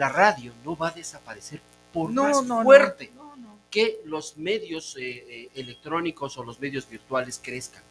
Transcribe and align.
la 0.00 0.08
radio 0.08 0.50
no 0.64 0.74
va 0.74 0.88
a 0.88 0.92
desaparecer 0.92 1.60
por 1.92 2.10
No, 2.10 2.22
más 2.22 2.42
no, 2.44 2.62
fuerte 2.62 3.10
No, 3.14 3.36
no. 3.36 3.58
que 3.70 4.00
los 4.06 4.38
medios 4.38 4.96
eh, 4.96 5.02
eh, 5.28 5.50
electrónicos 5.54 6.38
o 6.38 6.42
los 6.42 6.58
medios 6.58 6.88
virtuales 6.88 7.38
crezcan. 7.42 7.82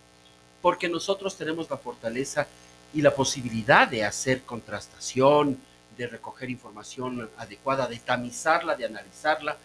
Porque 0.59 0.89
nosotros 0.89 1.37
tenemos 1.37 1.69
la 1.69 1.77
fortaleza 1.77 2.47
y 2.95 3.03
la 3.03 3.13
posibilidad 3.13 3.87
de 3.87 4.03
hacer 4.03 4.41
contrastación, 4.41 5.59
de 5.95 6.07
recoger 6.07 6.49
información 6.49 7.29
adecuada, 7.37 7.85
de 7.85 7.99
tamizarla, 7.99 8.75
de 8.75 8.85
analizarla, 8.85 9.57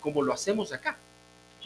como 0.00 0.22
lo 0.22 0.34
hacemos 0.34 0.74
acá. 0.74 0.98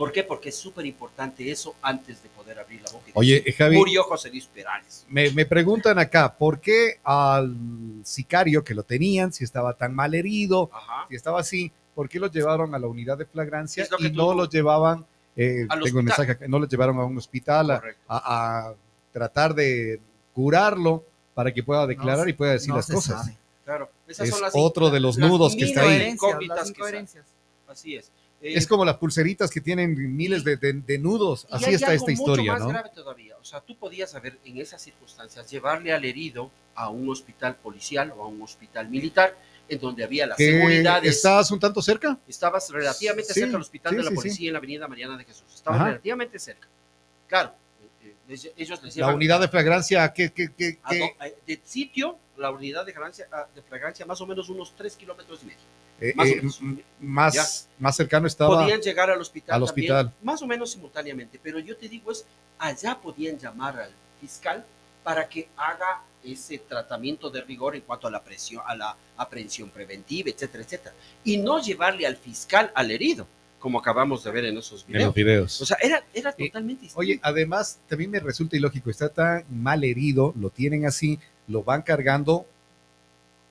¿Por 0.01 0.13
qué? 0.13 0.25
Porque 0.25 0.49
es 0.49 0.57
súper 0.57 0.87
importante 0.87 1.51
eso 1.51 1.75
antes 1.83 2.23
de 2.23 2.31
poder 2.31 2.59
abrir 2.59 2.81
la 2.81 2.91
boca. 2.91 3.05
Oye, 3.13 3.45
Javi, 3.53 3.77
Murió 3.77 4.03
José 4.05 4.31
Luis 4.31 4.47
Perales. 4.47 5.05
me, 5.11 5.31
me 5.33 5.45
preguntan 5.45 5.99
acá, 5.99 6.35
¿por 6.39 6.59
qué 6.59 6.99
al 7.05 7.55
sicario 8.03 8.65
que 8.65 8.73
lo 8.75 8.83
tenían, 8.83 9.31
si 9.31 9.45
estaba 9.45 9.75
tan 9.75 9.95
mal 9.95 10.15
herido, 10.15 10.71
Ajá. 10.73 11.05
si 11.11 11.17
estaba 11.17 11.41
así, 11.41 11.71
¿por 11.95 12.09
qué 12.09 12.19
lo 12.19 12.29
llevaron 12.29 12.75
a 12.75 12.79
la 12.79 12.87
unidad 12.87 13.19
de 13.19 13.27
flagrancia 13.27 13.87
y 13.99 14.09
tú- 14.11 14.17
no 14.17 14.33
lo 14.33 14.49
llevaban, 14.49 15.05
eh, 15.37 15.67
tengo 15.69 15.75
un 15.75 15.83
hospital. 15.83 16.03
mensaje 16.05 16.33
acá, 16.33 16.49
no 16.49 16.59
lo 16.59 16.67
llevaron 16.67 16.99
a 16.99 17.05
un 17.05 17.19
hospital 17.19 17.71
a, 17.73 17.81
Correcto. 17.81 18.03
a- 18.09 18.69
a 18.71 18.75
tratar 19.13 19.55
de 19.55 20.01
curarlo 20.33 21.05
para 21.35 21.53
que 21.53 21.63
pueda 21.63 21.87
declarar 21.87 22.27
y 22.27 22.33
pueda 22.33 22.53
decir 22.53 22.71
no 22.71 22.77
las 22.77 22.87
se 22.87 22.95
cosas? 22.95 23.21
sabe. 23.27 23.37
Claro. 23.67 23.91
Esas 24.09 24.29
Es 24.29 24.33
son 24.33 24.41
las 24.41 24.53
otro 24.57 24.89
de 24.89 24.99
los 25.01 25.19
las 25.19 25.29
nudos 25.29 25.55
que 25.55 25.67
está 25.67 25.83
ahí. 25.83 26.17
Así 27.69 27.97
es. 27.97 28.11
Eh, 28.43 28.55
Es 28.57 28.67
como 28.67 28.85
las 28.87 28.97
pulseritas 28.97 29.51
que 29.51 29.61
tienen 29.61 29.95
miles 30.17 30.45
de, 30.45 30.57
de- 30.57 30.73
de 30.73 30.99
nudos, 30.99 31.47
así 31.51 31.67
hay 31.67 31.75
está 31.75 31.89
algo 31.89 31.97
esta 32.01 32.13
historia, 32.13 32.53
mucho 32.53 32.53
más 32.53 32.63
¿no? 32.63 32.69
grave 32.69 32.91
todavía. 32.95 33.37
O 33.39 33.45
sea, 33.45 33.61
tú 33.61 33.77
podías 33.77 34.15
haber 34.15 34.39
en 34.45 34.57
esas 34.59 34.81
circunstancias 34.81 35.51
llevarle 35.51 35.93
al 35.93 36.05
herido 36.05 36.51
a 36.75 36.89
un 36.89 37.09
hospital 37.11 37.57
policial 37.57 38.13
o 38.17 38.25
a 38.25 38.29
un 38.29 38.41
hospital 38.43 38.89
militar 38.89 39.37
en 39.69 39.79
donde 39.79 40.03
había 40.05 40.27
las 40.27 40.39
Que 40.39 40.53
seguridades. 40.53 41.17
¿Estás 41.17 41.51
un 41.51 41.61
tanto 41.61 41.83
cerca? 41.83 42.19
Estabas 42.27 42.71
relativamente 42.71 43.33
Sí, 43.35 43.41
cerca 43.41 43.53
del 43.53 43.61
hospital 43.61 43.91
sí, 43.93 43.97
de 43.99 44.03
la 44.05 44.11
policía 44.11 44.37
sí. 44.37 44.47
en 44.47 44.53
la 44.55 44.59
avenida 44.59 44.89
Mariana 44.89 45.17
de 45.19 45.25
Jesús. 45.25 45.45
Estabas 45.55 45.81
Ajá. 45.81 45.89
relativamente 45.91 46.39
cerca. 46.39 46.67
Claro, 47.29 47.53
eh, 48.03 48.07
eh, 48.09 48.15
les- 48.27 48.51
ellos 48.57 48.83
les 48.83 48.97
La 48.97 49.15
unidad 49.15 49.39
de 49.41 49.49
flagrancia, 49.49 50.11
¿qué, 50.15 50.33
qué, 50.33 50.49
qué, 50.57 50.79
qué? 50.89 51.15
a- 51.19 51.27
de 51.47 51.61
sitio, 51.63 52.17
la 52.39 52.51
unidad 52.51 52.87
de 52.87 52.93
flagrancia, 52.93 53.29
a- 53.31 53.47
de 53.55 53.61
flagrancia 53.63 54.07
más 54.07 54.19
o 54.23 54.27
menos 54.27 54.49
unos 54.49 54.75
3 54.75 54.97
kilómetros 54.97 55.41
y 55.43 55.47
medio. 55.47 55.59
Eh, 56.01 56.15
más 56.17 56.29
eh, 56.29 57.69
más, 57.79 57.97
cercano 57.97 58.27
estaba. 58.27 58.61
podían 58.61 58.81
llegar 58.81 59.11
al 59.11 59.21
hospital 59.21 59.55
al 59.61 59.67
también, 59.67 59.93
hospital. 59.93 60.15
más 60.23 60.41
o 60.43 60.47
menos 60.47 60.71
simultáneamente, 60.71 61.39
pero 61.43 61.59
yo 61.59 61.77
te 61.77 61.89
digo 61.89 62.11
es, 62.11 62.25
allá 62.59 62.99
podían 62.99 63.39
llamar 63.39 63.79
al 63.79 63.91
fiscal 64.21 64.65
para 65.05 65.29
que 65.29 65.49
haga 65.57 66.03
ese 66.25 66.59
tratamiento 66.59 67.31
de 67.31 67.41
rigor 67.43 67.75
en 67.77 67.83
cuanto 67.83 68.07
a 68.07 68.11
la 68.11 68.23
presión, 68.23 68.63
a 68.67 68.75
la 68.75 68.97
aprehensión 69.17 69.71
preventiva, 69.71 70.31
etcétera, 70.31 70.65
etcétera, 70.65 70.95
y 71.25 71.37
no 71.39 71.61
llevarle 71.63 72.07
al 72.07 72.17
fiscal 72.17 72.71
al 72.75 72.91
herido, 72.91 73.27
como 73.59 73.79
acabamos 73.79 74.25
de 74.25 74.31
ver 74.31 74.45
en 74.47 74.57
esos 74.59 74.85
en 74.89 75.05
los 75.05 75.15
videos. 75.15 75.15
videos. 75.15 75.61
O 75.63 75.67
sea, 75.67 75.77
era, 75.83 76.03
era 76.15 76.31
Eh, 76.37 76.47
totalmente 76.47 76.83
distinto. 76.83 77.01
Oye, 77.01 77.21
además, 77.23 77.79
también 77.89 78.11
me 78.11 78.21
resulta 78.21 78.57
ilógico, 78.57 78.89
está 78.91 79.09
tan 79.11 79.45
mal 79.51 79.85
herido, 79.85 80.33
lo 80.39 80.49
tienen 80.51 80.87
así, 80.87 81.19
lo 81.47 81.63
van 81.63 81.83
cargando 81.83 82.47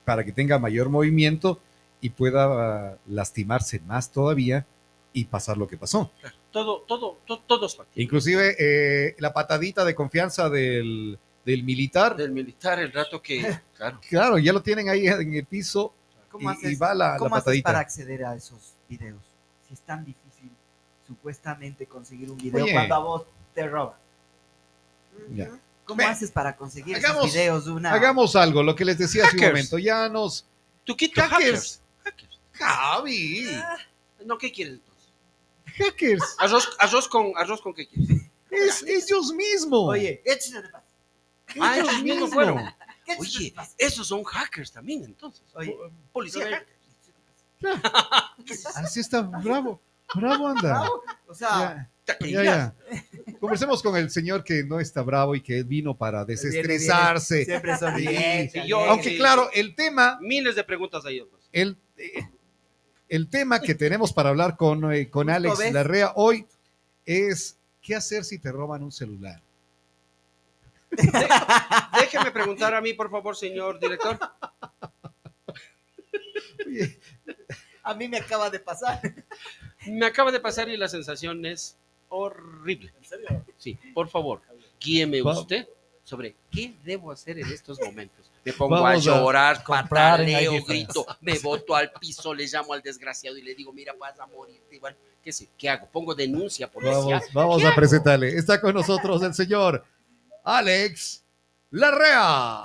para 0.04 0.24
que 0.24 0.32
tenga 0.32 0.58
mayor 0.58 0.88
movimiento 0.88 1.60
y 2.00 2.10
pueda 2.10 2.96
lastimarse 3.06 3.80
más 3.80 4.10
todavía 4.10 4.66
y 5.12 5.24
pasar 5.24 5.56
lo 5.58 5.66
que 5.68 5.76
pasó. 5.76 6.10
todo, 6.50 6.80
todo, 6.82 7.18
to- 7.26 7.40
todo 7.46 7.66
es 7.66 7.76
factible. 7.76 8.02
Inclusive 8.04 8.56
eh, 8.58 9.14
la 9.18 9.32
patadita 9.32 9.84
de 9.84 9.94
confianza 9.94 10.48
del, 10.48 11.18
del 11.44 11.62
militar, 11.64 12.16
Del 12.16 12.30
militar, 12.32 12.78
el 12.78 12.92
rato 12.92 13.20
que, 13.20 13.40
claro, 13.76 14.00
claro, 14.08 14.38
ya 14.38 14.52
lo 14.52 14.62
tienen 14.62 14.88
ahí 14.88 15.06
en 15.08 15.34
el 15.34 15.44
piso 15.46 15.92
¿Cómo 16.30 16.50
y, 16.50 16.54
haces, 16.54 16.72
y 16.72 16.76
va 16.76 16.94
la, 16.94 17.12
la 17.12 17.16
cómo 17.18 17.34
haces 17.34 17.44
patadita. 17.44 17.64
para 17.68 17.78
acceder 17.80 18.24
a 18.24 18.34
esos 18.36 18.74
videos? 18.88 19.20
Si 19.66 19.74
es 19.74 19.80
tan 19.80 20.04
difícil 20.04 20.50
supuestamente 21.06 21.86
conseguir 21.86 22.30
un 22.30 22.38
video 22.38 22.62
Oye. 22.64 22.72
cuando 22.72 22.94
a 22.94 22.98
vos 23.00 23.22
te 23.54 23.66
roban. 23.68 23.96
Ya. 25.34 25.50
¿Cómo 25.84 26.06
haces 26.06 26.30
para 26.30 26.56
conseguir 26.56 26.96
hagamos- 26.96 27.24
esos 27.24 27.34
videos 27.34 27.64
de 27.64 27.72
una... 27.72 27.92
Hagamos 27.92 28.36
algo, 28.36 28.62
lo 28.62 28.76
que 28.76 28.84
les 28.84 28.96
decía 28.96 29.24
hace 29.26 29.36
un 29.38 29.42
momento, 29.44 29.76
ya 29.78 30.08
nos... 30.08 30.46
Tuquito, 30.84 31.20
Hackers. 31.20 31.40
hackers. 31.40 31.80
Hackers. 32.04 32.40
Javi, 32.52 33.46
No, 34.24 34.36
¿qué 34.38 34.52
quieres 34.52 34.74
entonces? 34.74 35.12
hackers, 35.76 36.36
Arroz, 36.38 36.68
arroz 36.78 37.08
con, 37.08 37.32
arroz 37.36 37.60
con 37.60 37.72
qué 37.74 37.86
quieres. 37.86 38.22
es 38.50 38.82
ellos 38.82 39.32
mismos. 39.32 39.88
Oye, 39.90 40.20
échale 40.24 40.62
de 40.62 40.68
paz. 40.68 40.82
Ah, 41.60 41.76
ellos 41.78 41.92
mismos 41.94 42.04
mismos. 42.04 42.30
fueron. 42.32 42.56
¿Qué 43.06 43.12
échale 43.12 43.28
Oye, 43.28 43.54
esos 43.78 44.06
son 44.06 44.22
hackers 44.24 44.72
también, 44.72 45.04
entonces. 45.04 45.42
Oye, 45.54 45.76
Policía 46.12 46.42
pero- 46.44 46.56
hacker. 46.56 46.80
Así 48.76 49.00
está, 49.00 49.22
bravo, 49.22 49.80
bravo 50.14 50.48
anda. 50.48 50.88
O 51.26 51.34
sea, 51.34 51.88
Ya, 52.06 52.16
ya, 52.28 52.42
ya. 52.42 52.74
Conversemos 53.38 53.82
con 53.82 53.96
el 53.96 54.10
señor 54.10 54.42
que 54.42 54.64
no 54.64 54.80
está 54.80 55.02
bravo 55.02 55.34
y 55.36 55.40
que 55.42 55.62
vino 55.62 55.96
para 55.96 56.24
viene, 56.24 56.40
desestresarse. 56.42 57.44
siempre. 57.44 57.74
Sí, 58.52 58.60
yo- 58.66 58.80
Aunque 58.84 59.10
sí, 59.10 59.16
claro, 59.16 59.48
el 59.52 59.74
tema, 59.74 60.18
Miles 60.20 60.56
de 60.56 60.64
preguntas 60.64 61.04
ahí. 61.06 61.20
pues. 61.30 61.42
el, 61.52 61.76
el 63.08 63.28
tema 63.28 63.60
que 63.60 63.74
tenemos 63.74 64.12
para 64.12 64.30
hablar 64.30 64.56
con, 64.56 64.92
eh, 64.92 65.10
con 65.10 65.30
Alex 65.30 65.58
ves. 65.58 65.72
Larrea 65.72 66.12
hoy 66.16 66.46
es 67.04 67.56
¿qué 67.82 67.94
hacer 67.96 68.24
si 68.24 68.38
te 68.38 68.52
roban 68.52 68.82
un 68.82 68.92
celular? 68.92 69.40
Déjeme 72.00 72.30
preguntar 72.32 72.74
a 72.74 72.80
mí, 72.80 72.94
por 72.94 73.10
favor, 73.10 73.36
señor 73.36 73.78
director. 73.78 74.18
Oye, 76.66 76.98
A 77.82 77.94
mí 77.94 78.08
me 78.08 78.18
acaba 78.18 78.50
de 78.50 78.58
pasar. 78.60 79.00
Me 79.86 80.04
acaba 80.06 80.30
de 80.32 80.40
pasar 80.40 80.68
y 80.68 80.76
la 80.76 80.88
sensación 80.88 81.44
es 81.46 81.76
horrible. 82.08 82.92
¿En 82.98 83.04
serio? 83.04 83.44
Sí, 83.56 83.78
por 83.94 84.08
favor, 84.08 84.42
guíeme 84.80 85.22
Va- 85.22 85.38
usted 85.38 85.66
sobre 86.10 86.34
qué 86.50 86.74
debo 86.84 87.12
hacer 87.12 87.38
en 87.38 87.46
estos 87.52 87.78
momentos. 87.80 88.28
Me 88.44 88.52
pongo 88.52 88.74
a 88.74 88.80
Vamos 88.80 89.06
a 89.06 89.10
llorar, 89.10 89.56
en 89.58 89.62
pataleo, 89.62 90.64
grito, 90.64 91.06
me 91.20 91.38
boto 91.38 91.76
al 91.76 91.92
piso, 91.92 92.34
le 92.34 92.48
llamo 92.48 92.72
al 92.72 92.82
desgraciado 92.82 93.36
y 93.38 93.42
le 93.42 93.54
digo, 93.54 93.72
mira, 93.72 93.92
vas 93.96 94.18
a 94.18 94.26
morir. 94.26 94.60
Bueno, 94.80 94.96
¿qué 95.22 95.30
sé? 95.30 95.48
¿Qué 95.56 95.68
hago? 95.68 95.86
Pongo 95.86 96.12
denuncia 96.12 96.68
policial. 96.68 97.00
vamos 97.00 97.32
vamos 97.32 97.58
¿Qué 97.58 97.64
a 97.64 97.68
hago? 97.68 97.76
presentarle. 97.76 98.36
Está 98.36 98.60
con 98.60 98.74
nosotros 98.74 99.22
el 99.22 99.34
señor 99.34 99.84
Alex 100.42 101.22
Larrea. 101.70 102.62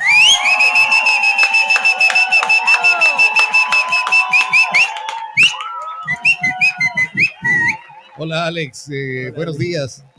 Hola 8.18 8.48
Alex, 8.48 8.90
eh, 8.90 9.32
buenos 9.36 9.60
días. 9.60 10.00
Buenos 10.00 10.15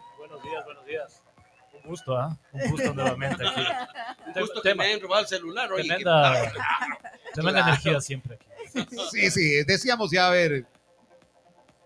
gusto, 1.87 2.17
¿ah? 2.17 2.37
Un 2.53 2.71
gusto 2.71 2.95
nuevamente 2.95 3.47
aquí. 3.47 3.63
Justo 4.39 4.63
que 4.63 4.69
Tema- 4.71 4.85
me 4.85 4.93
han 4.93 5.01
robado 5.01 5.23
el 5.23 5.29
celular. 5.29 5.73
Oye, 5.73 5.85
Tremenda, 5.85 6.53
tremenda 7.33 7.61
Claro. 7.63 7.69
energía 7.69 8.01
siempre 8.01 8.35
aquí. 8.37 8.47
Sí, 9.11 9.31
sí, 9.31 9.65
decíamos 9.65 10.11
ya, 10.11 10.29
a 10.29 10.31
ver, 10.31 10.67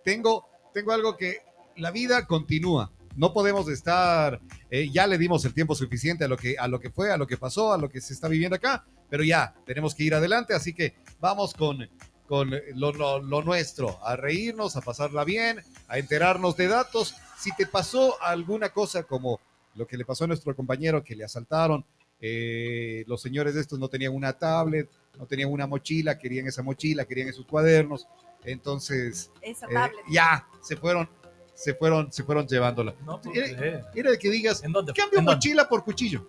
tengo, 0.04 0.48
tengo 0.72 0.92
algo 0.92 1.16
que 1.16 1.38
la 1.76 1.90
vida 1.90 2.26
continúa. 2.26 2.90
No 3.16 3.32
podemos 3.32 3.68
estar, 3.68 4.40
eh, 4.70 4.88
ya 4.90 5.06
le 5.06 5.18
dimos 5.18 5.44
el 5.44 5.52
tiempo 5.52 5.74
suficiente 5.74 6.24
a 6.24 6.28
lo, 6.28 6.36
que, 6.36 6.56
a 6.58 6.68
lo 6.68 6.80
que 6.80 6.90
fue, 6.90 7.10
a 7.12 7.16
lo 7.16 7.26
que 7.26 7.36
pasó, 7.36 7.72
a 7.72 7.78
lo 7.78 7.88
que 7.90 8.00
se 8.00 8.12
está 8.14 8.28
viviendo 8.28 8.56
acá, 8.56 8.84
pero 9.08 9.24
ya, 9.24 9.54
tenemos 9.66 9.94
que 9.94 10.04
ir 10.04 10.14
adelante, 10.14 10.54
así 10.54 10.72
que 10.72 10.94
vamos 11.18 11.52
con, 11.54 11.88
con 12.26 12.50
lo, 12.74 12.92
lo- 12.92 13.20
lo 13.20 13.42
nuestro, 13.42 13.98
a 14.06 14.14
reírnos, 14.16 14.76
a 14.76 14.80
pasarla 14.80 15.24
bien, 15.24 15.60
a 15.88 15.98
enterarnos 15.98 16.56
de 16.56 16.68
datos. 16.68 17.14
Si 17.36 17.50
te 17.56 17.66
pasó 17.66 18.20
alguna 18.22 18.68
cosa 18.70 19.02
como 19.02 19.40
lo 19.74 19.86
que 19.86 19.96
le 19.96 20.04
pasó 20.04 20.24
a 20.24 20.26
nuestro 20.26 20.54
compañero 20.54 21.02
que 21.04 21.14
le 21.16 21.24
asaltaron, 21.24 21.84
eh, 22.20 23.04
los 23.06 23.22
señores 23.22 23.54
de 23.54 23.60
estos 23.60 23.78
no 23.78 23.88
tenían 23.88 24.14
una 24.14 24.32
tablet, 24.34 24.88
no 25.18 25.26
tenían 25.26 25.50
una 25.50 25.66
mochila, 25.66 26.18
querían 26.18 26.46
esa 26.46 26.62
mochila, 26.62 27.04
querían 27.04 27.28
esos 27.28 27.46
cuadernos, 27.46 28.06
entonces 28.44 29.30
Esa 29.40 29.66
eh, 29.66 29.74
tablet. 29.74 30.00
ya 30.10 30.46
se 30.62 30.76
fueron, 30.76 31.08
se 31.54 31.74
fueron, 31.74 32.12
se 32.12 32.22
fueron 32.24 32.46
llevándola. 32.46 32.94
No 33.06 33.20
puedo 33.20 33.40
Era, 33.42 33.56
creer. 33.56 33.84
era 33.94 34.10
de 34.10 34.18
que 34.18 34.30
digas, 34.30 34.62
¿En 34.64 34.72
dónde? 34.72 34.92
cambio 34.92 35.18
¿En 35.18 35.24
dónde? 35.24 35.36
mochila 35.36 35.68
por 35.68 35.84
cuchillo. 35.84 36.28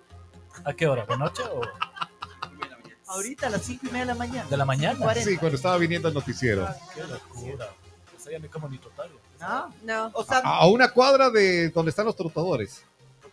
¿A 0.65 0.73
qué 0.73 0.87
hora? 0.87 1.05
¿De 1.05 1.17
noche 1.17 1.43
o 1.43 1.61
Ahorita 3.07 3.47
a 3.47 3.49
las 3.49 3.63
5 3.63 3.87
y 3.87 3.91
media 3.91 3.99
de 4.01 4.05
la 4.05 4.15
mañana. 4.15 4.49
de 4.49 4.57
la 4.57 4.65
mañana? 4.65 4.97
40. 4.99 5.29
Sí, 5.29 5.37
cuando 5.37 5.57
estaba 5.57 5.77
viniendo 5.77 6.07
el 6.07 6.13
noticiero. 6.13 6.65
Qué 6.95 7.01
locura. 7.03 7.69
Eso 8.17 8.31
ya 8.31 8.39
ni 8.39 8.47
como 8.47 8.69
ni 8.69 8.77
total. 8.77 9.09
¿No? 9.39 9.73
No. 9.83 10.11
O 10.13 10.23
sea, 10.23 10.37
A, 10.37 10.59
a 10.59 10.67
una 10.67 10.89
cuadra 10.91 11.29
de 11.29 11.69
donde 11.71 11.89
están 11.89 12.05
los 12.05 12.15
trotadores. 12.15 12.85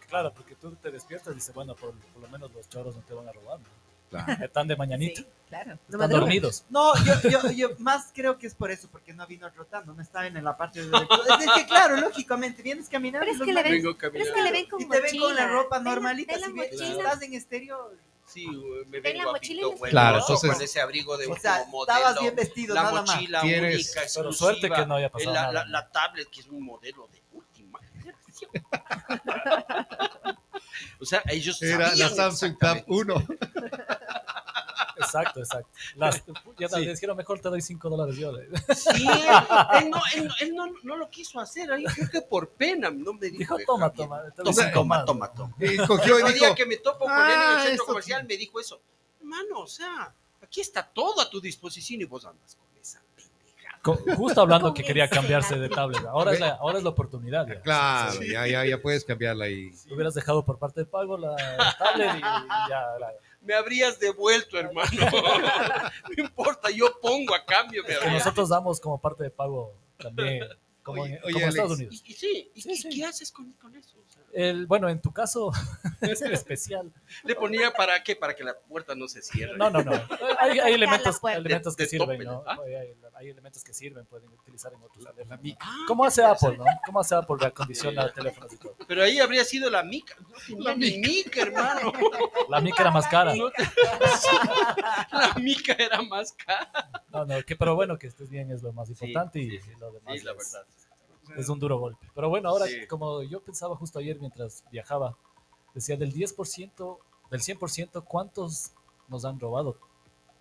Claro, 0.09 0.33
porque 0.35 0.55
tú 0.55 0.75
te 0.77 0.91
despiertas 0.91 1.33
y 1.33 1.35
dices, 1.37 1.55
bueno, 1.55 1.75
por, 1.75 1.93
por 1.95 2.23
lo 2.23 2.29
menos 2.29 2.53
los 2.53 2.69
choros 2.69 2.97
no 2.97 3.03
te 3.03 3.15
van 3.15 3.29
a 3.29 3.33
robar. 3.33 3.59
¿no? 3.61 3.67
Claro. 4.11 4.33
Están 4.45 4.67
de 4.69 4.75
mañanita. 4.77 5.21
Sí, 5.21 5.27
claro. 5.49 5.79
No 5.89 6.03
Están 6.05 6.11
dormidos. 6.21 6.65
no, 6.71 6.93
yo, 7.05 7.29
yo, 7.29 7.51
yo 7.51 7.69
más 7.79 8.11
creo 8.15 8.39
que 8.39 8.47
es 8.47 8.55
por 8.55 8.71
eso, 8.71 8.89
porque 8.91 9.13
no 9.13 9.27
vino 9.27 9.49
rotando, 9.51 9.93
no 9.93 10.01
estaban 10.03 10.35
en 10.37 10.45
la 10.45 10.57
parte 10.57 10.83
de... 10.83 10.97
Es 10.97 11.51
que 11.55 11.67
claro, 11.67 11.97
lógicamente, 11.99 12.63
vienes 12.63 12.89
caminando 12.89 13.27
Pero 13.27 13.37
es 13.39 13.45
que 13.47 13.53
le 13.53 13.63
ven- 13.63 13.73
Vengo 13.83 13.97
Pero 13.99 14.25
es 14.25 14.31
caminando. 14.31 14.35
que 14.35 14.43
le 14.43 14.53
ven 14.53 14.69
con 14.71 14.81
y 14.81 14.89
te 14.89 15.01
ven 15.01 15.19
con 15.21 15.35
la 15.35 15.43
mochila. 15.43 15.47
ropa 15.49 15.77
Ven 15.77 15.85
normalita, 15.85 16.33
ven 16.33 16.41
la 16.41 16.47
si, 16.47 16.53
mochila. 16.55 16.87
estás 17.05 17.23
en 17.23 17.35
estéreo, 17.35 17.93
Sí, 18.25 18.47
me 18.89 18.99
En 18.99 19.17
la 19.17 19.25
mochila 19.25 19.63
guapito, 19.63 19.79
bueno, 19.79 19.91
Claro, 19.91 20.19
entonces- 20.19 20.53
con 20.53 20.63
ese 20.63 20.81
abrigo 20.83 21.17
de 21.17 21.27
O 21.29 21.37
sea, 21.37 21.65
modelo. 21.69 21.95
estabas 21.99 22.21
bien 22.21 22.35
vestido, 22.37 22.75
la 22.75 22.83
nada 22.83 22.95
más. 23.03 23.11
mochila 23.15 23.41
Tienes- 23.41 23.75
única, 23.75 23.91
Pero 23.95 24.05
exclusiva, 24.05 24.33
suerte 24.33 24.71
que 24.71 24.87
no 24.87 24.95
haya 24.97 25.09
pasado 25.11 25.33
la, 25.35 25.41
nada. 25.43 25.53
la, 25.53 25.65
la 25.67 25.91
tablet 25.91 26.29
que 26.29 26.41
es 26.41 26.47
un 26.49 26.63
modelo 26.63 27.09
de 27.11 27.18
generación. 28.39 30.37
o 31.01 31.05
sea, 31.05 31.23
ellos 31.27 31.61
Era 31.63 31.95
la 31.95 32.09
Samsung 32.09 32.59
Tab 32.59 32.77
exactamente. 32.79 32.85
1. 32.89 33.27
Exacto, 35.01 35.39
exacto. 35.41 35.71
Las, 35.95 36.25
ya 36.59 36.69
te 36.69 36.77
Sí. 36.77 36.87
dijeron, 36.87 37.17
mejor 37.17 37.39
te 37.41 37.49
doy 37.49 37.63
5 37.63 37.89
dólares 37.89 38.17
yo. 38.17 38.33
Sí, 38.75 39.07
él, 39.09 39.85
él 39.85 39.91
no, 39.91 40.03
él, 40.15 40.27
no- 40.27 40.35
él 40.41 40.55
no, 40.57 40.67
no 40.83 40.97
lo 40.97 41.09
quiso 41.09 41.39
hacer, 41.39 41.71
ahí 41.73 41.85
creo 41.85 42.11
que 42.11 42.21
por 42.23 42.51
pena, 42.51 42.91
no 42.91 43.13
me 43.13 43.27
dijo. 43.29 43.39
Dijo, 43.39 43.57
"Deja 43.59 43.67
toma, 43.67 43.89
bien". 43.91 44.09
toma, 44.09 44.23
Toma, 44.35 44.73
toma, 44.73 44.97
más. 44.97 45.05
toma, 45.07 45.33
toma. 45.33 45.55
Y 45.61 45.77
cogió 45.87 46.19
El 46.19 46.31
y 46.31 46.33
día 46.35 46.43
dijo, 46.49 46.55
que 46.57 46.67
me 46.67 46.77
topo 46.79 47.05
con 47.05 47.13
"Ah, 47.13 47.29
él 47.29 47.33
en 47.35 47.51
el 47.51 47.57
centro 47.59 47.73
esto 47.75 47.87
comercial 47.87 48.27
me 48.27 48.37
dijo 48.37 48.59
eso. 48.61 48.81
Hermano, 49.21 49.61
o 49.61 49.67
sea, 49.69 50.13
aquí 50.43 50.61
está 50.61 50.83
todo 50.83 51.21
a 51.21 51.31
tu 51.31 51.41
disposición 51.41 52.01
y 52.01 52.05
vos 52.05 52.25
andas 52.25 52.57
con 52.57 52.67
Justo 53.83 54.41
hablando 54.41 54.75
que 54.75 54.83
quería 54.85 55.09
cambiarse 55.09 55.59
de 55.59 55.69
tablet. 55.69 56.05
Ahora 56.07 56.33
es 56.33 56.41
la, 56.41 56.51
ahora 56.57 56.79
es 56.79 56.85
la 56.85 56.91
oportunidad. 56.91 57.47
ya. 57.47 57.61
claro, 57.61 58.23
ya, 58.23 58.47
ya, 58.47 58.65
ya 58.67 58.81
puedes 58.83 59.05
cambiarla 59.05 59.47
ahí. 59.47 59.71
Hubieras 59.91 60.15
dejado 60.15 60.45
por 60.45 60.59
parte 60.59 60.81
de 60.81 60.87
pago 60.87 61.17
la 61.17 61.37
tablet 61.79 62.15
y, 62.15 62.19
y 62.19 62.21
ya. 62.71 62.81
la- 63.01 63.13
Me 63.41 63.55
habrías 63.55 63.99
devuelto, 63.99 64.59
hermano. 64.59 64.91
no 66.17 66.25
importa, 66.25 66.71
yo 66.71 66.87
pongo 67.01 67.35
a 67.35 67.45
cambio. 67.45 67.83
Que 67.85 68.11
nosotros 68.11 68.49
damos 68.49 68.81
como 68.81 69.01
parte 69.01 69.25
de 69.25 69.31
pago 69.31 69.73
también, 69.99 70.45
como, 70.83 71.03
Oye, 71.03 71.15
en, 71.15 71.21
oye, 71.25 71.33
como 71.33 71.43
en 71.45 71.49
Estados 71.51 71.73
Unidos. 71.73 72.03
Y, 72.05 72.11
y 72.13 72.15
sí, 72.15 72.51
¿y 72.55 72.61
Sí, 72.63 72.69
qué, 72.71 72.77
sí. 72.77 72.89
qué 72.91 73.05
haces 73.05 73.31
con, 73.33 73.53
con 73.53 73.75
eso? 73.77 73.97
El, 74.41 74.67
bueno, 74.69 74.89
en 74.89 75.01
tu 75.01 75.13
caso 75.13 75.51
es 76.01 76.23
especial. 76.23 76.93
le 77.25 77.35
ponía 77.35 77.73
para 77.73 78.03
qué, 78.05 78.15
para 78.15 78.37
que 78.37 78.45
la 78.45 78.57
puerta 78.57 78.95
no 78.95 79.09
se 79.09 79.21
cierre. 79.21 79.57
No, 79.57 79.69
no, 79.69 79.83
no. 79.83 79.93
Hay, 80.39 80.59
hay 80.61 80.75
elementos, 80.75 81.19
la 81.25 81.35
elementos 81.35 81.75
que 81.75 81.87
sirven, 81.87 82.23
¿no? 82.23 82.45
¿ah? 82.47 82.57
Hay, 82.65 82.75
hay- 83.17 83.29
elementos 83.31 83.65
que 83.65 83.75
sirven, 83.75 84.07
pueden 84.07 84.29
utilizar 84.31 84.73
en 84.73 84.81
otros 84.83 85.05
teléfonos. 85.05 85.43
¿no? 85.43 85.57
Ah, 85.61 85.77
¿Cómo 85.89 86.05
hace 86.05 86.23
Apple, 86.25 86.57
no? 86.57 86.65
¿Cómo 86.87 87.01
hace 87.01 87.17
Apple 87.17 87.37
reacondiciona 87.41 88.13
teléfonos 88.13 88.53
y 88.53 88.57
todo? 88.59 88.77
Pero 88.87 89.03
ahí 89.03 89.19
habría 89.19 89.45
sido 89.45 89.69
la 89.71 89.83
mica. 89.83 90.15
No 90.57 90.77
ni 90.77 90.99
mica, 90.99 91.43
hermano. 91.43 91.93
La 92.49 92.61
mica 92.61 92.83
era 92.83 92.91
más 92.93 93.07
cara. 93.09 93.35
No 93.35 93.51
te- 93.51 93.65
La 95.13 95.35
mica 95.41 95.73
era 95.79 96.01
más 96.03 96.33
cara. 96.33 96.89
No, 97.13 97.25
no, 97.25 97.43
que, 97.43 97.57
pero 97.57 97.75
bueno, 97.75 97.99
que 97.99 98.07
estés 98.07 98.31
bien 98.31 98.51
es 98.53 98.63
lo 98.63 98.73
más 98.73 98.87
Sí, 98.89 98.93
importante 98.95 99.41
y 99.41 99.59
sí, 99.59 99.71
lo 99.81 99.91
demás 99.93 100.15
Sí, 100.19 100.25
la 100.25 100.33
es, 100.33 100.37
verdad. 100.39 100.67
es 100.77 100.78
un 101.49 101.59
duro 101.59 101.79
golpe. 101.79 102.07
Pero 102.15 102.29
bueno, 102.29 102.49
ahora 102.49 102.67
Sí. 102.67 102.87
como 102.87 103.23
yo 103.23 103.41
pensaba 103.41 103.77
justo 103.77 103.99
ayer 103.99 104.19
mientras 104.21 104.65
viajaba, 104.71 105.17
decía 105.75 105.97
del 105.97 106.13
10%, 106.13 106.99
del 107.31 107.41
100%, 107.41 108.05
¿cuántos 108.05 108.73
nos 109.09 109.25
han 109.25 109.39
robado 109.41 109.77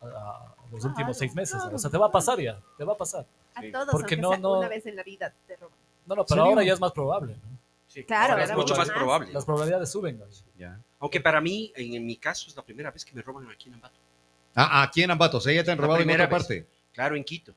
a, 0.01 0.05
a 0.07 0.55
los 0.71 0.83
últimos 0.85 0.95
Claro, 0.95 1.13
seis 1.13 1.35
meses? 1.35 1.59
claro. 1.61 1.75
O 1.75 1.79
sea, 1.79 1.89
te 1.89 1.97
va 1.97 2.07
a 2.07 2.11
pasar 2.11 2.39
ya, 2.39 2.59
te 2.77 2.83
va 2.83 2.93
a 2.93 2.97
pasar. 2.97 3.25
A 3.55 3.61
Sí. 3.61 3.71
todos, 3.71 3.89
Porque 3.91 4.15
no- 4.17 4.29
sea 4.29 4.37
no- 4.39 4.59
una 4.59 4.67
vez 4.69 4.85
en 4.85 4.95
la 4.95 5.03
vida 5.03 5.33
te 5.47 5.55
roban. 5.55 5.75
No, 6.05 6.15
no, 6.15 6.25
pero 6.25 6.43
ahora 6.43 6.63
ya 6.63 6.73
es 6.73 6.79
más 6.79 6.91
probable. 6.91 7.35
¿no? 7.35 7.57
Sí, 7.87 8.03
Claro, 8.03 8.33
ahora 8.33 8.43
es 8.45 8.53
mucho 8.55 8.75
más 8.75 8.89
probable. 8.89 9.31
Las 9.33 9.45
probabilidades 9.45 9.89
suben. 9.91 10.19
¿no? 10.19 10.25
Ya. 10.57 10.79
Aunque 10.99 11.19
para 11.21 11.41
mí, 11.41 11.71
en, 11.75 11.95
en 11.95 12.05
mi 12.05 12.15
caso, 12.17 12.47
es 12.49 12.55
la 12.55 12.61
primera 12.63 12.91
vez 12.91 13.03
que 13.03 13.13
me 13.13 13.21
roban 13.21 13.49
aquí 13.49 13.69
en 13.69 13.75
Ambato. 13.75 13.95
Ah, 14.55 14.83
aquí 14.83 15.03
en 15.03 15.11
Ambato, 15.11 15.37
o 15.37 15.41
sea, 15.41 15.53
ya 15.53 15.63
te 15.63 15.71
han 15.71 15.77
La 15.77 15.83
robado 15.83 16.01
en 16.01 16.09
otra 16.09 16.25
vez. 16.27 16.29
parte. 16.29 16.67
Claro, 16.93 17.15
en 17.15 17.23
Quito. 17.23 17.53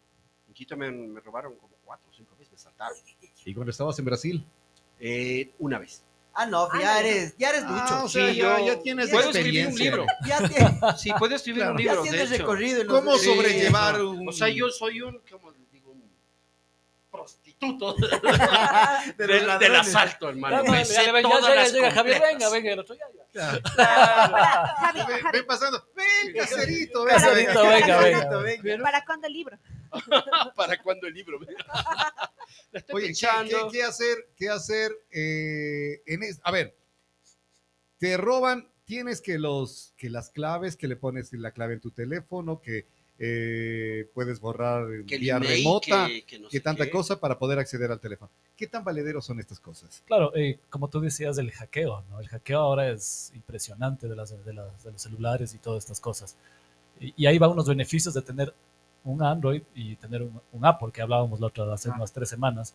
En 0.49 0.55
Quito 0.55 0.77
me, 0.77 0.91
me 0.91 1.21
robaron 1.21 1.55
como 1.57 1.75
cuatro 1.85 2.09
o 2.11 2.15
cinco 2.15 2.35
veces, 2.39 2.53
me 2.53 2.59
saltaron. 2.59 2.97
Y 3.45 3.55
cuando 3.55 3.71
estabas 3.71 3.99
en 3.99 4.05
Brasil. 4.05 4.47
Eh, 4.99 5.51
una 5.59 5.79
vez. 5.79 6.03
Ah, 6.35 6.47
no, 6.47 6.69
Ah, 6.73 6.79
ya 6.81 6.93
no. 6.95 7.01
eres, 7.01 7.35
ya 7.39 7.49
eres 7.51 7.63
ducho. 7.67 7.75
Ah, 7.89 8.05
o 8.05 8.09
sea, 8.09 8.31
Sí, 8.31 8.37
ya, 8.37 8.59
yo- 8.61 8.67
ya 8.67 8.81
tienes 8.83 9.11
Puedo 9.11 9.31
escribir 9.31 9.67
un 9.67 9.73
experiencia. 9.73 9.85
libro. 9.85 10.07
Ya, 10.27 10.39
tienes, 10.49 11.01
Sí, 11.01 11.11
puedo 11.19 11.35
escribir 11.35 11.63
Claro. 11.63 11.73
un 11.75 11.79
ya 11.79 11.85
libro, 11.93 12.03
de 12.05 12.11
tienes 12.11 12.31
hecho. 12.33 12.39
recorrido. 12.43 12.85
los- 12.85 12.93
¿Cómo 13.01 13.17
Sí, 13.19 13.25
sobrellevar 13.27 13.99
no. 13.99 14.11
un... 14.11 14.29
O 14.29 14.33
sea, 14.33 14.49
yo 14.49 14.69
soy 14.71 15.01
un, 15.03 15.21
¿cómo 15.31 15.51
les 15.51 15.71
digo? 15.73 15.91
Un 15.91 16.03
prostituto 17.11 17.95
De 19.17 19.27
del, 19.27 19.27
del 19.27 19.47
ladrones. 19.47 19.81
asalto, 19.89 20.29
hermano. 20.29 20.57
Ya, 20.59 20.63
no, 20.63 20.73
Me 20.73 20.79
ya, 20.79 20.85
sé 20.85 20.95
ya, 20.95 21.03
ya, 21.13 21.23
todas 21.23 21.43
llega, 21.43 21.55
las 21.57 21.73
llega 21.73 21.91
Javier, 21.91 22.23
venga, 22.23 22.51
venga, 22.51 22.73
el 22.73 22.79
otro 22.79 22.95
ya, 22.95 23.05
ya. 23.33 23.61
Ya. 23.61 23.61
Javi, 24.79 25.01
Ven, 25.09 25.25
ven 25.33 25.47
pasando. 25.47 25.85
Ven, 25.97 26.35
caserito, 26.37 27.05
ven. 27.05 27.15
Caserito, 27.15 27.63
ven. 27.63 27.71
venga, 27.73 27.99
venga. 27.99 28.19
Caserito, 28.29 28.41
venga. 28.43 28.83
¿para 28.85 29.05
cuándo 29.05 29.27
el 29.27 29.33
libro? 29.33 29.59
¿Para 30.57 30.83
cuándo 30.83 31.07
el 31.07 31.15
libro? 31.15 31.39
La 32.73 32.79
estoy 32.81 32.95
Oye, 33.05 33.07
¿qué, 33.09 33.27
qué- 33.49 33.67
qué 33.73 33.83
hacer? 33.83 34.17
¿Qué 34.37 34.49
hacer? 34.49 34.93
eh, 35.11 36.03
en 36.07 36.23
es- 36.23 36.41
a 36.43 36.51
ver, 36.53 36.75
te 37.99 38.17
roban, 38.17 38.69
tienes 38.85 39.21
que 39.21 39.39
los 39.39 39.93
que 39.97 40.11
las 40.11 40.31
claves, 40.31 40.77
que 40.77 40.89
le 40.89 40.97
pones 40.97 41.33
la 41.33 41.53
clave 41.53 41.75
en 41.75 41.81
tu 41.81 41.91
teléfono, 41.91 42.61
que 42.61 42.87
eh, 43.23 44.09
puedes 44.15 44.41
borrar 44.41 44.87
Que 45.07 45.17
el 45.17 45.21
vía 45.21 45.37
email, 45.37 45.59
remota, 45.59 46.07
que, 46.09 46.23
que 46.25 46.39
no 46.39 46.49
que 46.49 46.57
sé 46.57 46.63
tanta 46.63 46.85
qué. 46.87 46.91
cosa 46.91 47.21
para 47.21 47.39
poder 47.39 47.59
acceder 47.59 47.91
al 47.91 48.01
teléfono. 48.01 48.31
¿Qué 48.57 48.67
tan 48.67 48.83
valederos 48.83 49.27
son 49.27 49.39
estas 49.39 49.61
cosas? 49.61 50.03
Claro, 50.07 50.35
eh, 50.35 50.59
como 50.71 50.89
tú 50.89 51.01
decías 51.01 51.37
del 51.37 51.51
hackeo, 51.51 52.03
¿no? 52.09 52.19
El 52.21 52.29
hackeo 52.29 52.59
ahora 52.61 52.91
es 52.91 53.31
impresionante 53.35 54.09
de, 54.09 54.17
las, 54.17 54.31
de, 54.45 54.55
las- 54.55 54.83
de 54.83 54.93
los 54.93 55.03
celulares 55.03 55.53
y 55.55 55.59
todas 55.59 55.85
estas 55.85 56.01
cosas. 56.01 56.35
Y, 56.99 57.13
y 57.15 57.27
ahí 57.27 57.37
van 57.39 57.51
unos 57.51 57.69
beneficios 57.69 58.15
de 58.15 58.23
tener 58.23 58.55
un 59.05 59.23
Android 59.23 59.63
y 59.75 59.97
tener 59.97 60.23
un, 60.23 60.41
un 60.53 60.65
Apple, 60.67 60.91
que 60.93 61.01
hablábamos 61.03 61.41
la 61.41 61.47
otra 61.47 61.73
hace 61.73 61.89
Ah. 61.91 61.95
unas 61.97 62.13
tres 62.13 62.29
semanas. 62.29 62.75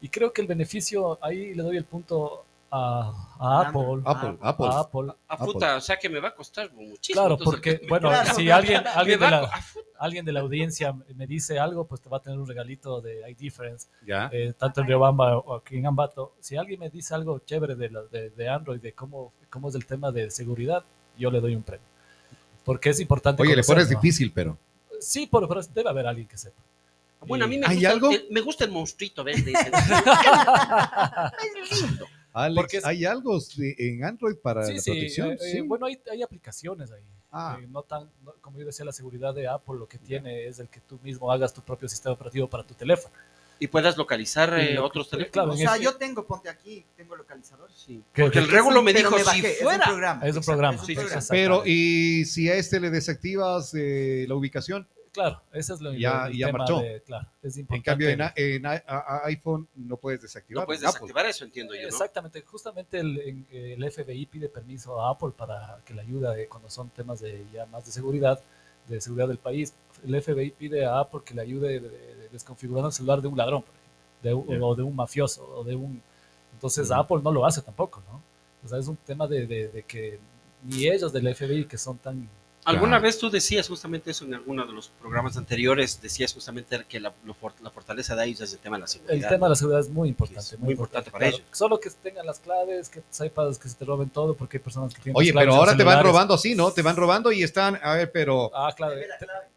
Y 0.00 0.08
creo 0.08 0.32
que 0.32 0.42
el 0.42 0.46
beneficio, 0.46 1.18
ahí 1.22 1.54
le 1.54 1.62
doy 1.62 1.76
el 1.76 1.84
punto 1.84 2.44
a, 2.74 3.12
a 3.38 3.60
Apple. 3.68 4.00
Apple, 4.04 4.38
Ah, 4.40 4.48
Apple. 4.50 4.66
A 4.70 4.78
Apple. 4.80 5.12
Puta, 5.52 5.76
o 5.76 5.80
sea 5.80 5.98
que 5.98 6.08
me 6.08 6.20
va 6.20 6.28
a 6.28 6.34
costar 6.34 6.72
muchísimo. 6.72 7.20
Claro, 7.20 7.38
porque, 7.42 7.80
bueno, 7.88 8.08
Claro. 8.08 8.34
si 8.34 8.50
alguien, 8.50 8.82
alguien, 8.94 9.20
de 9.20 9.26
a 9.26 9.30
la, 9.30 9.50
alguien 9.98 10.24
de 10.24 10.32
la 10.32 10.40
audiencia 10.40 10.94
me 11.14 11.26
dice 11.26 11.58
algo, 11.58 11.84
pues 11.86 12.00
te 12.00 12.08
va 12.08 12.16
a 12.16 12.20
tener 12.20 12.38
un 12.38 12.46
regalito 12.46 13.00
de 13.02 13.30
iDifference, 13.30 13.88
Ya. 14.06 14.30
eh, 14.32 14.54
tanto 14.56 14.80
en 14.80 14.86
Riobamba 14.86 15.36
o 15.38 15.54
aquí 15.56 15.76
en 15.76 15.86
Ambato. 15.86 16.34
Si 16.40 16.56
alguien 16.56 16.80
me 16.80 16.88
dice 16.90 17.14
algo 17.14 17.38
chévere 17.40 17.74
de, 17.76 17.90
la- 17.90 18.02
de, 18.04 18.30
de 18.30 18.48
Android, 18.48 18.80
de 18.80 18.92
cómo, 18.94 19.32
cómo 19.50 19.68
es 19.68 19.74
el 19.74 19.84
tema 19.84 20.10
de 20.10 20.30
seguridad, 20.30 20.82
yo 21.18 21.30
le 21.30 21.40
doy 21.40 21.54
un 21.54 21.62
premio. 21.62 21.86
Porque 22.64 22.88
es 22.90 23.00
importante. 23.00 23.42
Oye, 23.42 23.50
le 23.50 23.56
conocer, 23.56 23.74
pones 23.74 23.90
¿no? 23.90 24.00
difícil, 24.00 24.32
pero. 24.34 24.56
Sí, 25.04 25.28
pero, 25.30 25.48
pero 25.48 25.60
debe 25.62 25.90
haber 25.90 26.06
alguien 26.06 26.26
que 26.28 26.36
sepa. 26.38 26.60
Bueno, 27.26 27.44
a 27.44 27.48
mí 27.48 27.56
me 27.58 27.66
¿Hay 27.66 27.76
gusta, 27.76 27.90
algo? 27.90 28.10
el, 28.10 28.26
me 28.30 28.40
gusta 28.40 28.64
el 28.64 28.70
monstruito 28.72 29.22
verde. 29.22 29.52
es 31.70 31.82
lindo. 31.82 32.06
Alex, 32.32 32.56
Porque 32.56 32.76
es- 32.78 32.84
¿hay 32.84 33.04
algo 33.04 33.38
en 33.58 34.04
Android 34.04 34.36
para 34.42 34.64
Sí, 34.66 34.74
la 34.74 34.80
sí. 34.80 34.90
protección? 34.90 35.30
eh, 35.32 35.34
eh, 35.40 35.52
sí. 35.52 35.60
bueno, 35.60 35.86
hay, 35.86 36.00
hay 36.10 36.22
aplicaciones 36.22 36.90
ahí. 36.90 37.02
Ah. 37.30 37.58
Eh, 37.60 37.66
no 37.70 37.82
tan, 37.82 38.10
no- 38.24 38.32
como 38.40 38.58
yo 38.58 38.64
decía, 38.66 38.84
la 38.84 38.92
seguridad 38.92 39.34
de 39.34 39.46
Apple 39.48 39.76
lo 39.78 39.86
que 39.86 39.98
tiene 39.98 40.46
es 40.46 40.58
el 40.58 40.68
que 40.68 40.80
tú 40.80 40.98
mismo 41.02 41.30
hagas 41.30 41.52
tu 41.52 41.60
propio 41.62 41.88
sistema 41.88 42.14
operativo 42.14 42.48
para 42.48 42.64
tu 42.64 42.74
teléfono. 42.74 43.14
Y 43.58 43.68
puedas 43.68 43.96
localizar 43.96 44.52
eh, 44.58 44.74
lo- 44.74 44.84
otros 44.86 45.08
teléfonos. 45.08 45.32
claro, 45.32 45.52
O 45.52 45.56
sea, 45.56 45.72
este- 45.74 45.84
yo 45.84 45.94
tengo, 45.96 46.26
ponte 46.26 46.48
aquí, 46.48 46.84
tengo 46.96 47.14
localizador. 47.14 47.70
Sí. 47.72 48.02
Que- 48.12 48.22
Porque 48.22 48.38
que- 48.38 48.44
el 48.46 48.50
régulo 48.50 48.82
me 48.82 48.92
dijo, 48.94 49.10
bajé, 49.12 49.40
si 49.40 49.46
es 49.46 49.58
un 49.60 49.64
fuera... 49.64 49.84
programa. 49.84 50.26
Es 50.26 50.36
un 50.36 50.42
programa. 50.42 50.74
es 50.74 50.80
un 50.80 50.86
Sí, 50.86 50.94
programa. 50.94 51.22
Pero, 51.28 51.62
¿y 51.66 52.24
si 52.24 52.48
a 52.48 52.54
este 52.56 52.80
le 52.80 52.90
desactivas 52.90 53.72
eh, 53.74 54.24
la 54.26 54.34
ubicación? 54.34 54.88
Claro, 55.12 55.42
ese 55.52 55.74
es 55.74 55.80
lo 55.82 55.92
Ya- 55.92 56.26
el 56.26 56.38
ya 56.38 56.46
tema 56.46 56.58
marchó. 56.60 56.80
de- 56.80 57.02
claro, 57.02 57.28
es 57.42 57.56
En 57.58 57.82
cambio, 57.82 58.08
en, 58.08 58.66
iPhone 59.24 59.68
no 59.74 59.96
puedes 59.98 60.22
desactivar. 60.22 60.62
No 60.62 60.66
puedes 60.66 60.82
Apple. 60.82 60.92
desactivar 60.94 61.26
eso, 61.26 61.44
entiendo 61.44 61.74
yo, 61.74 61.82
¿no? 61.82 61.88
Exactamente, 61.88 62.40
justamente 62.42 62.98
el, 62.98 63.18
en- 63.20 63.46
el 63.50 63.84
FBI 63.84 64.24
pide 64.26 64.48
permiso 64.48 65.00
a 65.00 65.10
Apple 65.10 65.30
para 65.36 65.78
que 65.84 65.92
le 65.92 66.00
ayude 66.00 66.48
cuando 66.48 66.70
son 66.70 66.88
temas 66.90 67.20
de 67.20 67.44
ya 67.52 67.66
más 67.66 67.84
de 67.84 67.92
seguridad, 67.92 68.40
de 68.88 69.00
seguridad 69.00 69.28
del 69.28 69.38
país. 69.38 69.74
El 70.04 70.14
FBI 70.14 70.50
pide 70.52 70.84
a 70.86 70.98
Apple 71.00 71.20
que 71.24 71.34
le 71.34 71.42
ayude 71.42 71.78
de, 71.78 71.88
de 71.88 72.28
desconfigurando 72.30 72.88
el 72.88 72.94
celular 72.94 73.20
de 73.20 73.28
un 73.28 73.36
ladrón, 73.36 73.62
por 73.62 73.70
ejemplo, 73.74 74.22
de 74.22 74.34
un- 74.34 74.58
Ya. 74.60 74.64
o 74.66 74.74
de 74.74 74.82
un 74.82 74.96
mafioso, 74.96 75.44
o 75.58 75.62
de 75.62 75.76
un... 75.76 76.02
Entonces. 76.54 76.90
Apple 76.90 77.18
no 77.22 77.30
lo 77.32 77.44
hace 77.44 77.60
tampoco, 77.60 78.02
¿no? 78.10 78.22
O 78.64 78.68
sea, 78.68 78.78
es 78.78 78.88
un 78.88 78.96
tema 78.96 79.26
de, 79.26 79.46
de- 79.46 79.68
de 79.68 79.82
que 79.82 80.18
ni 80.64 80.86
ellos 80.86 81.12
del 81.12 81.26
FBI 81.34 81.64
que 81.66 81.76
son 81.76 81.98
tan... 81.98 82.28
Alguna 82.64 82.90
Claro. 82.92 83.02
vez 83.02 83.18
tú 83.18 83.28
decías 83.28 83.68
justamente 83.68 84.12
eso 84.12 84.24
en 84.24 84.34
alguno 84.34 84.64
de 84.64 84.72
los 84.72 84.88
programas 84.88 85.36
anteriores, 85.36 86.00
decías 86.00 86.32
justamente 86.32 86.84
que 86.88 87.00
la, 87.00 87.12
lo 87.24 87.34
la 87.60 87.70
fortaleza 87.70 88.14
de 88.14 88.24
ellos 88.24 88.40
es 88.42 88.52
el 88.52 88.60
tema 88.60 88.76
de 88.76 88.82
la 88.82 88.86
seguridad. 88.86 89.14
El 89.16 89.28
tema 89.28 89.46
de 89.46 89.50
la 89.50 89.56
seguridad 89.56 89.80
es 89.80 89.88
muy 89.88 90.08
importante. 90.10 90.40
Es 90.54 90.58
muy 90.60 90.72
importante 90.72 91.10
para 91.10 91.22
claro. 91.24 91.36
ellos. 91.38 91.48
Solo 91.50 91.80
que 91.80 91.90
tengan 91.90 92.24
las 92.24 92.38
claves, 92.38 92.88
que 92.88 93.02
sepas 93.10 93.58
que 93.58 93.68
se 93.68 93.74
te 93.74 93.84
roben 93.84 94.10
todo, 94.10 94.34
porque 94.34 94.58
hay 94.58 94.62
personas 94.62 94.94
que 94.94 95.02
tienen 95.02 95.18
Oye, 95.18 95.32
pero 95.34 95.54
ahora 95.54 95.76
te 95.76 95.82
van 95.82 96.04
robando 96.04 96.34
así, 96.34 96.54
¿no? 96.54 96.70
Te 96.72 96.82
van 96.82 96.94
robando 96.96 97.32
y 97.32 97.42
están, 97.42 97.80
a 97.82 97.94
ver, 97.94 98.12
pero 98.12 98.50
Ah, 98.54 98.72
claro. 98.76 98.94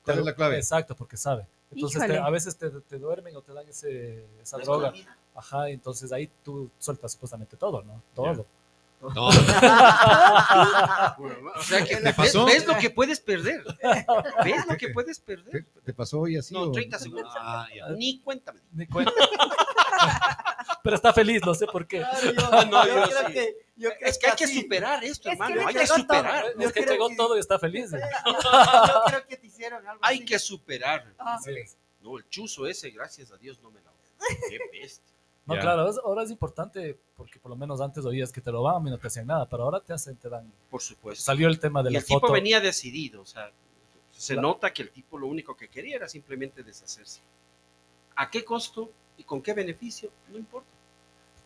¿cuál 0.04 0.20
es 0.20 0.26
la 0.26 0.34
clave? 0.34 0.58
Exacto, 0.58 0.96
porque 0.96 1.16
sabe. 1.16 1.46
Entonces 1.72 2.08
te- 2.08 2.18
a 2.18 2.30
veces 2.30 2.56
te, 2.58 2.70
te 2.70 2.98
duermen 2.98 3.36
o 3.36 3.42
te 3.42 3.54
dan 3.54 3.68
ese, 3.68 4.26
esa 4.42 4.58
Es 4.58 4.66
droga. 4.66 4.94
Ajá, 5.36 5.70
entonces 5.70 6.12
ahí 6.12 6.30
tú 6.44 6.70
sueltas 6.80 7.12
supuestamente 7.12 7.58
todo, 7.58 7.84
¿no? 7.84 8.02
Todo. 8.16 8.46
No, 9.14 9.28
O 11.56 11.62
sea 11.64 11.84
que 11.86 11.96
¿Te 11.98 12.02
ves, 12.04 12.16
pasó? 12.16 12.46
ves 12.46 12.66
lo 12.66 12.78
que 12.78 12.90
puedes 12.90 13.20
perder. 13.20 13.64
¿Ves 14.44 14.66
lo 14.68 14.78
que 14.78 14.90
puedes 14.90 15.20
¿te, 15.22 15.36
perder? 15.38 15.66
te 15.84 15.94
pasó 15.94 16.20
hoy 16.22 16.38
así? 16.38 16.54
No, 16.54 16.62
o- 16.64 16.72
30 16.72 17.00
segundos. 17.00 17.34
Ah, 17.38 17.68
ya. 17.76 17.90
Ni 17.90 18.20
cuéntame. 18.22 18.60
Ni 18.72 18.88
cuenta. 18.88 19.12
Pero 20.84 20.96
está 20.98 21.14
feliz, 21.14 21.42
no 21.46 21.54
sé 21.56 21.66
por 21.66 21.88
qué. 21.88 22.00
Claro, 22.00 22.32
yo, 22.32 22.66
no, 22.72 22.86
yo 22.88 22.96
yo 22.96 23.04
creo 23.10 23.28
sí. 23.28 23.34
que, 23.34 23.56
yo 23.76 23.90
creo 23.98 24.10
Es 24.10 24.18
que 24.20 24.28
hay 24.30 24.36
que 24.36 24.44
así- 24.46 24.62
superar 24.62 25.04
esto, 25.04 25.30
Es 25.30 25.38
que 25.38 25.44
hermano. 25.44 25.68
Hay 25.68 25.74
que 25.74 25.82
entregó 25.82 25.88
todo. 25.96 25.98
superar. 26.04 26.46
Yo 26.60 26.68
Es 26.68 26.74
que 26.74 26.80
entregó 26.80 27.10
que- 27.10 27.16
todo 27.16 27.38
y 27.38 27.40
está 27.40 27.60
feliz. 27.60 27.92
Yo, 27.92 27.98
yo 27.98 29.04
creo 29.08 29.28
que 29.28 29.38
te 29.38 29.48
hicieron 29.48 29.88
algo 29.88 30.00
Hay 30.04 30.18
así. 30.18 30.26
que 30.26 30.40
superar. 30.40 31.14
Ah, 31.18 31.40
No, 32.02 32.18
el 32.18 32.30
chuzo 32.30 32.68
ese, 32.68 32.90
gracias 32.92 33.32
a 33.32 33.38
Dios, 33.38 33.60
no 33.62 33.72
me 33.72 33.82
la. 33.82 33.92
Qué 34.50 34.60
bestia. 34.72 35.15
No, 35.48 35.60
claro, 35.60 35.88
es- 35.90 36.00
ahora 36.04 36.24
es 36.24 36.32
importante 36.32 36.98
porque 37.16 37.40
por 37.40 37.50
lo 37.52 37.56
menos 37.56 37.80
antes 37.82 38.04
oías 38.06 38.32
que 38.32 38.42
te 38.42 38.50
robaban 38.52 38.86
y 38.88 38.90
no 38.90 38.98
te 38.98 39.08
hacían 39.08 39.28
nada, 39.28 39.48
pero 39.48 39.64
ahora 39.64 39.80
te 39.80 39.94
hacen, 39.94 40.16
te 40.16 40.28
dan. 40.30 40.52
Por 40.70 40.82
supuesto. 40.82 41.24
Salió 41.24 41.48
el 41.48 41.60
tema 41.60 41.84
de 41.84 41.92
y 41.92 41.94
la 41.94 42.00
el 42.00 42.06
tipo 42.06 42.20
foto. 42.20 42.34
venía 42.34 42.60
decidido, 42.60 43.22
o 43.22 43.26
sea, 43.26 43.52
se 44.12 44.36
nota 44.36 44.74
que 44.74 44.82
el 44.82 44.90
tipo 44.92 45.18
lo 45.20 45.28
único 45.28 45.56
que 45.56 45.68
quería 45.68 45.98
era 45.98 46.10
simplemente 46.10 46.64
deshacerse. 46.64 47.20
¿A 48.16 48.30
qué 48.32 48.44
costo 48.44 48.90
y 49.18 49.24
con 49.24 49.42
qué 49.42 49.54
beneficio? 49.54 50.10
No 50.32 50.38
importa. 50.38 50.68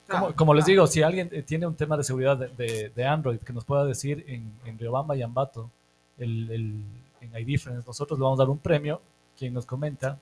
Como, 0.07 0.35
como 0.35 0.53
les 0.53 0.65
digo, 0.65 0.87
si 0.87 1.01
alguien 1.03 1.29
eh, 1.31 1.43
tiene 1.43 1.67
un 1.67 1.75
tema 1.75 1.95
de 1.97 2.03
seguridad 2.03 2.35
de, 2.37 2.47
de- 2.49 2.89
de 2.89 3.05
Android 3.05 3.39
que 3.39 3.53
nos 3.53 3.63
pueda 3.65 3.85
decir 3.85 4.23
en, 4.27 4.51
en 4.65 4.79
Riobamba 4.79 5.15
y 5.15 5.21
Ambato, 5.21 5.69
el, 6.17 6.49
el- 6.51 6.83
en 7.21 7.37
iDifference, 7.37 7.85
nosotros 7.85 8.17
le 8.17 8.23
vamos 8.23 8.39
a 8.39 8.43
dar 8.43 8.49
un 8.49 8.57
premio. 8.59 9.01
Quien 9.37 9.53
nos 9.53 9.65
comenta, 9.65 10.17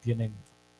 tienen 0.00 0.34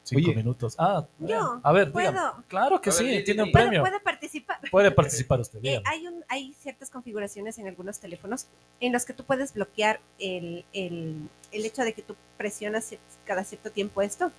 cinco 0.05 0.27
Oye. 0.29 0.37
minutos. 0.37 0.75
Ah, 0.79 1.07
Yo, 1.19 1.61
a 1.63 1.73
ver, 1.73 1.93
¿puedo? 1.93 2.11
dígame. 2.11 2.43
Claro 2.49 2.81
que 2.81 2.91
ver, 2.91 2.99
sí, 2.99 3.25
tiene 3.25 3.43
un 3.43 3.47
di. 3.49 3.53
¿Puede, 3.53 3.65
premio. 3.67 3.81
puede 3.83 4.01
participar? 4.01 4.59
Puede 4.71 4.91
participar 4.91 5.41
usted, 5.41 5.61
Eh, 5.63 5.81
hay, 5.85 6.07
un, 6.07 6.25
hay 6.29 6.55
ciertas 6.61 6.91
configuraciones 6.91 7.59
en 7.59 7.69
algunos 7.69 7.99
teléfonos 7.99 8.47
en 8.81 8.93
los 8.93 9.05
que 9.05 9.13
tú 9.13 9.25
puedes 9.25 9.55
bloquear 9.55 10.01
el, 10.19 10.65
el, 10.73 11.29
el 11.53 11.65
hecho 11.67 11.83
de 11.83 11.93
que 11.93 12.03
tú 12.03 12.17
presionas 12.37 12.95
cada 13.25 13.45
cierto 13.45 13.71
tiempo 13.71 14.03
esto 14.03 14.33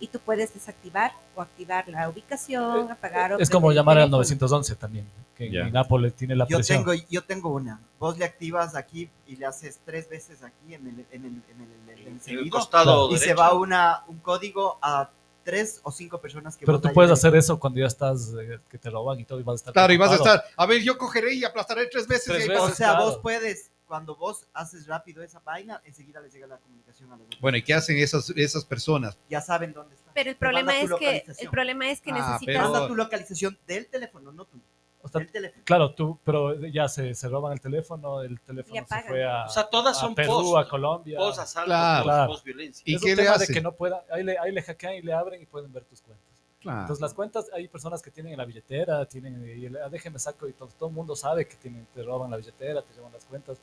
y 0.00 0.08
tú 0.08 0.18
puedes 0.18 0.52
desactivar 0.52 1.12
o 1.36 1.42
activar 1.42 1.88
la 1.88 2.08
ubicación, 2.08 2.90
apagar 2.90 3.34
o 3.34 3.38
Es 3.38 3.48
como 3.48 3.70
llamar 3.72 3.96
al 3.98 4.04
teléfono. 4.04 4.16
911 4.18 4.74
también, 4.76 5.06
que 5.36 5.50
Ya. 5.50 5.66
en 5.66 5.76
Apple 5.76 6.10
tiene 6.12 6.36
la 6.36 6.46
Yo 6.46 6.58
presión. 6.58 6.84
tengo, 6.84 6.92
yo 7.10 7.24
tengo 7.24 7.48
una. 7.50 7.80
Vos 7.98 8.16
le 8.18 8.24
activas 8.24 8.74
aquí 8.76 9.10
y 9.26 9.36
le 9.36 9.46
haces 9.46 9.80
tres 9.84 10.08
veces 10.08 10.42
aquí 10.42 10.74
en 10.74 10.86
el, 10.86 11.06
en 11.10 11.24
el, 11.24 11.26
en 11.26 11.60
el, 11.60 11.88
en 11.88 11.88
el 11.98 12.06
En 12.06 12.12
el 12.14 12.20
seguido, 12.20 12.50
costado 12.50 13.10
y 13.12 13.18
se 13.18 13.34
va 13.34 13.52
una, 13.54 14.04
un 14.06 14.18
código 14.18 14.78
a 14.82 15.10
tres 15.42 15.80
o 15.82 15.90
cinco 15.92 16.20
personas 16.20 16.56
que 16.56 16.64
Pero 16.64 16.80
tú 16.80 16.90
puedes 16.92 17.10
hacer 17.10 17.34
eso 17.36 17.58
cuando 17.58 17.78
ya 17.80 17.86
estás, 17.86 18.32
eh, 18.40 18.60
que 18.68 18.78
te 18.78 18.88
roban 18.90 19.20
y 19.20 19.24
todo, 19.24 19.38
y 19.40 19.42
vas 19.42 19.54
a 19.54 19.56
estar. 19.56 19.72
Claro, 19.74 19.92
y 19.92 19.96
vas 19.98 20.12
a 20.12 20.14
estar, 20.16 20.42
a 20.56 20.66
ver, 20.66 20.82
yo 20.82 20.96
cogeré 20.96 21.34
y 21.34 21.44
aplastaré 21.44 21.86
tres 21.88 22.06
veces. 22.06 22.32
Tres 22.32 22.46
y 22.48 22.52
O 22.52 22.68
sea, 22.70 22.90
claro. 22.92 23.04
vos 23.04 23.18
puedes, 23.18 23.70
cuando 23.86 24.16
vos 24.16 24.46
haces 24.54 24.86
rápido 24.86 25.22
esa 25.22 25.40
vaina, 25.40 25.82
enseguida 25.84 26.20
les 26.20 26.32
llega 26.32 26.46
la 26.46 26.56
comunicación 26.56 27.12
a 27.12 27.16
los 27.16 27.26
otros. 27.26 27.40
Bueno, 27.42 27.58
¿y 27.58 27.62
qué 27.62 27.74
hacen 27.74 27.98
esas, 27.98 28.30
esas 28.30 28.64
personas? 28.64 29.18
Ya 29.28 29.40
saben 29.42 29.72
dónde 29.74 29.94
está. 29.96 30.12
Pero 30.14 30.30
el 30.30 30.36
problema 30.36 30.78
es 30.80 30.90
que 30.98 31.24
el 31.38 31.50
problema 31.50 31.90
es 31.90 32.00
que 32.00 32.10
Ah, 32.12 32.38
necesitas 32.38 32.70
pero- 32.70 32.86
tu 32.86 32.94
localización 32.94 33.58
del 33.66 33.86
teléfono, 33.88 34.32
no 34.32 34.44
tú. 34.46 34.58
O 35.04 35.08
sea, 35.08 35.18
Del 35.20 35.30
teléfono. 35.30 35.62
claro, 35.66 35.94
tú, 35.94 36.18
pero 36.24 36.54
ya 36.64 36.88
se, 36.88 37.14
se 37.14 37.28
roban 37.28 37.52
el 37.52 37.60
teléfono, 37.60 38.22
el 38.22 38.40
teléfono 38.40 38.86
se 38.88 39.02
fue 39.06 39.22
a, 39.22 39.44
O 39.44 39.48
sea, 39.50 39.64
todas 39.64 39.98
a 39.98 40.00
son 40.00 40.14
Perú, 40.14 40.30
post. 40.30 40.66
a 40.66 40.68
Colombia. 40.70 41.18
Post 41.18 41.38
asalto, 41.40 41.66
Claro. 41.66 42.04
post- 42.06 42.26
post 42.28 42.44
violencia. 42.46 42.82
¿Y 42.86 42.94
es 42.94 43.02
qué 43.02 43.10
un 43.10 43.16
le 43.18 43.22
tema 43.22 43.34
hace? 43.36 43.46
de 43.46 43.52
que 43.54 43.60
no 43.60 43.72
puedan, 43.72 44.00
ahí 44.10 44.24
le, 44.24 44.38
ahí 44.38 44.50
le 44.50 44.62
hackean 44.62 44.94
y 44.94 45.02
le 45.02 45.12
abren 45.12 45.42
y 45.42 45.44
pueden 45.46 45.70
ver 45.70 45.84
tus 45.84 46.00
cuentas. 46.00 46.26
Claro. 46.58 46.80
Entonces 46.80 47.02
las 47.02 47.12
cuentas, 47.12 47.50
hay 47.52 47.68
personas 47.68 48.00
que 48.00 48.10
tienen 48.10 48.32
en 48.32 48.38
la 48.38 48.46
billetera, 48.46 49.04
tienen, 49.04 49.44
y 49.46 49.68
le- 49.68 49.78
ah, 49.82 49.90
déjeme 49.90 50.18
saco, 50.18 50.48
y 50.48 50.54
todo, 50.54 50.70
todo 50.78 50.88
el 50.88 50.94
mundo 50.94 51.14
sabe 51.14 51.46
que 51.46 51.56
tienen, 51.56 51.86
te 51.94 52.02
roban 52.02 52.30
la 52.30 52.38
billetera, 52.38 52.80
te 52.80 52.94
llevan 52.94 53.12
las 53.12 53.26
cuentas, 53.26 53.58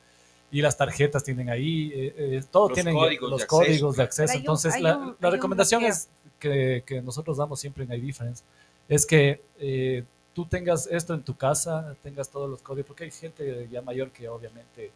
y 0.52 0.62
las 0.62 0.78
tarjetas 0.78 1.24
tienen 1.24 1.50
ahí, 1.50 1.92
eh, 1.96 2.14
eh, 2.18 2.44
todo 2.52 2.68
Los 2.70 2.76
tienen 2.76 2.94
códigos 2.94 3.30
los 3.32 3.40
de 3.40 3.44
acceso. 3.46 3.58
códigos 3.64 3.96
de 3.96 4.04
acceso. 4.04 4.32
Hay 4.34 4.38
un- 4.38 4.42
Entonces 4.42 4.74
hay 4.76 4.84
la, 4.84 4.98
un- 4.98 5.16
la 5.20 5.28
un 5.30 5.34
recomendación 5.34 5.84
es 5.86 6.08
que, 6.38 6.84
que 6.86 7.02
nosotros 7.02 7.38
damos 7.38 7.60
siempre 7.60 7.84
en 7.86 7.94
iDifference, 7.94 8.44
es 8.88 9.08
que 9.08 9.42
eh, 9.58 10.04
tú 10.34 10.46
tengas 10.46 10.88
esto 10.88 11.14
en 11.14 11.24
tu 11.24 11.36
casa, 11.36 11.96
tengas 12.04 12.30
todos 12.30 12.50
los 12.50 12.62
códigos, 12.62 12.88
porque 12.88 13.06
hay 13.06 13.12
gente 13.12 13.68
ya 13.72 13.82
mayor 13.82 14.12
que 14.12 14.28
obviamente 14.30 14.92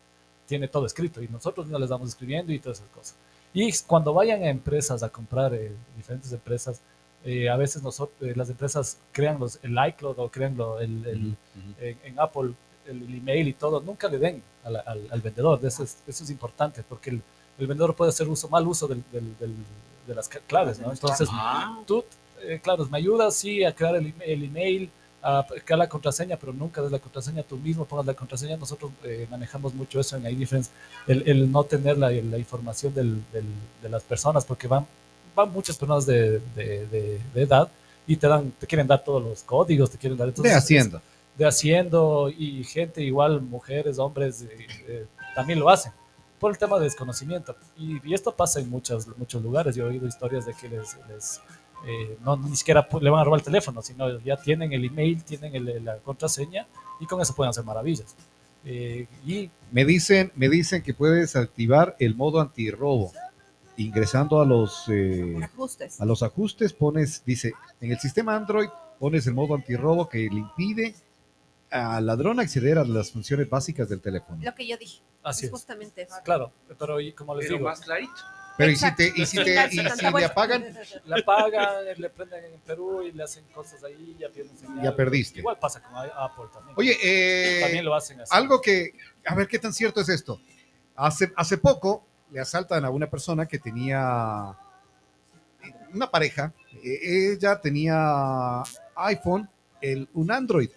tiene 0.48 0.68
todo 0.68 0.86
escrito 0.86 1.22
y 1.24 1.28
nosotros 1.28 1.68
no 1.68 1.80
les 1.80 1.90
damos 1.90 2.10
escribiendo 2.10 2.52
y 2.54 2.60
todas 2.60 2.80
esas 2.80 2.90
cosas. 2.92 3.16
Y 3.54 3.72
cuando 3.88 4.14
vayan 4.14 4.44
a 4.44 4.50
empresas 4.50 5.02
a 5.04 5.10
comprar, 5.10 5.54
eh, 5.54 5.72
diferentes 5.98 6.32
empresas, 6.32 6.82
eh, 7.24 7.50
a 7.50 7.56
veces 7.58 7.82
nosotros, 7.82 8.16
eh, 8.30 8.34
las 8.36 8.50
empresas 8.50 8.98
crean 9.12 9.40
los, 9.40 9.60
el 9.64 9.76
iCloud 9.90 10.20
o 10.20 10.30
crean 10.30 10.56
lo- 10.58 10.80
el, 10.80 11.06
el- 11.08 11.36
en, 11.80 11.98
en 12.04 12.20
Apple 12.20 12.52
el, 12.88 13.02
el 13.02 13.16
email 13.16 13.48
y 13.48 13.54
todo, 13.54 13.82
nunca 13.82 14.08
le 14.08 14.20
den 14.20 14.44
al, 14.64 14.76
al- 14.76 15.08
al 15.10 15.22
vendedor. 15.22 15.60
Eso 15.66 15.84
es, 15.84 15.98
eso 16.06 16.24
es 16.24 16.30
importante 16.30 16.84
porque 16.88 17.10
el, 17.10 17.22
el 17.58 17.66
vendedor 17.68 17.96
puede 17.96 18.10
hacer 18.10 18.28
uso, 18.28 18.48
mal 18.50 18.68
uso 18.68 18.88
del- 18.88 19.04
del- 19.12 19.36
del- 19.40 19.56
de 20.06 20.14
las 20.16 20.30
claves. 20.30 20.78
¿no? 20.80 20.92
Entonces, 20.92 21.28
tú, 21.88 22.04
eh, 22.42 22.60
claro, 22.62 22.86
me 22.86 23.00
ayudas, 23.00 23.36
sí, 23.36 23.64
a 23.64 23.74
crear 23.74 23.96
el, 23.96 24.08
email- 24.14 24.30
el 24.32 24.44
email, 24.44 24.92
a 25.28 25.46
crear 25.66 25.80
la 25.80 25.90
contraseña, 25.90 26.38
pero 26.38 26.54
nunca 26.54 26.82
des 26.82 26.92
la 26.92 27.00
contraseña 27.00 27.42
tú 27.44 27.58
mismo, 27.58 27.86
pongas 27.86 28.06
la 28.06 28.14
contraseña. 28.14 28.58
Nosotros 28.58 28.92
eh, 29.04 29.26
manejamos 29.30 29.74
mucho 29.74 30.00
eso 30.00 30.16
en 30.18 30.26
iDifference, 30.30 30.70
el, 31.08 31.24
el 31.28 31.52
no 31.52 31.64
tener 31.64 31.98
la, 31.98 32.12
la 32.12 32.38
información 32.38 32.94
del- 32.94 33.24
del- 33.34 33.46
de 33.82 33.90
las 33.90 34.04
personas, 34.04 34.46
porque 34.46 34.68
van, 34.68 34.86
van 35.36 35.52
muchas 35.52 35.78
personas 35.78 36.06
de, 36.06 36.40
de- 36.56 36.86
de- 36.88 37.22
de 37.34 37.42
edad 37.42 37.68
y 38.08 38.16
te 38.18 38.28
dan, 38.28 38.52
te 38.52 38.68
quieren 38.68 38.86
dar 38.88 39.04
todos 39.04 39.24
los 39.24 39.42
códigos, 39.44 39.90
te 39.90 39.98
quieren 39.98 40.18
dar 40.18 40.32
De 40.34 40.54
Hacienda. 40.54 41.02
de 41.38 41.46
haciendo 41.46 42.30
y 42.30 42.64
gente 42.64 43.02
igual, 43.02 43.42
mujeres, 43.42 43.98
hombres, 43.98 44.44
eh, 44.44 44.68
eh, 44.88 45.06
también 45.36 45.60
lo 45.60 45.70
hacen 45.70 45.92
por 46.40 46.52
el 46.52 46.58
tema 46.58 46.78
de 46.78 46.84
desconocimiento. 46.84 47.56
Y, 47.78 47.98
y 48.08 48.14
esto 48.14 48.32
pasa 48.36 48.60
en 48.60 48.70
muchos, 48.70 49.08
muchos 49.18 49.42
lugares. 49.42 49.76
Yo 49.76 49.86
he 49.86 49.90
oído 49.90 50.06
historias 50.06 50.46
de 50.46 50.54
que 50.54 50.70
les, 50.70 50.98
les, 51.10 51.42
eh, 51.86 52.18
no 52.24 52.36
ni 52.38 52.56
siquiera 52.56 52.88
le 53.02 53.10
van 53.10 53.22
a 53.22 53.24
robar 53.24 53.40
el 53.40 53.46
teléfono, 53.46 53.82
sino 53.82 54.20
ya 54.20 54.38
tienen 54.38 54.74
el 54.74 54.86
email, 54.86 55.24
tienen 55.24 55.56
el- 55.56 55.86
la 55.86 55.98
contraseña 55.98 56.66
y 57.00 57.06
con 57.06 57.22
eso 57.22 57.36
pueden 57.36 57.50
hacer 57.52 57.64
maravillas. 57.64 58.16
Eh, 58.64 59.08
y 59.26 59.50
Me 59.72 59.86
dicen, 59.86 60.32
me 60.36 60.50
dicen 60.50 60.82
que 60.82 60.94
puedes 60.94 61.36
activar 61.36 61.96
el 62.00 62.16
modo 62.16 62.42
antirrobo. 62.42 63.12
Ingresando 63.78 64.40
a 64.42 64.46
los, 64.46 64.86
eh, 64.88 65.38
ajustes. 65.44 66.00
a 66.00 66.06
los 66.06 66.24
ajustes, 66.24 66.72
pones, 66.74 67.22
dice, 67.26 67.52
en 67.82 67.92
el 67.92 68.00
sistema 68.00 68.34
Android 68.36 68.70
pones 69.00 69.28
el 69.28 69.34
modo 69.34 69.54
antirrobo 69.54 70.08
que 70.08 70.20
le 70.20 70.40
impide 70.40 70.96
al 71.70 72.06
ladrón 72.06 72.40
acceder 72.40 72.78
a 72.78 72.86
las 72.86 73.12
funciones 73.12 73.50
básicas 73.50 73.90
del 73.90 74.00
teléfono. 74.00 74.40
Lo 74.42 74.56
que 74.56 74.66
yo 74.66 74.78
dije. 74.78 75.02
así 75.24 75.42
es 75.42 75.46
es. 75.48 75.52
justamente 75.52 76.04
eso. 76.04 76.16
Claro, 76.24 76.52
pero 76.80 76.96
como 77.18 77.36
les 77.36 77.48
pero 77.48 77.58
digo, 77.58 77.68
más 77.70 77.82
clarito. 77.82 78.14
Pero 78.58 78.72
y 78.72 78.76
si 78.78 78.96
te, 78.96 79.12
y 79.16 79.26
si 79.26 79.44
te, 79.44 79.68
y 79.68 79.70
si 79.72 80.12
le 80.12 80.26
apagan, 80.26 80.66
la 81.06 81.18
pagan, 81.26 81.86
le 81.98 82.10
prenden 82.10 82.46
en 82.46 82.60
Perú 82.62 83.02
y 83.04 83.12
le 83.12 83.24
hacen 83.24 83.44
cosas 83.54 83.84
ahí, 83.84 84.16
ya 84.20 84.30
pierden 84.30 84.58
señal. 84.58 84.82
Ya 84.82 84.96
perdiste. 84.96 85.40
Igual 85.40 85.60
pasa 85.60 85.82
con 85.84 85.94
Apple 85.98 86.46
también. 86.54 86.74
oye, 86.78 86.98
eh, 87.04 87.62
también 87.62 87.84
lo 87.86 87.94
hacen 87.94 88.22
así. 88.22 88.30
algo 88.34 88.62
que, 88.62 88.94
a 89.26 89.36
ver 89.36 89.48
qué 89.48 89.60
tan 89.60 89.74
cierto 89.74 90.00
es 90.00 90.08
esto. 90.10 90.40
Hace, 90.96 91.34
hace 91.36 91.58
poco 91.58 92.06
le 92.32 92.40
asaltan 92.40 92.86
a 92.86 92.90
una 92.90 93.10
persona 93.10 93.46
que 93.46 93.60
tenía 93.60 94.56
una 95.94 96.10
pareja. 96.10 96.54
eh, 96.84 97.34
Ella 97.34 97.60
tenía 97.60 98.64
iPhone, 98.96 99.50
el, 99.82 100.08
un 100.14 100.32
Android. 100.32 100.70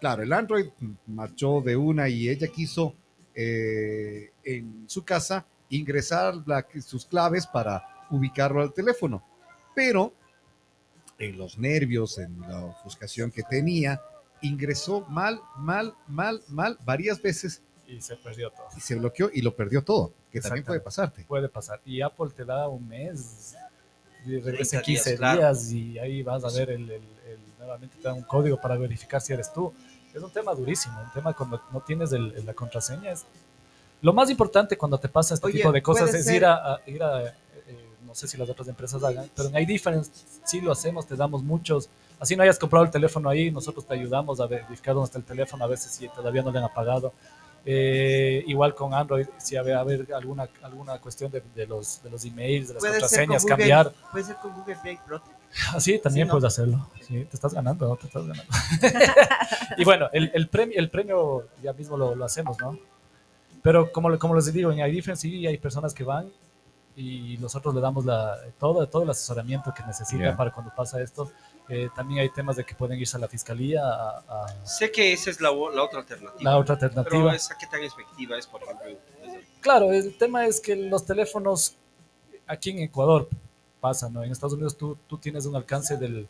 Claro, 0.00 0.22
el 0.22 0.32
Android 0.32 0.66
marchó 1.06 1.60
de 1.62 1.76
una 1.76 2.08
y 2.08 2.28
ella 2.28 2.46
quiso 2.48 2.94
eh, 3.34 4.32
en 4.44 4.84
su 4.86 5.02
casa 5.04 5.44
ingresar 5.70 6.34
la- 6.46 6.66
sus 6.84 7.04
claves 7.06 7.46
para 7.46 8.06
ubicarlo 8.10 8.62
al 8.62 8.72
teléfono. 8.72 9.22
Pero 9.74 10.12
en 11.18 11.36
los 11.36 11.58
nervios, 11.58 12.18
en 12.18 12.40
la 12.42 12.64
ofuscación 12.64 13.30
que 13.30 13.42
tenía, 13.42 14.00
ingresó 14.40 15.00
mal, 15.08 15.40
mal, 15.56 15.94
mal, 16.06 16.42
mal 16.48 16.78
varias 16.84 17.20
veces 17.20 17.62
Y 17.86 18.00
se 18.00 18.16
perdió 18.16 18.50
todo. 18.50 18.66
y 18.76 18.80
se 18.80 18.94
bloqueó 18.94 19.30
y 19.32 19.42
lo 19.42 19.54
perdió 19.56 19.82
todo, 19.82 20.12
que 20.30 20.40
también 20.40 20.64
puede 20.64 20.80
pasarte. 20.80 21.24
Puede 21.24 21.48
pasar. 21.48 21.80
Y 21.84 22.00
Apple 22.02 22.30
te 22.34 22.44
da 22.44 22.68
un 22.68 22.86
mes, 22.86 23.56
y 24.24 24.38
regresa 24.40 24.70
30 24.70 24.76
en 24.78 24.82
15 24.82 25.10
días, 25.10 25.18
días, 25.18 25.18
claro. 25.18 25.58
y 25.76 25.98
ahí 25.98 26.22
vas 26.22 26.44
a 26.44 26.50
ver 26.56 26.70
el, 26.70 26.82
el- 26.90 27.02
el- 27.26 27.38
nuevamente 27.58 27.96
te 27.96 28.02
da 28.02 28.14
un 28.14 28.22
código 28.22 28.60
para 28.60 28.76
verificar 28.76 29.20
si 29.20 29.32
eres 29.32 29.52
tú. 29.52 29.72
Es 30.14 30.22
un 30.22 30.30
tema 30.32 30.54
durísimo, 30.54 31.00
un 31.02 31.12
tema 31.12 31.32
cuando 31.34 31.60
no 31.72 31.80
tienes 31.80 32.12
el- 32.12 32.32
el- 32.36 32.46
la 32.46 32.54
contraseña. 32.54 33.10
Es... 33.12 33.26
Lo 34.00 34.12
más 34.12 34.30
importante 34.30 34.76
cuando 34.78 34.98
te 34.98 35.08
pasa 35.08 35.34
este 35.34 35.46
Oye, 35.46 35.56
tipo 35.58 35.72
de 35.72 35.82
cosas 35.82 36.12
es 36.14 36.24
ser- 36.24 36.36
ir 36.36 36.44
a, 36.46 36.54
a- 36.74 36.80
ir 36.86 37.02
a, 37.02 37.24
eh, 37.24 37.32
no 38.06 38.14
sé 38.14 38.28
si 38.28 38.36
las 38.36 38.48
otras 38.48 38.68
empresas 38.68 39.02
hagan, 39.02 39.28
pero 39.34 39.48
en 39.48 39.56
iDifference 39.62 40.10
sí 40.44 40.60
lo 40.60 40.72
hacemos, 40.72 41.06
te 41.06 41.16
damos 41.16 41.42
muchos. 41.42 41.88
Así 42.20 42.34
no 42.36 42.42
hayas 42.42 42.58
comprado 42.58 42.84
el 42.84 42.90
teléfono 42.90 43.28
ahí, 43.28 43.50
nosotros 43.50 43.86
te 43.86 43.94
ayudamos 43.94 44.40
a 44.40 44.46
verificar 44.46 44.94
dónde 44.94 45.06
está 45.06 45.18
el 45.18 45.24
teléfono, 45.24 45.64
a 45.64 45.68
veces 45.68 45.92
si 45.92 46.08
todavía 46.08 46.42
no 46.42 46.50
le 46.50 46.58
han 46.58 46.64
apagado. 46.64 47.12
Eh, 47.70 48.44
igual 48.46 48.74
con 48.74 48.94
Android, 48.94 49.26
si 49.36 49.56
a 49.56 49.62
ver, 49.62 49.74
a 49.76 49.84
ver 49.84 50.06
alguna, 50.14 50.48
alguna 50.62 50.98
cuestión 51.00 51.30
de, 51.30 51.42
de 51.54 51.66
los, 51.66 52.02
de 52.02 52.08
los 52.10 52.24
emails, 52.24 52.68
de 52.68 52.74
las 52.74 52.82
contraseñas, 52.84 53.42
Google, 53.42 53.56
cambiar. 53.56 53.92
puede 54.10 54.24
ser 54.24 54.36
con 54.36 54.52
Google 54.54 54.76
Play 54.80 54.98
Protect. 55.06 55.36
Así 55.74 55.98
también 55.98 56.26
Sí, 56.26 56.28
¿no? 56.28 56.38
puedes 56.38 56.44
hacerlo. 56.52 56.88
Sí, 57.06 57.24
te 57.24 57.34
estás 57.36 57.52
ganando, 57.52 57.96
te 57.96 58.06
estás 58.06 58.26
ganando. 58.26 58.52
y 59.76 59.84
bueno, 59.84 60.08
el, 60.12 60.30
el 60.34 60.48
premio, 60.48 60.78
el 60.78 60.88
premio 60.90 61.48
ya 61.62 61.72
mismo 61.72 61.96
lo, 61.96 62.14
lo 62.14 62.24
hacemos, 62.24 62.58
¿no? 62.60 62.78
Pero 63.62 63.90
como, 63.92 64.16
como 64.18 64.34
les 64.34 64.52
digo, 64.52 64.70
en 64.72 64.78
iDifference 64.78 65.22
sí 65.22 65.46
hay 65.46 65.58
personas 65.58 65.92
que 65.94 66.04
van 66.04 66.30
y 66.96 67.36
nosotros 67.38 67.74
le 67.74 67.80
damos 67.80 68.04
la, 68.04 68.36
todo, 68.58 68.86
todo 68.88 69.02
el 69.04 69.10
asesoramiento 69.10 69.72
que 69.74 69.82
necesita 69.84 70.24
Ya. 70.24 70.36
para 70.36 70.50
cuando 70.52 70.72
pasa 70.74 71.00
esto. 71.00 71.30
Eh, 71.68 71.88
también 71.94 72.20
hay 72.20 72.30
temas 72.30 72.56
de 72.56 72.64
que 72.64 72.74
pueden 72.74 72.98
irse 72.98 73.16
a 73.16 73.20
la 73.20 73.28
fiscalía, 73.28 73.82
a, 73.84 74.18
a 74.46 74.66
Sé 74.66 74.90
que 74.90 75.12
esa 75.12 75.30
es 75.30 75.40
la, 75.40 75.50
la 75.50 75.82
otra 75.82 75.98
alternativa. 76.00 76.50
la 76.50 76.56
otra 76.58 76.76
Pero 76.78 76.86
alternativa. 76.98 77.34
esa 77.34 77.56
qué 77.58 77.66
tan 77.66 77.82
efectiva 77.82 78.38
es, 78.38 78.46
por 78.46 78.62
ejemplo, 78.62 78.86
desde- 78.86 79.44
Claro, 79.60 79.92
el 79.92 80.16
tema 80.16 80.46
es 80.46 80.60
que 80.60 80.74
los 80.76 81.04
teléfonos 81.04 81.76
aquí 82.46 82.70
en 82.70 82.78
Ecuador 82.78 83.28
pasa, 83.80 84.08
¿no? 84.08 84.22
En 84.24 84.32
Estados 84.32 84.54
Unidos 84.54 84.76
tú, 84.78 84.96
tú 85.06 85.18
tienes 85.18 85.44
un 85.46 85.54
alcance 85.56 85.96
del, 85.98 86.26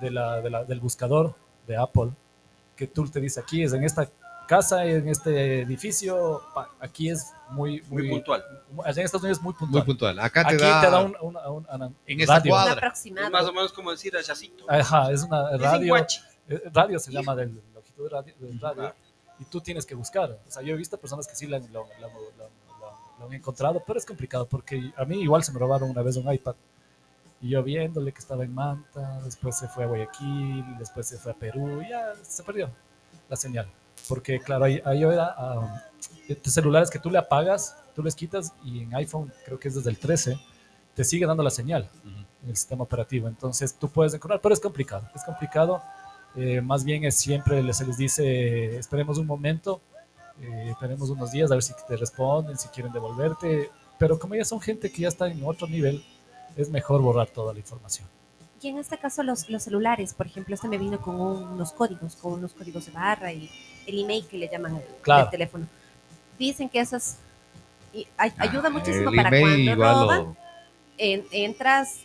de 0.00 0.10
la- 0.10 0.40
de 0.40 0.48
la- 0.50 0.64
del 0.64 0.80
buscador 0.80 1.34
de 1.66 1.76
Apple 1.76 2.10
que 2.74 2.86
tú 2.86 3.06
te 3.08 3.20
dice 3.20 3.40
aquí 3.40 3.62
es 3.62 3.72
en 3.74 3.84
esta 3.84 4.08
casa, 4.48 4.84
en 4.84 5.08
este 5.08 5.62
edificio, 5.62 6.42
aquí 6.80 7.10
es 7.10 7.32
muy, 7.50 7.82
muy 7.88 8.02
muy, 8.02 8.10
puntual. 8.10 8.42
allá 8.84 9.00
en 9.00 9.04
Estados 9.04 9.22
Unidos 9.22 9.38
es 9.38 9.42
muy 9.44 9.52
Muy 9.52 9.58
puntual. 9.60 9.84
puntual. 9.84 10.18
Acá 10.18 10.42
te 10.48 10.54
aquí 10.54 10.64
da, 10.64 10.80
te 10.80 10.90
da 10.90 11.00
un, 11.04 11.16
una- 11.20 11.48
una- 11.48 11.74
una 11.76 11.92
En 12.06 12.20
esta 12.20 12.38
radio. 12.38 12.50
cuadra. 12.50 12.92
Es 12.94 13.30
más 13.30 13.44
o 13.46 13.52
menos 13.52 13.72
como 13.72 13.90
decir 13.92 14.16
a 14.16 14.20
Yacito. 14.22 14.64
Ajá, 14.68 15.12
es 15.12 15.22
una 15.22 15.52
Es 15.54 15.60
radio. 15.60 15.88
Guachi. 15.88 16.20
eh, 16.48 16.62
Radio 16.72 16.98
se 16.98 17.12
llama 17.12 17.36
del 17.36 17.60
longitud 17.74 18.04
de 18.04 18.08
radio, 18.10 18.34
del 18.40 18.60
radio, 18.60 18.94
y 19.38 19.44
tú 19.44 19.60
tienes 19.60 19.86
que 19.86 19.94
buscar. 19.94 20.30
O 20.48 20.50
sea, 20.50 20.62
yo 20.62 20.74
he 20.74 20.76
visto 20.76 20.96
personas 20.98 21.28
que 21.28 21.36
sí 21.36 21.46
la, 21.46 21.58
han- 21.58 21.72
lo, 21.72 21.86
lo- 22.00 22.08
lo- 22.08 22.08
lo- 22.38 22.98
lo 23.20 23.26
han 23.26 23.32
encontrado, 23.32 23.82
pero 23.86 23.98
es 23.98 24.06
complicado 24.06 24.46
porque 24.46 24.92
a 24.96 25.04
mí 25.04 25.20
igual 25.20 25.44
se 25.44 25.52
me 25.52 25.58
robaron 25.58 25.90
una 25.90 26.02
vez 26.02 26.16
un 26.16 26.32
iPad 26.32 26.54
y 27.40 27.50
yo 27.50 27.62
viéndole 27.62 28.12
que 28.12 28.18
estaba 28.18 28.42
en 28.44 28.52
Manta, 28.54 29.20
después 29.24 29.56
se 29.58 29.68
fue 29.68 29.84
a 29.84 29.86
Guayaquil, 29.86 30.64
después 30.78 31.06
se 31.06 31.18
fue 31.18 31.32
a 31.32 31.34
Perú, 31.34 31.80
y 31.82 31.88
ya 31.90 32.14
se 32.22 32.42
perdió 32.42 32.70
la 33.28 33.36
señal. 33.36 33.68
Porque 34.08 34.40
claro, 34.40 34.64
ahí 34.64 35.02
era 35.02 35.34
ah, 35.36 35.84
celulares 36.44 36.90
que 36.90 36.98
tú 36.98 37.10
le 37.10 37.18
apagas, 37.18 37.76
tú 37.94 38.02
les 38.02 38.14
quitas 38.14 38.54
y 38.64 38.82
en 38.82 38.94
iPhone, 38.94 39.32
creo 39.44 39.58
que 39.58 39.68
es 39.68 39.74
desde 39.74 39.90
el 39.90 39.98
13, 39.98 40.38
te 40.94 41.04
sigue 41.04 41.26
dando 41.26 41.42
la 41.42 41.50
señal 41.50 41.88
en 42.42 42.50
el 42.50 42.56
sistema 42.56 42.84
operativo. 42.84 43.28
Entonces 43.28 43.74
tú 43.74 43.88
puedes 43.88 44.14
encontrar, 44.14 44.40
pero 44.40 44.52
es 44.52 44.60
complicado. 44.60 45.08
Es 45.14 45.24
complicado. 45.24 45.82
Eh, 46.36 46.60
más 46.60 46.84
bien 46.84 47.04
es 47.04 47.16
siempre 47.16 47.72
se 47.72 47.86
les 47.86 47.96
dice, 47.96 48.76
esperemos 48.76 49.18
un 49.18 49.26
momento, 49.26 49.80
eh, 50.40 50.70
esperemos 50.70 51.10
unos 51.10 51.30
días 51.30 51.50
a 51.50 51.54
ver 51.54 51.62
si 51.62 51.72
te 51.86 51.96
responden, 51.96 52.58
si 52.58 52.68
quieren 52.68 52.92
devolverte. 52.92 53.70
Pero 53.98 54.18
como 54.18 54.34
ya 54.34 54.44
son 54.44 54.60
gente 54.60 54.90
que 54.90 55.02
ya 55.02 55.08
está 55.08 55.28
en 55.28 55.44
otro 55.44 55.66
nivel, 55.66 56.04
es 56.56 56.70
mejor 56.70 57.02
borrar 57.02 57.28
toda 57.28 57.52
la 57.52 57.58
información. 57.58 58.08
Y 58.60 58.68
en 58.68 58.78
este 58.78 58.98
caso 58.98 59.22
los, 59.22 59.48
los 59.48 59.62
celulares, 59.62 60.14
por 60.14 60.26
ejemplo, 60.26 60.54
este 60.54 60.68
me 60.68 60.78
vino 60.78 61.00
con 61.00 61.14
unos 61.16 61.72
códigos, 61.72 62.16
con 62.16 62.34
unos 62.34 62.52
códigos 62.54 62.86
de 62.86 62.92
barra 62.92 63.32
y 63.32 63.48
el 63.86 64.00
email 64.00 64.26
que 64.26 64.36
le 64.38 64.48
llaman 64.48 64.82
Claro. 65.02 65.24
el 65.24 65.30
teléfono. 65.30 65.66
Dicen 66.38 66.68
que 66.68 66.80
eso 66.80 66.96
es, 66.96 67.16
y 67.92 68.06
ay- 68.16 68.32
ayuda 68.38 68.64
Ah, 68.66 68.70
muchísimo 68.70 69.12
para 69.14 69.30
cuando 69.30 69.48
igual 69.58 69.76
lo- 69.78 70.00
roban, 70.00 70.36
en- 70.98 71.24
entras 71.30 72.00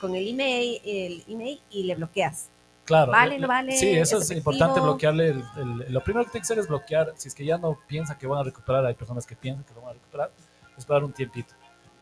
con 0.00 0.14
el 0.14 0.28
email, 0.28 0.80
el 0.84 1.24
email 1.26 1.60
y 1.70 1.84
le 1.84 1.94
bloqueas. 1.94 2.48
Claro. 2.84 3.12
Vale, 3.12 3.36
eh, 3.36 3.38
no 3.38 3.48
vale, 3.48 3.72
Sí, 3.72 3.88
eso 3.96 4.18
es 4.18 4.30
es 4.30 4.36
importante 4.36 4.78
bloquearle. 4.80 5.28
el- 5.28 5.44
el- 5.56 5.92
lo 5.92 6.04
primero 6.04 6.26
que 6.26 6.32
tiene 6.32 6.42
que 6.42 6.52
hacer 6.52 6.58
es 6.58 6.68
bloquear. 6.68 7.14
Si 7.16 7.28
es 7.28 7.34
que 7.34 7.46
ya 7.46 7.56
no 7.56 7.78
piensan 7.86 8.18
que 8.18 8.26
van 8.26 8.40
a 8.40 8.42
recuperar, 8.42 8.84
hay 8.84 8.94
personas 8.94 9.26
que 9.26 9.34
piensan 9.36 9.64
que 9.64 9.72
lo 9.72 9.80
van 9.80 9.90
a 9.90 9.92
recuperar, 9.94 10.30
esperar 10.76 11.02
un 11.02 11.12
tiempito. 11.12 11.54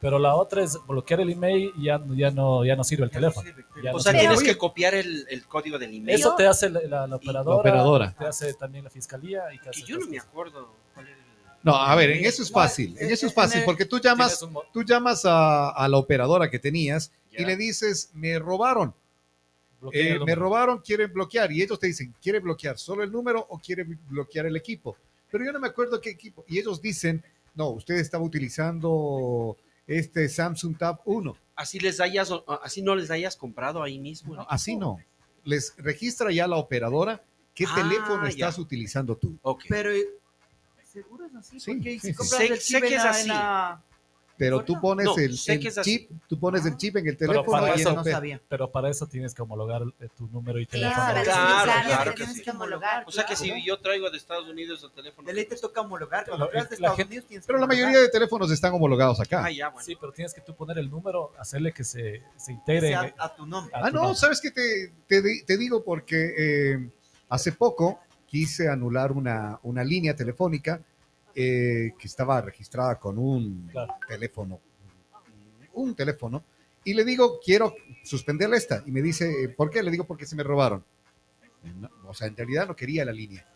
Pero 0.02 0.18
la 0.18 0.34
otra 0.34 0.62
es 0.64 0.76
bloquear 0.86 1.20
el 1.20 1.30
email 1.30 1.72
y 1.76 1.84
ya, 1.84 1.96
no- 1.96 2.12
ya, 2.14 2.30
no, 2.30 2.64
ya 2.64 2.74
no 2.76 2.82
sirve 2.84 3.04
el 3.04 3.10
teléfono. 3.10 3.48
Ya 3.82 3.90
O 3.92 3.94
no 3.94 3.98
sea, 4.00 4.12
sirve. 4.12 4.20
tienes 4.26 4.42
que 4.42 4.58
copiar 4.58 4.94
el, 4.94 5.24
el 5.30 5.46
código 5.46 5.78
del 5.78 5.94
email. 5.94 6.18
Eso 6.18 6.34
te 6.34 6.46
hace 6.46 6.68
la, 6.68 6.80
la- 6.82 7.06
la 7.06 7.16
operadora, 7.16 7.56
operadora. 7.60 8.14
te 8.18 8.26
hace 8.26 8.52
también 8.54 8.82
la 8.84 8.90
fiscalía 8.90 9.44
y 9.54 9.58
te 9.58 9.62
que 9.64 9.70
hace 9.70 9.82
yo 9.84 9.96
no 9.98 10.06
me 10.08 10.18
acuerdo 10.18 10.74
cuál 10.92 11.06
era 11.06 11.16
el- 11.16 11.22
No, 11.62 11.76
a 11.76 11.94
ver, 11.94 12.10
en 12.10 12.24
eso 12.24 12.42
es 12.42 12.50
fácil. 12.50 12.96
En 12.98 13.10
eso 13.12 13.26
es 13.28 13.32
fácil 13.32 13.62
porque 13.64 13.84
tú 13.86 14.00
llamas, 14.00 14.44
tú 14.72 14.82
llamas 14.82 15.24
a, 15.24 15.70
a 15.70 15.88
la 15.88 15.96
operadora 15.96 16.50
que 16.50 16.58
tenías 16.58 17.12
y 17.30 17.44
le 17.44 17.56
dices, 17.56 18.10
me 18.12 18.38
robaron. 18.40 18.92
Eh, 19.92 20.18
me 20.26 20.34
robaron, 20.34 20.78
quieren 20.80 21.12
bloquear. 21.12 21.50
Y 21.52 21.62
ellos 21.62 21.78
te 21.78 21.86
dicen, 21.86 22.12
¿quiere 22.20 22.40
bloquear 22.40 22.76
solo 22.78 23.02
el 23.04 23.10
número 23.12 23.46
o 23.50 23.58
quiere 23.58 23.84
bloquear 24.08 24.46
el 24.46 24.56
equipo? 24.56 24.96
Pero 25.30 25.44
yo 25.44 25.52
no 25.52 25.58
me 25.60 25.68
acuerdo 25.68 26.00
qué 26.00 26.10
equipo. 26.10 26.44
Y 26.48 26.58
ellos 26.58 26.80
dicen, 26.82 27.22
no, 27.54 27.68
usted 27.70 27.94
estaba 27.96 28.22
utilizando 28.24 29.56
este 29.86 30.28
Samsung 30.28 30.76
Tab 30.78 31.00
1. 31.04 31.36
Así, 31.54 31.78
les 31.80 32.00
hayas, 32.00 32.30
así 32.62 32.82
no 32.82 32.94
les 32.94 33.10
hayas 33.10 33.36
comprado 33.36 33.82
ahí 33.82 33.98
mismo. 33.98 34.34
No, 34.34 34.46
así 34.48 34.76
no. 34.76 34.98
Les 35.44 35.74
registra 35.76 36.30
ya 36.32 36.46
la 36.46 36.56
operadora 36.56 37.22
qué 37.54 37.64
Ah, 37.68 37.74
teléfono 37.74 38.22
ya. 38.24 38.28
estás 38.30 38.58
utilizando 38.58 39.16
tú. 39.16 39.36
Ok. 39.42 39.64
Pero 39.68 39.90
seguro 40.84 41.26
es 41.26 41.34
así, 41.34 41.58
Sí, 41.60 41.72
porque 41.74 41.92
sí, 41.94 42.00
si 42.00 42.06
sí. 42.08 42.14
compras 42.14 42.38
Sé- 42.40 42.80
que 42.80 42.94
es 42.94 43.04
así. 43.04 43.22
en 43.22 43.28
la- 43.28 43.82
Pero 44.44 44.64
tú 44.64 44.80
pones 44.80 45.06
No, 45.06 45.16
el, 45.16 45.38
que 45.60 45.70
chip, 45.82 46.10
tú 46.28 46.38
pones 46.38 46.66
el 46.66 46.76
chip 46.76 46.96
en 46.96 47.06
el 47.06 47.16
Pero 47.16 47.32
teléfono 47.32 47.60
para 47.62 47.76
y 47.76 47.80
eso 47.80 47.92
no 47.92 48.04
sabía. 48.04 48.40
Pero 48.48 48.70
para 48.70 48.90
eso 48.90 49.06
tienes 49.06 49.34
que 49.34 49.42
homologar 49.42 49.82
eh, 50.00 50.08
tu 50.16 50.26
número 50.28 50.58
y 50.58 50.66
teléfono. 50.66 50.96
para 50.96 51.22
Claro, 51.22 51.72
claro 51.86 52.04
te 52.04 52.10
que 52.10 52.16
tienes 52.16 52.36
sí. 52.36 52.42
que 52.42 52.50
homologar. 52.50 53.04
O 53.06 53.10
sea 53.12 53.24
que 53.24 53.34
claro. 53.34 53.54
si 53.54 53.64
yo 53.66 53.78
traigo 53.80 54.10
de 54.10 54.16
Estados 54.18 54.48
Unidos 54.48 54.82
el 54.82 54.90
teléfono. 54.92 55.26
De 55.26 55.34
ley 55.34 55.44
te 55.46 55.56
toca 55.56 55.80
homologar. 55.80 56.24
Pero 56.24 56.36
Cuando 56.36 56.46
la- 56.46 56.50
traes 56.52 56.64
de 56.70 56.70
la 56.70 56.76
Estados 56.76 56.96
gente- 56.96 57.08
Unidos 57.12 57.28
tienes 57.28 57.44
que 57.44 57.46
Pero 57.46 57.58
la 57.58 57.66
mayoría 57.66 57.98
de 57.98 58.08
teléfonos 58.08 58.50
están 58.50 58.72
homologados 58.74 59.20
acá. 59.20 59.44
Ah, 59.44 59.50
ya, 59.50 59.68
bueno. 59.68 59.84
Sí, 59.84 59.96
pero 60.00 60.12
tienes 60.12 60.34
que 60.34 60.40
tú 60.40 60.54
poner 60.54 60.78
el 60.78 60.90
número, 60.90 61.32
hacerle 61.38 61.72
que 61.72 61.84
se, 61.84 62.22
se 62.36 62.52
integre. 62.52 62.88
sea 62.88 63.06
en- 63.06 63.14
a 63.18 63.34
tu 63.34 63.46
nombre. 63.46 63.74
a 63.74 63.78
Ah, 63.78 63.88
tu 63.88 63.94
no, 63.94 64.02
nombre. 64.02 64.18
¿sabes 64.18 64.40
qué 64.40 64.50
te, 64.50 64.92
te, 65.06 65.22
di- 65.22 65.42
te 65.44 65.56
digo? 65.56 65.84
Porque 65.84 66.34
eh, 66.36 66.88
hace 67.28 67.52
poco 67.52 68.00
quise 68.26 68.68
anular 68.68 69.12
una, 69.12 69.58
una 69.62 69.84
línea 69.84 70.16
telefónica 70.16 70.80
eh, 71.34 71.92
que 71.98 72.06
estaba 72.06 72.40
registrada 72.40 72.98
con 72.98 73.18
un 73.18 73.68
Claro. 73.70 73.94
teléfono, 74.08 74.60
un 75.74 75.94
teléfono, 75.94 76.42
y 76.84 76.94
le 76.94 77.04
digo, 77.04 77.38
quiero 77.44 77.74
suspenderla 78.04 78.56
esta. 78.56 78.82
Y 78.86 78.90
me 78.90 79.00
dice, 79.02 79.54
¿por 79.56 79.70
qué? 79.70 79.82
Le 79.82 79.90
digo, 79.90 80.04
porque 80.04 80.26
se 80.26 80.34
me 80.36 80.42
robaron. 80.42 80.84
No, 81.80 81.88
o 82.08 82.14
sea, 82.14 82.26
en 82.26 82.36
realidad 82.36 82.66
no 82.66 82.74
quería 82.74 83.04
la 83.04 83.12
línea. 83.12 83.46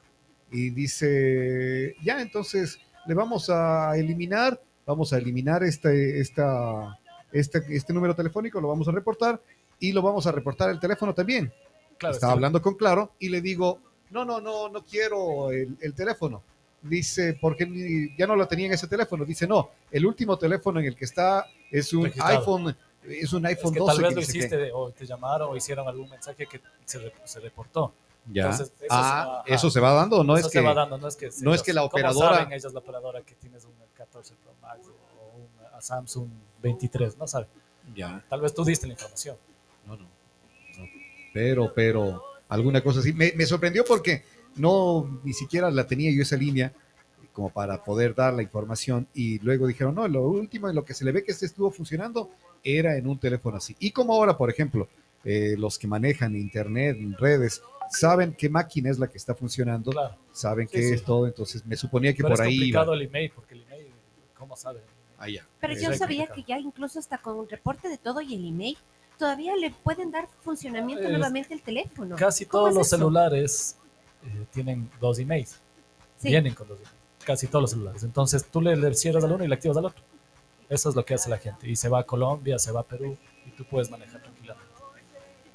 Y 0.51 0.71
dice, 0.71 1.97
ya, 2.05 2.21
entonces 2.23 2.79
le 3.07 3.15
vamos 3.15 3.51
a 3.51 3.97
eliminar, 3.97 4.61
vamos 4.87 5.13
a 5.13 5.19
eliminar 5.19 5.65
este, 5.65 6.21
esta, 6.21 6.99
este, 7.33 7.65
este 7.69 7.93
número 7.93 8.15
telefónico, 8.15 8.61
lo 8.61 8.69
vamos 8.69 8.87
a 8.87 8.93
reportar 8.93 9.43
y 9.81 9.93
lo 9.93 10.03
vamos 10.03 10.27
a 10.27 10.33
reportar 10.33 10.71
el 10.71 10.79
teléfono 10.79 11.13
también. 11.13 11.53
Claro, 11.99 12.15
Estaba 12.15 12.33
sí. 12.33 12.37
hablando 12.37 12.63
con 12.63 12.75
Claro 12.77 13.13
y 13.19 13.29
le 13.29 13.41
digo, 13.41 13.81
no, 14.11 14.25
no, 14.25 14.41
no, 14.41 14.69
no 14.69 14.85
quiero 14.85 15.51
el, 15.51 15.77
el 15.81 15.95
teléfono. 15.95 16.43
Dice, 16.89 17.37
porque 17.41 17.67
ni- 17.67 18.17
ya 18.17 18.27
no 18.27 18.37
lo 18.37 18.47
tenía 18.49 18.67
en 18.67 18.73
ese 18.73 18.87
teléfono. 18.87 19.25
Dice, 19.25 19.47
no, 19.47 19.71
el 19.91 20.07
último 20.07 20.39
teléfono 20.39 20.81
en 20.81 20.87
el 20.87 20.97
que 20.97 21.05
está 21.05 21.47
es 21.71 21.93
un 21.93 22.05
Registrado. 22.05 22.39
iPhone, 22.39 22.77
es 23.09 23.33
un 23.33 23.45
Es 23.47 23.51
iPhone 23.57 23.73
que 23.75 23.79
12. 23.81 23.93
tal 23.95 24.03
vez 24.03 24.09
que 24.09 24.15
lo 24.15 24.21
hiciste 24.21 24.57
de- 24.57 24.73
o 24.73 24.91
te 24.91 25.07
llamaron 25.07 25.51
o 25.51 25.57
hicieron 25.57 25.87
algún 25.89 26.09
mensaje 26.11 26.47
que 26.47 26.61
se, 26.85 27.13
se 27.25 27.41
reportó. 27.41 27.93
Ya. 28.33 28.43
Entonces, 28.51 28.73
eso 28.81 28.87
ah, 28.91 29.43
se 29.45 29.51
va- 29.51 29.57
eso 29.57 29.71
se 29.71 29.81
va 29.81 29.93
dando, 29.93 30.25
no 30.25 30.37
Eso 30.37 30.47
es 30.49 30.53
se 30.53 30.59
que 30.59 30.65
va 30.65 30.75
dando, 30.75 30.99
no 30.99 31.07
es 31.07 31.15
que, 31.17 31.31
no 31.43 31.55
es 31.55 31.63
que 31.63 31.73
la 31.73 31.83
¿cómo 31.83 31.89
operadora- 31.93 32.37
saben 32.39 32.53
ellos 32.53 32.73
la 32.73 32.81
operadora 32.81 33.21
que 33.23 33.35
tienes 33.37 33.65
un 33.65 33.73
14 33.95 34.35
Pro 34.43 34.53
Max 34.61 34.81
o 34.89 35.39
un 35.39 35.49
a 35.73 35.81
Samsung 35.81 36.29
23, 36.61 37.17
no 37.19 37.27
saben. 37.29 37.47
Ya. 37.95 38.25
Tal 38.29 38.41
vez 38.41 38.53
tú 38.53 38.65
diste 38.65 38.87
la 38.89 38.95
información. 38.95 39.37
No, 39.87 39.95
no. 39.97 40.03
no. 40.03 40.85
Pero, 41.33 41.73
pero, 41.73 42.21
alguna 42.49 42.83
cosa 42.83 42.99
así. 42.99 43.13
Me, 43.13 43.33
me 43.37 43.47
sorprendió 43.47 43.85
porque 43.85 44.25
no, 44.57 45.21
ni 45.25 45.33
siquiera 45.33 45.71
la 45.71 45.87
tenía 45.87 46.11
yo 46.13 46.23
esa 46.23 46.37
línea 46.37 46.73
como 47.33 47.51
para 47.51 47.85
poder 47.85 48.15
dar 48.15 48.33
la 48.33 48.43
información 48.43 49.07
y 49.13 49.39
luego 49.41 49.67
dijeron, 49.67 49.95
no, 49.95 50.09
lo 50.09 50.23
último 50.23 50.69
en 50.71 50.75
lo 50.75 50.85
que 50.85 50.95
se 50.95 51.05
le 51.05 51.13
ve 51.13 51.23
que 51.23 51.33
este 51.33 51.45
estuvo 51.47 51.71
funcionando 51.71 52.31
era 52.65 52.97
en 52.97 53.07
un 53.07 53.19
teléfono 53.19 53.59
así. 53.59 53.77
Y 53.79 53.91
como 53.91 54.15
ahora, 54.15 54.37
por 54.39 54.49
ejemplo, 54.51 54.89
eh, 55.25 55.55
los 55.59 55.79
que 55.79 55.87
manejan 55.87 56.35
internet, 56.35 56.97
redes, 57.19 57.63
saben 57.91 58.35
qué 58.37 58.49
máquina 58.49 58.91
es 58.91 58.99
la 58.99 59.07
que 59.09 59.19
está 59.19 59.35
funcionando, 59.35 59.91
Claro. 59.91 60.17
saben 60.33 60.67
Sí, 60.69 60.77
qué 60.77 60.83
sí. 60.89 60.95
es 60.95 61.05
todo, 61.05 61.27
entonces 61.27 61.65
me 61.67 61.77
suponía 61.77 62.13
que 62.15 62.23
Pero 62.23 62.29
por 62.31 62.35
es 62.35 62.41
ahí 62.41 62.57
complicado 62.57 62.95
iba. 62.95 63.03
el 63.03 63.09
email, 63.09 63.33
porque 63.35 63.55
el 63.55 63.63
email, 63.65 63.87
¿cómo 64.39 64.57
saben? 64.57 64.83
Ah, 65.19 65.29
ya. 65.29 65.47
Pero 65.61 65.75
yo 65.75 65.93
sabía 65.93 66.27
que 66.29 66.43
ya 66.43 66.59
incluso 66.59 66.99
hasta 66.99 67.19
con 67.19 67.37
un 67.39 67.49
reporte 67.49 67.89
de 67.89 67.99
todo 67.99 68.23
y 68.23 68.35
el 68.35 68.49
email, 68.49 68.79
todavía 69.19 69.55
le 69.57 69.71
pueden 69.71 70.11
dar 70.11 70.27
funcionamiento 70.43 71.05
Es- 71.05 71.11
nuevamente 71.11 71.53
al 71.55 71.61
teléfono. 71.61 72.17
Casi 72.17 72.47
¿Cómo 72.47 72.61
todos 72.65 72.71
es 72.71 72.77
los 72.79 72.87
eso? 72.87 72.97
celulares 72.97 73.77
eh, 74.27 74.47
tienen 74.53 74.91
dos 75.01 75.19
emails. 75.19 75.61
Sí. 76.19 76.29
Vienen 76.29 76.55
con 76.55 76.69
dos 76.69 76.79
emails. 76.79 76.95
Casi 77.25 77.47
todos 77.47 77.63
los 77.63 77.71
celulares. 77.71 78.03
Entonces 78.03 78.45
tú 78.47 78.61
le, 78.61 78.77
le 78.77 78.95
cierras 78.95 79.25
al 79.25 79.33
uno 79.33 79.45
y 79.45 79.49
le 79.49 79.55
activas 79.55 79.77
al 79.77 79.87
otro. 79.87 80.03
Eso 80.69 80.89
es 80.91 80.95
lo 80.97 81.05
que 81.05 81.15
hace 81.15 81.29
la 81.31 81.39
gente. 81.39 81.69
Y 81.69 81.77
se 81.77 81.89
va 81.89 82.01
a 82.01 82.05
Colombia, 82.05 82.59
se 82.59 82.73
va 82.73 82.81
a 82.81 82.85
Perú 82.85 83.17
y 83.47 83.51
tú 83.51 83.65
puedes 83.65 83.91
manejar 83.91 84.21
tranquilamente. 84.23 84.67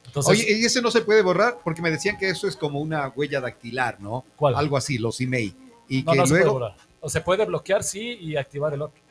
Entonces, 0.05 0.31
Oye, 0.43 0.59
y 0.59 0.65
ese 0.65 0.81
no 0.81 0.91
se 0.91 1.01
puede 1.01 1.21
borrar 1.21 1.59
porque 1.63 1.81
me 1.81 1.89
decían 1.91 2.17
que 2.17 2.29
eso 2.29 2.47
es 2.47 2.57
como 2.57 2.79
una 2.81 3.07
huella 3.09 3.39
dactilar, 3.39 3.99
¿no? 4.01 4.25
¿cuál? 4.35 4.55
Algo 4.55 4.75
así, 4.75 4.97
los 4.97 5.21
email. 5.21 5.55
Y 5.87 6.03
no, 6.03 6.11
que 6.11 6.17
no 6.17 6.25
se 6.27 6.33
puede 6.33 6.49
borrar. 6.49 6.75
O 6.99 7.09
se 7.09 7.21
puede 7.21 7.45
bloquear, 7.45 7.83
sí, 7.83 8.17
y 8.19 8.35
activar 8.35 8.73
el 8.73 8.81
otro. 8.81 9.01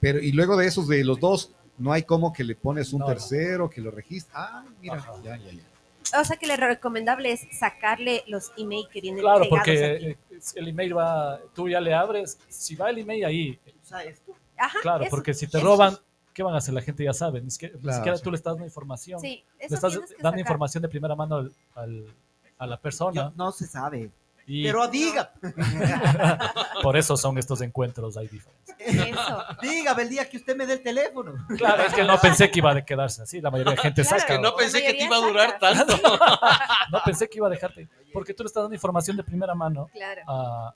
pero 0.00 0.18
y 0.18 0.32
luego 0.32 0.56
de 0.56 0.66
esos 0.66 0.88
de 0.88 1.04
los 1.04 1.20
dos, 1.20 1.52
no 1.78 1.92
hay 1.92 2.02
como 2.04 2.32
que 2.32 2.42
le 2.44 2.54
pones 2.56 2.92
un 2.92 3.00
No, 3.00 3.06
no. 3.06 3.12
tercero 3.12 3.68
que 3.68 3.80
lo 3.82 3.90
registra. 3.90 4.32
Ah, 4.34 4.64
mira, 4.80 4.94
Ajá. 4.96 5.12
ya, 5.22 5.36
ya, 5.36 5.52
ya. 5.52 5.62
O 6.20 6.24
sea 6.24 6.36
que 6.36 6.46
lo 6.46 6.56
recomendable 6.56 7.32
es 7.32 7.46
sacarle 7.58 8.22
los 8.26 8.52
email 8.56 8.86
que 8.92 9.00
vienen 9.00 9.20
Claro, 9.20 9.44
porque 9.48 9.94
aquí. 9.96 10.06
eh, 10.06 10.18
el 10.56 10.68
email 10.68 10.96
va, 10.96 11.40
tú 11.54 11.68
ya 11.68 11.80
le 11.80 11.92
abres, 11.94 12.38
si 12.48 12.76
va 12.76 12.90
el 12.90 12.98
email 12.98 13.24
ahí. 13.24 13.58
Ajá, 14.56 14.78
claro, 14.82 15.02
eso, 15.04 15.10
porque 15.10 15.34
si 15.34 15.46
te 15.46 15.58
eso. 15.58 15.66
roban, 15.66 15.96
¿qué 16.32 16.42
van 16.42 16.54
a 16.54 16.58
hacer? 16.58 16.74
La 16.74 16.82
gente 16.82 17.02
ya 17.04 17.12
sabe, 17.12 17.40
ni 17.40 17.50
siquiera, 17.50 17.74
ni 17.76 17.80
Claro, 17.82 17.96
siquiera 17.96 18.16
sí. 18.18 18.22
tú 18.24 18.30
le 18.30 18.36
estás 18.36 18.52
dando 18.54 18.64
información. 18.66 19.20
Sí, 19.20 19.44
le 19.58 19.66
eso 19.66 19.74
estás 19.74 19.92
tienes 19.92 20.10
que 20.10 20.16
dando 20.16 20.28
sacar. 20.30 20.40
información 20.40 20.82
de 20.82 20.88
primera 20.88 21.14
mano 21.16 21.36
al- 21.36 21.52
al- 21.74 22.06
a 22.58 22.66
la 22.66 22.76
persona. 22.80 23.30
Yo- 23.30 23.32
no 23.36 23.50
se 23.52 23.66
sabe. 23.66 24.10
y 24.46 24.62
Pero 24.64 24.86
diga, 24.88 25.32
por 26.82 26.96
eso 26.96 27.16
son 27.16 27.38
estos 27.38 27.60
encuentros 27.62 28.16
hay 28.16 28.28
diferencia. 28.28 28.63
Eso. 28.98 29.44
diga 29.62 29.92
el 29.98 30.08
día 30.08 30.28
que 30.28 30.36
usted 30.36 30.56
me 30.56 30.66
dé 30.66 30.74
el 30.74 30.82
teléfono. 30.82 31.34
Claro, 31.56 31.82
es 31.84 31.92
que 31.94 32.04
no 32.04 32.18
pensé 32.18 32.50
que 32.50 32.58
iba 32.60 32.72
a 32.72 32.84
quedarse 32.84 33.22
así. 33.22 33.40
La 33.40 33.50
mayoría 33.50 33.72
de 33.72 33.78
gente 33.78 34.02
Claro, 34.02 34.18
saca. 34.20 34.36
Que 34.36 34.42
no 34.42 34.54
pensé 34.56 34.82
que 34.82 34.94
te 34.94 35.04
iba 35.04 35.16
a 35.16 35.20
durar 35.20 35.50
saca. 35.60 35.86
tanto. 35.86 35.96
No 36.90 37.00
pensé 37.04 37.28
que 37.28 37.38
iba 37.38 37.46
a 37.46 37.50
dejarte. 37.50 37.88
Porque 38.12 38.34
tú 38.34 38.42
le 38.44 38.48
estás 38.48 38.62
dando 38.62 38.74
información 38.74 39.16
de 39.16 39.24
primera 39.24 39.54
mano 39.54 39.88
Claro. 39.92 40.22
a, 40.28 40.74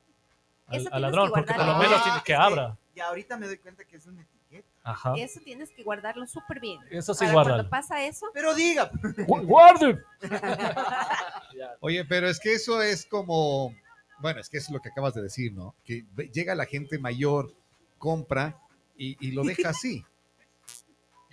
al, 0.67 1.03
ladrón, 1.03 1.27
que 1.29 1.33
porque 1.33 1.55
por 1.55 1.65
lo 1.67 1.77
menos 1.77 2.03
tiene 2.03 2.19
que 2.25 2.35
abra. 2.35 2.77
Y 2.95 3.01
ahorita 3.01 3.37
me 3.37 3.47
doy 3.47 3.59
cuenta 3.59 3.85
que 3.85 3.97
es 3.97 4.07
una 4.07 4.23
etiqueta. 4.23 4.69
Ajá. 4.83 5.13
Eso 5.17 5.39
tienes 5.45 5.71
que 5.71 5.83
guardarlo 5.85 6.27
súper 6.27 6.59
bien. 6.61 6.81
Eso 6.91 7.15
sí, 7.15 7.25
guárdalo. 7.27 7.57
cuando 7.57 7.71
pasa 7.71 8.03
eso, 8.03 8.27
Pero 8.35 8.55
diga, 8.55 8.91
Gu- 8.91 9.47
¡Guarde! 9.47 10.03
Oye, 11.81 12.05
pero 12.05 12.29
es 12.29 12.41
que 12.41 12.55
eso 12.55 12.83
es 12.83 13.07
como, 13.07 13.75
bueno, 14.19 14.41
es 14.41 14.49
que 14.49 14.59
es 14.59 14.69
lo 14.71 14.81
que 14.81 14.89
acabas 14.89 15.15
de 15.15 15.23
decir, 15.23 15.53
¿no? 15.53 15.75
Que 15.85 16.05
llega 16.33 16.55
la 16.55 16.67
gente 16.67 16.99
mayor, 16.99 17.53
compra 17.99 18.61
y, 18.97 19.17
y 19.27 19.33
lo 19.33 19.43
deja 19.45 19.71
así. 19.71 20.05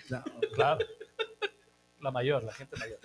La- 0.10 0.24
Claro. 0.54 0.86
La 2.02 2.12
mayor, 2.12 2.44
la 2.44 2.54
gente 2.54 2.78
mayor. 2.78 3.00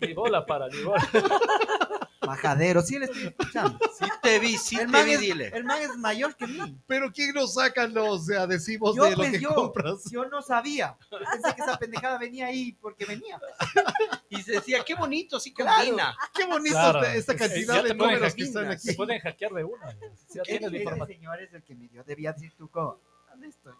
Ni 0.00 0.14
bola 0.14 0.44
para, 0.46 0.68
ni 0.68 0.82
bola. 0.82 1.08
majadero, 2.26 2.82
sí 2.82 2.98
le 2.98 3.04
estoy 3.04 3.26
escuchando. 3.26 3.78
Sí 3.96 4.04
te 4.20 4.40
vi, 4.40 4.56
sí 4.58 4.76
el, 4.80 4.90
te 4.90 5.04
vi, 5.04 5.12
es, 5.12 5.20
dile. 5.20 5.48
el 5.54 5.62
man 5.64 5.80
es 5.80 5.96
mayor 5.96 6.34
que 6.34 6.46
mí. 6.48 6.76
Pero 6.86 7.12
¿quién 7.12 7.32
nos 7.34 7.54
saca 7.54 7.86
los 7.86 8.28
adhesivos 8.30 8.96
Yo, 8.96 9.04
de 9.04 9.10
lo 9.10 9.16
pues, 9.18 9.30
que 9.32 9.40
yo. 9.40 9.54
compras? 9.54 10.10
Yo 10.10 10.24
no 10.26 10.42
sabía. 10.42 10.96
Yo 11.10 11.18
Pensé 11.18 11.54
que 11.54 11.62
esa 11.62 11.78
pendejada 11.78 12.18
venía 12.18 12.46
ahí 12.46 12.72
porque 12.80 13.04
venía. 13.04 13.40
Y 14.28 14.42
se 14.42 14.52
decía, 14.52 14.82
qué 14.84 14.96
bonito, 14.96 15.38
sí 15.38 15.54
Claro. 15.54 15.76
combina. 15.84 16.16
Qué 16.34 16.44
bonito 16.46 16.74
Claro. 16.74 16.98
esta, 17.04 17.14
esta 17.14 17.32
Ya 17.34 17.38
cantidad 17.38 17.84
de 17.84 17.94
números 17.94 18.34
que 18.34 18.42
están 18.42 18.76
Se 18.78 18.88
aquí. 18.90 18.96
pueden 18.96 19.20
hackear 19.20 19.52
de 19.52 19.62
una. 19.64 19.92
Ya 20.34 20.42
tienes 20.42 20.62
la 20.62 20.66
Ese 20.68 20.76
información. 20.78 21.16
señor 21.18 21.40
es 21.42 21.52
el 21.54 21.62
que 21.62 21.74
me 21.76 21.86
dio. 21.88 22.02
Debía 22.02 22.32
decir 22.32 22.52
tú 22.58 22.68
cómo. 22.68 22.98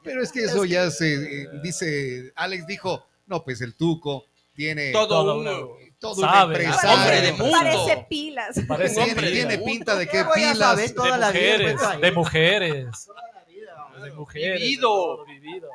Pero 0.05 0.23
es 0.23 0.31
que 0.31 0.45
eso 0.45 0.65
ya 0.65 0.91
se 0.91 1.15
eh, 1.43 1.49
dice, 1.63 2.31
Alex 2.37 2.67
dijo, 2.67 3.07
no, 3.27 3.43
pues 3.43 3.61
el 3.63 3.75
tuco 3.75 4.27
tiene 4.57 4.91
Todo 4.93 5.07
Todo 5.09 5.39
una- 5.41 5.87
todo 5.99 6.15
sabe. 6.17 6.37
un 6.37 6.43
Hombre 6.43 6.65
empresario. 6.67 7.23
de 7.23 7.33
mundo. 7.33 7.59
parece 7.59 8.07
pilas. 8.09 8.61
Parece 8.69 8.95
Tiene, 8.97 9.11
hombre 9.13 9.31
tiene 9.33 9.59
pinta 9.59 9.97
de 9.97 10.07
¿Qué 10.07 10.19
que 10.19 10.25
pilas. 10.35 10.95
Toda 10.95 11.15
de 11.15 11.19
la 11.21 11.31
vida, 11.31 11.53
mujeres, 11.53 11.77
pues, 11.81 12.01
de 12.01 12.13
mujeres, 12.13 13.05
Toda 13.07 13.23
la 13.33 13.45
vida. 13.45 14.05
de 14.05 14.13
mujeres. 14.13 14.61
Vivido. 14.61 15.25
vivido. 15.27 15.69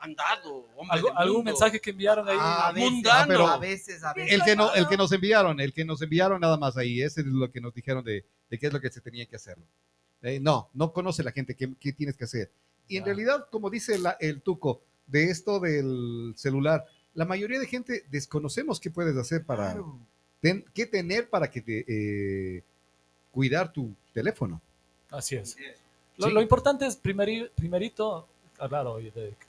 Andado, 0.00 0.66
hombre 0.76 1.00
¿Algún, 1.16 1.44
mensaje 1.44 1.80
que 1.80 1.88
enviaron 1.90 2.28
ahí? 2.28 2.36
Ah, 2.38 2.68
A 2.68 2.72
veces, 2.72 2.90
Mundano. 2.90 3.26
pero- 3.26 3.46
a 3.48 3.56
veces, 3.56 4.04
a 4.04 4.12
veces. 4.12 4.32
El 4.34 4.42
que, 4.42 4.54
no, 4.54 4.74
el 4.74 4.86
que 4.86 4.98
nos 4.98 5.10
enviaron, 5.12 5.60
el 5.60 5.72
que 5.72 5.84
nos 5.86 6.02
enviaron 6.02 6.40
nada 6.42 6.58
más 6.58 6.76
ahí, 6.76 7.00
ese 7.00 7.22
es 7.22 7.26
lo 7.26 7.50
que 7.50 7.58
nos 7.62 7.72
dijeron 7.72 8.04
de, 8.04 8.22
de 8.50 8.58
qué 8.58 8.66
es 8.66 8.72
lo 8.72 8.80
que 8.82 8.90
se 8.90 9.00
tenía 9.00 9.24
que 9.24 9.36
hacer. 9.36 9.56
Eh, 10.20 10.40
no, 10.40 10.68
no 10.74 10.92
conoce 10.92 11.22
la 11.22 11.32
gente 11.32 11.54
qué, 11.56 11.70
qué 11.80 11.92
tienes 11.94 12.18
que 12.18 12.24
hacer. 12.24 12.50
Y 12.86 12.98
en 12.98 13.04
Ah. 13.04 13.06
realidad, 13.06 13.46
como 13.50 13.70
dice 13.70 13.98
la- 13.98 14.18
el 14.20 14.42
tuco, 14.42 14.82
de 15.06 15.30
esto 15.30 15.58
del 15.58 16.34
celular, 16.36 16.84
la 17.14 17.24
mayoría 17.24 17.58
de 17.60 17.66
gente 17.66 18.04
desconocemos 18.10 18.80
qué 18.80 18.90
puedes 18.90 19.16
hacer 19.16 19.44
para, 19.44 19.72
Claro. 19.72 19.98
ten- 20.40 20.64
qué 20.74 20.86
tener 20.86 21.28
para 21.28 21.50
que 21.50 21.60
te, 21.60 21.84
eh, 21.88 22.62
cuidar 23.30 23.72
tu 23.72 23.90
teléfono. 24.12 24.60
Así 25.10 25.36
es. 25.36 25.56
Lo, 26.16 26.28
Sí. 26.28 26.32
lo 26.32 26.42
importante 26.42 26.86
es 26.86 27.00
primeri- 27.00 27.50
primerito, 27.54 28.26
claro, 28.68 28.98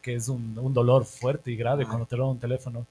que 0.01 0.15
es 0.15 0.27
un, 0.29 0.57
un 0.57 0.73
dolor 0.73 1.05
fuerte 1.05 1.51
y 1.51 1.55
grave 1.55 1.83
Ajá. 1.83 1.91
cuando 1.91 2.05
te 2.07 2.15
roban 2.15 2.31
un 2.31 2.39
teléfono, 2.39 2.85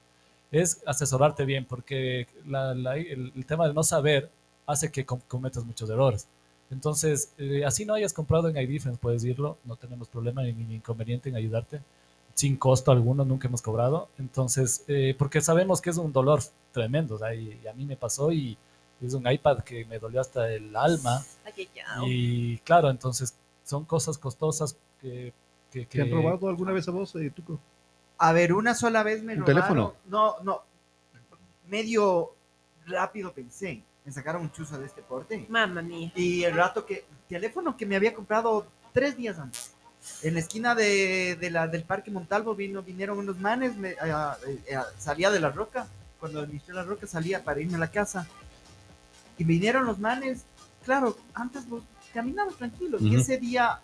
es 0.52 0.80
asesorarte 0.86 1.44
bien, 1.44 1.64
porque 1.64 2.28
la- 2.46 2.74
la- 2.74 2.96
el, 2.96 3.32
el 3.34 3.44
tema 3.46 3.66
de 3.66 3.74
no 3.74 3.82
saber 3.82 4.30
hace 4.66 4.90
que 4.90 5.04
com- 5.04 5.20
cometas 5.26 5.64
muchos 5.64 5.90
errores. 5.90 6.26
Entonces, 6.70 7.32
eh, 7.38 7.64
así 7.64 7.84
no 7.84 7.94
hayas 7.94 8.12
comprado 8.12 8.48
en 8.48 8.56
iDifference, 8.56 8.98
puedes 9.00 9.24
irlo, 9.24 9.58
no 9.64 9.76
tenemos 9.76 10.08
problema 10.08 10.42
ni, 10.42 10.52
ni 10.52 10.76
inconveniente 10.76 11.28
en 11.28 11.36
ayudarte, 11.36 11.80
sin 12.34 12.56
costo 12.56 12.90
alguno, 12.92 13.24
nunca 13.24 13.48
hemos 13.48 13.62
cobrado. 13.62 14.08
Entonces, 14.18 14.84
eh, 14.88 15.14
porque 15.18 15.40
sabemos 15.40 15.80
que 15.80 15.90
es 15.90 15.96
un 15.96 16.12
dolor 16.12 16.40
tremendo, 16.72 17.14
o 17.14 17.18
sea, 17.18 17.34
y, 17.34 17.60
y 17.62 17.66
a 17.68 17.72
mí 17.72 17.84
me 17.86 17.96
pasó 17.96 18.32
y 18.32 18.56
es 19.00 19.14
un 19.14 19.30
iPad 19.30 19.60
que 19.60 19.84
me 19.84 19.98
dolió 19.98 20.20
hasta 20.20 20.50
el 20.50 20.74
alma. 20.74 21.22
Ay. 21.44 21.68
Y 22.06 22.58
claro, 22.58 22.90
entonces 22.90 23.34
son 23.64 23.84
cosas 23.84 24.18
costosas 24.18 24.76
que... 25.00 25.32
que, 25.70 25.86
¿Te 25.86 26.02
han 26.02 26.08
que- 26.08 26.14
robado 26.14 26.48
alguna 26.48 26.72
vez 26.72 26.88
a 26.88 26.90
vos, 26.90 27.14
eh, 27.16 27.30
tuco? 27.34 27.58
A 28.18 28.32
ver, 28.32 28.52
una 28.52 28.74
sola 28.74 29.02
vez 29.02 29.22
me 29.22 29.34
¿Un 29.34 29.40
robaron. 29.40 29.54
teléfono? 29.62 29.94
No, 30.06 30.36
no. 30.42 30.62
Medio 31.66 32.34
rápido 32.86 33.32
pensé. 33.32 33.82
Me 34.04 34.12
sacaron 34.12 34.42
un 34.42 34.52
chuzo 34.52 34.78
de 34.78 34.86
este 34.86 35.02
porte. 35.02 35.46
Mamma 35.48 35.82
mía. 35.82 36.12
Y 36.14 36.44
el 36.44 36.54
rato 36.54 36.84
que. 36.84 37.04
Teléfono 37.28 37.76
que 37.76 37.86
me 37.86 37.96
había 37.96 38.14
comprado 38.14 38.66
tres 38.92 39.16
días 39.16 39.38
antes. 39.38 39.74
En 40.22 40.34
la 40.34 40.40
esquina 40.40 40.74
de, 40.74 41.36
de 41.40 41.50
la, 41.50 41.66
del 41.68 41.84
Parque 41.84 42.10
Montalvo 42.10 42.54
vino, 42.54 42.82
vinieron 42.82 43.18
unos 43.18 43.38
manes. 43.38 43.76
me- 43.76 43.96
ah, 44.00 44.36
eh, 44.46 44.58
eh, 44.68 44.76
salía 44.98 45.30
de 45.30 45.40
la 45.40 45.50
roca. 45.50 45.86
Cuando 46.20 46.44
inicié 46.44 46.72
la 46.74 46.82
roca 46.82 47.06
salía 47.06 47.42
para 47.44 47.60
irme 47.60 47.76
a 47.76 47.78
la 47.78 47.90
casa. 47.90 48.26
Y 49.38 49.44
vinieron 49.44 49.84
los 49.86 49.98
manes. 49.98 50.44
Claro, 50.84 51.16
antes 51.34 51.68
vos 51.68 51.82
caminabas 52.12 52.54
tranquilo. 52.56 52.98
Y 53.00 53.16
ese 53.16 53.38
día 53.38 53.80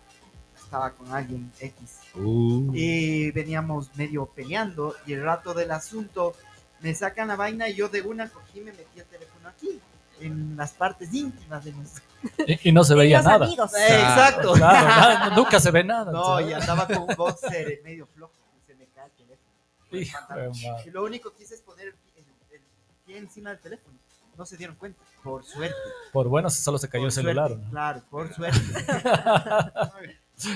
estaba 0.62 0.90
con 0.92 1.10
alguien 1.12 1.50
X 1.58 1.98
Uh. 2.14 2.72
y 2.74 3.30
veníamos 3.30 3.96
medio 3.96 4.26
peleando 4.26 4.94
y 5.06 5.12
el 5.12 5.22
rato 5.22 5.54
del 5.54 5.70
asunto 5.70 6.34
me 6.80 6.92
sacan 6.94 7.28
la 7.28 7.36
vaina 7.36 7.68
y 7.68 7.74
yo 7.76 7.88
de 7.88 8.02
una 8.02 8.28
cogí 8.28 8.58
y 8.58 8.62
me 8.62 8.72
metí 8.72 8.98
el 8.98 9.04
teléfono 9.06 9.48
aquí 9.48 9.80
en 10.20 10.56
las 10.56 10.72
partes 10.72 11.12
íntimas 11.12 11.64
de 11.64 11.72
nuestro 11.72 12.04
Y, 12.46 12.68
y 12.68 12.72
no 12.72 12.84
se 12.84 12.94
veía 13.00 13.18
Los 13.18 13.26
nada. 13.26 13.44
amigos. 13.46 13.72
exacto 13.74 14.52
Claro, 14.54 14.88
nada, 14.88 15.30
nunca 15.36 15.58
se 15.60 15.70
ve 15.70 15.84
nada. 15.84 16.12
no 16.12 16.40
y 16.40 16.44
entonces- 16.52 16.68
andaba 16.68 16.86
con 16.86 17.08
un 17.08 17.16
boxer 17.16 17.68
eh, 17.70 17.80
medio 17.84 18.06
flojo 18.06 18.32
y 18.62 18.66
se 18.66 18.74
me 18.74 18.86
cae 18.86 19.06
el 19.06 19.12
teléfono 19.12 19.50
Hijo 19.92 20.76
y 20.86 20.90
lo 20.90 21.04
único 21.04 21.32
que 21.34 21.42
hice 21.44 21.54
es 21.54 21.62
poner 21.62 21.88
el, 21.88 21.94
el- 22.16 22.24
el 22.56 22.60
pie 23.06 23.18
encima 23.18 23.50
del 23.50 23.58
teléfono 23.58 23.98
no 24.36 24.46
se 24.46 24.56
dieron 24.56 24.76
cuenta 24.76 25.02
por 25.22 25.44
suerte 25.44 25.74
Por 26.12 26.28
bueno, 26.28 26.48
solo 26.48 26.78
se 26.78 26.88
cayó 26.88 27.02
por 27.02 27.08
el 27.08 27.12
celular. 27.12 27.48
suerte, 27.48 27.64
¿no? 27.66 27.70
claro 27.70 28.02
por 28.10 28.32
suerte 28.32 28.58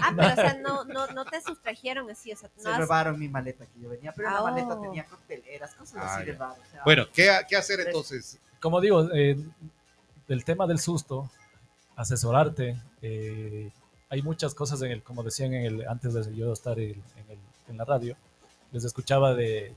Ah, 0.01 0.15
pero 0.17 0.33
o 0.33 0.35
sea, 0.35 0.55
no, 0.63 0.85
no, 0.87 1.07
no 1.09 1.27
te 1.27 1.43
sustrajeron 1.43 2.09
así, 2.11 2.33
o 2.33 2.37
sea, 2.37 2.49
se 2.57 2.63
no 2.63 2.71
has- 2.71 2.79
robaron 2.79 3.19
mi 3.19 3.29
maleta 3.29 3.67
que 3.67 3.81
yo 3.81 3.91
venía 3.91 4.13
pero 4.17 4.29
en 4.29 4.35
la 4.35 4.41
Ah, 4.41 4.45
maleta 4.45 4.75
oh. 4.75 4.81
tenía 4.81 5.05
cocteleras 5.05 5.75
cosas 5.75 5.97
Ah, 6.03 6.17
así 6.17 6.25
de 6.25 6.33
raro 6.33 6.55
o 6.55 6.71
sea, 6.71 6.83
Bueno, 6.85 7.05
¿qué, 7.13 7.31
qué 7.47 7.55
hacer 7.57 7.81
entonces? 7.81 8.39
Como 8.65 8.81
digo, 8.81 9.11
eh, 9.13 9.37
del 10.27 10.43
tema 10.43 10.67
del 10.67 10.79
susto, 10.79 11.29
asesorarte, 11.97 12.81
eh, 13.03 13.71
hay 14.09 14.23
muchas 14.23 14.55
cosas 14.55 14.81
en 14.81 14.91
el, 14.91 15.03
como 15.03 15.23
decían 15.23 15.53
en 15.53 15.67
el, 15.67 15.87
antes 15.87 16.15
de 16.15 16.35
yo 16.35 16.51
estar 16.51 16.79
en, 16.79 16.93
en 16.93 17.31
el- 17.31 17.39
en 17.69 17.77
la 17.77 17.85
radio, 17.85 18.17
les 18.73 18.83
escuchaba 18.85 19.35
de, 19.35 19.75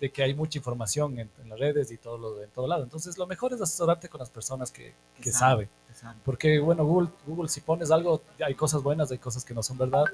de 0.00 0.10
que 0.10 0.22
hay 0.22 0.34
mucha 0.34 0.58
información 0.58 1.18
en, 1.18 1.30
en 1.42 1.48
las 1.48 1.58
redes 1.58 1.90
y 1.90 1.96
todo 1.96 2.18
lo, 2.18 2.42
en 2.42 2.50
todo 2.50 2.66
lado. 2.66 2.82
Entonces, 2.84 3.16
lo 3.16 3.26
mejor 3.26 3.54
es 3.54 3.60
asesorarte 3.62 4.10
con 4.10 4.18
las 4.18 4.28
personas 4.28 4.70
que, 4.70 4.92
Que 5.16 5.32
que 5.88 5.94
saben. 5.94 6.18
Porque, 6.26 6.58
bueno, 6.58 6.84
Google, 6.84 7.08
Google, 7.26 7.48
si 7.48 7.62
pones 7.62 7.90
algo, 7.90 8.20
hay 8.44 8.54
cosas 8.54 8.82
buenas, 8.82 9.10
hay 9.12 9.18
cosas 9.18 9.46
que 9.46 9.54
no 9.54 9.62
son 9.62 9.78
verdad. 9.78 10.04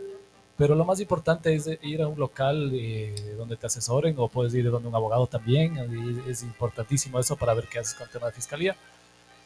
Pero 0.56 0.74
lo 0.74 0.84
más 0.84 1.00
importante 1.00 1.54
es 1.54 1.68
ir 1.82 2.02
a 2.02 2.08
un 2.08 2.18
local 2.18 2.70
eh, 2.74 3.14
donde 3.38 3.56
te 3.56 3.66
asesoren 3.66 4.14
o 4.18 4.28
puedes 4.28 4.54
ir 4.54 4.70
donde 4.70 4.88
un 4.88 4.94
abogado 4.94 5.26
también. 5.26 5.76
y 6.26 6.30
es 6.30 6.42
importantísimo 6.42 7.18
eso 7.18 7.36
para 7.36 7.54
ver 7.54 7.66
qué 7.68 7.78
haces 7.78 7.94
con 7.94 8.06
el 8.06 8.12
tema 8.12 8.26
de 8.26 8.32
fiscalía. 8.32 8.76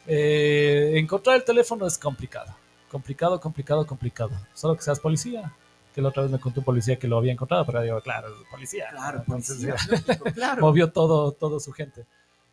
Eh, 0.05 0.93
encontrar 0.95 1.35
el 1.37 1.43
teléfono 1.43 1.85
es 1.87 1.97
complicado. 1.97 2.53
Complicado, 2.89 3.39
complicado, 3.39 3.85
complicado. 3.85 4.31
Solo 4.53 4.75
que 4.75 4.81
seas 4.81 4.99
policía. 4.99 5.53
Que 5.93 6.01
la 6.01 6.09
otra 6.09 6.23
vez 6.23 6.31
me 6.31 6.39
contó 6.39 6.61
un 6.61 6.65
policía 6.65 6.97
que 6.99 7.07
lo 7.07 7.17
había 7.17 7.33
encontrado, 7.33 7.65
pero 7.65 7.81
digo, 7.81 7.99
claro, 8.01 8.27
policía. 8.51 8.87
Claro, 8.91 9.19
Entonces, 9.19 9.57
policía, 9.87 10.19
claro. 10.35 10.61
movió 10.61 10.91
todo, 10.91 11.31
todo 11.31 11.59
su 11.59 11.71
gente. 11.71 12.05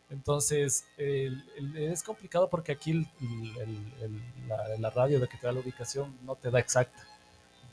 Entonces, 0.09 0.85
el- 0.97 1.43
el- 1.57 1.77
es 1.77 2.01
complicado 2.03 2.49
porque 2.49 2.71
aquí 2.71 2.91
el- 2.91 3.07
la, 4.47 4.77
la 4.79 4.89
radio 4.89 5.19
de 5.19 5.27
que 5.27 5.37
te 5.37 5.45
da 5.45 5.53
la 5.53 5.59
ubicación 5.59 6.17
no 6.25 6.35
te 6.35 6.49
da 6.49 6.59
exacta. 6.59 7.05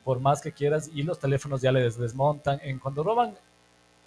Por 0.04 0.20
más 0.20 0.40
que 0.40 0.52
quieras, 0.52 0.90
y 0.92 1.02
los 1.02 1.18
teléfonos 1.18 1.60
ya 1.60 1.70
les 1.72 1.96
desmontan. 1.96 2.58
En, 2.62 2.78
cuando 2.78 3.02
roban 3.02 3.34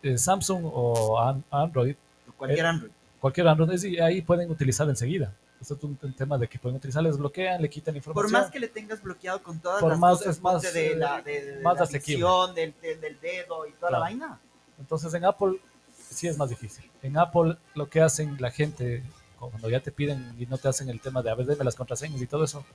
eh, 0.03 0.17
Samsung 0.17 0.63
o 0.65 1.19
An- 1.19 1.43
Android, 1.51 1.95
Cualquier 2.37 2.65
Android. 2.65 2.91
cualquier 3.21 3.47
Android, 3.47 3.83
y 3.83 3.99
ahí 3.99 4.21
pueden 4.21 4.49
utilizar 4.51 4.87
enseguida. 4.89 5.33
Esto 5.61 5.75
es 5.75 5.83
un, 5.83 5.97
un 6.01 6.13
tema 6.13 6.37
de 6.37 6.47
que 6.49 6.59
pueden 6.59 6.75
utilizar, 6.75 7.01
les 7.01 7.17
bloquean, 7.17 7.61
le 7.61 7.69
quitan 7.69 7.93
Por 7.93 7.97
información. 7.97 8.41
más 8.41 8.51
que 8.51 8.59
le 8.59 8.67
tengas 8.67 9.01
bloqueado 9.01 9.41
con 9.41 9.57
todas 9.59 9.79
Por 9.79 9.91
las 9.91 9.99
más- 9.99 10.17
cosas 10.17 10.35
es 10.35 10.41
más, 10.41 10.73
de 10.73 10.95
la, 10.97 11.19
eh, 11.19 11.23
de, 11.23 11.45
de 11.57 11.61
más 11.63 11.79
la 11.79 11.85
visión, 11.85 12.53
del, 12.53 12.73
del, 12.81 12.99
del 12.99 13.19
dedo 13.21 13.65
y 13.65 13.71
toda 13.71 13.91
la 13.91 13.97
Claro. 13.97 14.01
vaina. 14.01 14.39
Entonces 14.77 15.13
en 15.13 15.23
Apple 15.23 15.59
sí 15.97 16.27
es 16.27 16.37
más 16.37 16.49
difícil. 16.49 16.91
En 17.01 17.17
Apple 17.17 17.55
lo 17.73 17.89
que 17.89 18.01
hacen 18.01 18.35
la 18.39 18.51
gente 18.51 19.01
cuando 19.39 19.69
ya 19.69 19.79
te 19.79 19.91
piden 19.93 20.35
y 20.37 20.45
no 20.45 20.57
te 20.57 20.67
hacen 20.67 20.89
el 20.89 20.99
tema 20.99 21.21
de 21.23 21.29
a 21.31 21.35
ver, 21.35 21.45
deme 21.45 21.63
las 21.63 21.75
contraseñas 21.75 22.21
y 22.21 22.27
todo 22.27 22.43
eso, 22.43 22.65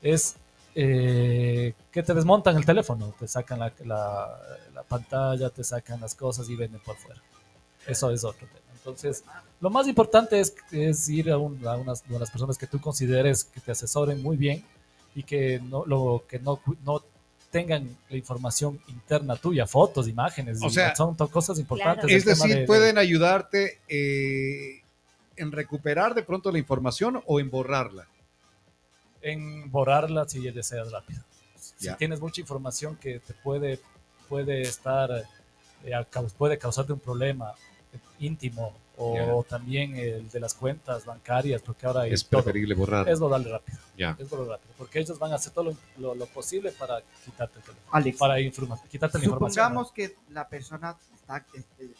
es 0.00 0.36
eh, 0.74 1.74
que 1.92 2.02
te 2.02 2.14
desmontan 2.14 2.56
el 2.56 2.64
teléfono, 2.64 3.14
te 3.18 3.28
sacan 3.28 3.58
la, 3.60 3.72
la- 3.84 4.38
la 4.74 4.82
pantalla, 4.82 5.50
te 5.50 5.62
sacan 5.64 6.00
las 6.00 6.14
cosas 6.14 6.48
y 6.48 6.56
venden 6.56 6.80
por 6.80 6.96
fuera. 6.96 7.20
Eso 7.86 8.10
es 8.10 8.24
otro 8.24 8.46
tema. 8.48 8.60
Entonces, 8.74 9.24
lo 9.60 9.70
más 9.70 9.86
importante 9.88 10.40
es, 10.40 10.54
es 10.72 11.08
ir 11.08 11.30
a, 11.30 11.38
un- 11.38 11.66
a 11.66 11.76
unas, 11.76 12.02
a 12.02 12.14
unas 12.14 12.30
personas 12.30 12.58
que 12.58 12.66
tú 12.66 12.80
consideres 12.80 13.44
que 13.44 13.60
te 13.60 13.72
asesoren 13.72 14.22
muy 14.22 14.36
bien 14.36 14.64
y 15.14 15.22
que 15.22 15.60
no, 15.60 15.84
lo, 15.86 16.24
que 16.28 16.38
no, 16.40 16.60
no 16.84 17.02
tengan 17.50 17.96
la 18.10 18.16
información 18.16 18.80
interna 18.88 19.36
tuya, 19.36 19.66
fotos, 19.66 20.08
imágenes, 20.08 20.60
O 20.60 20.66
y 20.66 20.70
sea, 20.70 20.96
son 20.96 21.16
to- 21.16 21.28
cosas 21.28 21.58
importantes. 21.60 22.06
Es 22.10 22.12
el 22.26 22.34
tema 22.34 22.34
decir, 22.44 22.54
de- 22.54 22.60
de- 22.62 22.66
pueden 22.66 22.98
ayudarte 22.98 23.78
eh, 23.88 24.82
en 25.36 25.52
recuperar 25.52 26.14
de 26.14 26.22
pronto 26.24 26.50
la 26.50 26.58
información 26.58 27.22
o 27.26 27.38
en 27.40 27.50
borrarla. 27.50 28.06
En 29.24 29.70
borrarla 29.70 30.28
si 30.28 30.38
deseas 30.50 30.92
rápido. 30.92 31.22
Si 31.56 31.86
Ya. 31.86 31.96
tienes 31.96 32.20
mucha 32.20 32.40
información 32.42 32.96
que 32.96 33.20
te 33.20 33.32
puede, 33.32 33.80
puede 34.28 34.60
estar, 34.62 35.10
eh, 35.84 36.06
puede 36.36 36.58
causarte 36.58 36.92
un 36.92 37.00
problema 37.00 37.54
íntimo 38.20 38.74
o 38.96 39.44
también 39.48 39.96
el 39.96 40.28
de 40.30 40.38
las 40.40 40.54
cuentas 40.54 41.04
bancarias, 41.04 41.60
porque 41.62 41.84
ahora 41.86 42.02
hay 42.02 42.12
Es 42.12 42.24
todo. 42.26 42.42
preferible 42.42 42.74
borrar. 42.74 43.08
Es 43.08 43.18
borrarle 43.18 43.50
rápido, 43.50 43.78
Ya. 43.96 44.16
es 44.18 44.28
borrarle 44.30 44.52
rápido, 44.52 44.72
porque 44.78 45.00
ellos 45.00 45.18
van 45.18 45.32
a 45.32 45.34
hacer 45.36 45.52
todo 45.52 45.64
lo, 45.64 45.76
lo- 45.96 46.14
lo 46.14 46.26
posible 46.26 46.70
para 46.70 47.00
quitarte 47.24 47.58
el 47.58 47.64
teléfono, 47.64 47.88
Alex, 47.90 48.18
para 48.18 48.36
quitarte 48.36 49.18
la 49.18 49.24
información. 49.24 49.64
supongamos 49.64 49.90
que 49.92 50.14
la 50.30 50.48
persona 50.48 50.96
está, 51.14 51.44
este, 51.54 51.90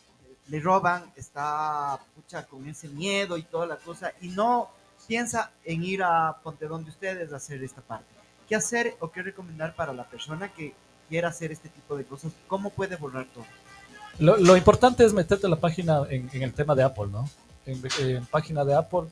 le 0.49 0.61
roban, 0.61 1.11
está 1.17 1.99
pucha, 2.15 2.45
con 2.47 2.69
ese 2.69 2.87
miedo 2.89 3.37
y 3.39 3.43
toda 3.43 3.67
la 3.67 3.77
cosa, 3.77 4.13
y 4.21 4.29
no 4.29 4.69
piensa 5.07 5.53
en 5.65 5.83
ir 5.85 6.03
a 6.03 6.37
Ponte 6.43 6.67
donde 6.67 6.91
ustedes 6.91 7.33
a 7.33 7.37
hacer 7.37 7.63
esta 7.63 7.81
parte. 7.81 8.07
¿Qué 8.49 8.55
hacer 8.55 8.97
o 9.01 9.11
qué 9.11 9.23
recomendar 9.23 9.75
para 9.75 9.93
la 9.93 10.05
persona 10.05 10.53
que 10.53 10.75
quiera 11.09 11.29
hacer 11.29 11.51
este 11.53 11.69
tipo 11.69 11.97
de 11.97 12.05
cosas? 12.05 12.33
¿Cómo 12.47 12.71
puede 12.71 12.97
borrar 12.97 13.27
todo? 13.33 13.45
Lo, 14.19 14.37
lo 14.37 14.57
importante 14.57 15.05
es 15.05 15.13
meterte 15.13 15.49
la 15.49 15.57
página, 15.57 16.03
en, 16.09 16.29
en 16.33 16.43
el 16.43 16.53
tema 16.53 16.75
de 16.75 16.83
Apple, 16.83 17.07
¿no? 17.11 17.29
En, 17.67 17.83
en 18.01 18.25
página 18.27 18.65
de 18.65 18.75
Apple, 18.75 19.05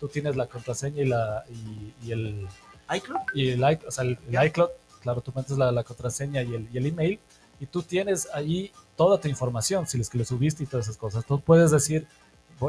tú 0.00 0.08
tienes 0.08 0.36
la 0.36 0.46
contraseña 0.46 1.02
y, 1.02 1.06
la, 1.06 1.44
y, 1.50 1.92
y 2.06 2.12
el, 2.12 2.48
iCloud. 2.94 3.20
y 3.34 3.50
el, 3.50 3.62
o 3.64 3.90
sea, 3.90 4.04
el- 4.04 4.18
el 4.30 4.46
iCloud, 4.46 4.70
claro, 5.02 5.20
tú 5.20 5.32
metes 5.36 5.56
la, 5.58 5.70
la 5.70 5.84
contraseña 5.84 6.42
y 6.42 6.54
el, 6.54 6.68
y 6.72 6.78
el 6.78 6.86
email 6.86 7.20
y 7.60 7.66
tú 7.66 7.82
tienes 7.82 8.28
ahí 8.32 8.72
toda 8.96 9.20
tu 9.20 9.28
información, 9.28 9.86
si 9.86 10.00
es 10.00 10.08
que 10.08 10.18
le 10.18 10.24
subiste 10.24 10.62
y 10.64 10.66
todas 10.66 10.86
esas 10.86 10.96
cosas. 10.96 11.24
Tú 11.24 11.40
puedes 11.40 11.70
decir, 11.70 12.06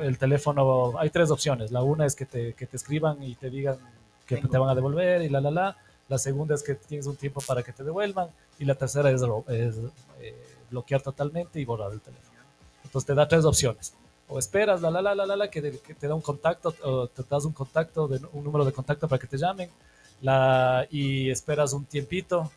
el 0.03 0.17
teléfono, 0.17 0.93
hay 0.99 1.09
tres 1.09 1.31
opciones. 1.31 1.71
La 1.71 1.81
una 1.83 2.05
es 2.05 2.15
que 2.15 2.25
te, 2.25 2.53
que 2.53 2.65
te 2.67 2.77
escriban 2.77 3.21
y 3.23 3.35
te 3.35 3.49
digan 3.49 3.77
que 4.25 4.35
Tengo. 4.37 4.49
te 4.49 4.57
van 4.57 4.69
a 4.69 4.75
devolver 4.75 5.21
y 5.21 5.29
la, 5.29 5.41
la, 5.41 5.51
la. 5.51 5.77
La 6.07 6.17
segunda 6.17 6.55
es 6.55 6.63
que 6.63 6.73
tienes 6.75 7.05
un 7.07 7.15
tiempo 7.15 7.39
para 7.41 7.61
que 7.61 7.71
te 7.71 7.83
devuelvan 7.83 8.29
y 8.57 8.65
la 8.65 8.73
tercera 8.75 9.11
es, 9.11 9.21
es, 9.47 9.75
eh, 10.21 10.35
bloquear 10.71 11.01
totalmente 11.01 11.59
y 11.59 11.65
borrar 11.65 11.91
el 11.91 12.01
teléfono. 12.01 12.39
Entonces 12.83 13.05
te 13.05 13.13
da 13.13 13.27
tres 13.27 13.45
opciones. 13.45 13.93
O 14.27 14.37
esperas, 14.39 14.81
la, 14.81 14.89
la, 14.91 15.01
la, 15.01 15.13
la, 15.15 15.25
la, 15.25 15.35
la, 15.35 15.49
que, 15.49 15.61
te- 15.61 15.79
que 15.79 15.93
te 15.95 16.07
da 16.07 16.13
un 16.15 16.21
contacto, 16.21 16.73
o 16.83 17.07
te 17.07 17.23
das 17.29 17.45
un 17.45 17.53
contacto, 17.53 18.07
de, 18.07 18.19
un 18.33 18.43
número 18.43 18.65
de 18.65 18.71
contacto 18.71 19.07
para 19.07 19.19
que 19.19 19.27
te 19.27 19.37
llamen, 19.37 19.69
la, 20.21 20.85
y 20.91 21.29
esperas 21.29 21.73
un 21.73 21.85
tiempito, 21.85 22.51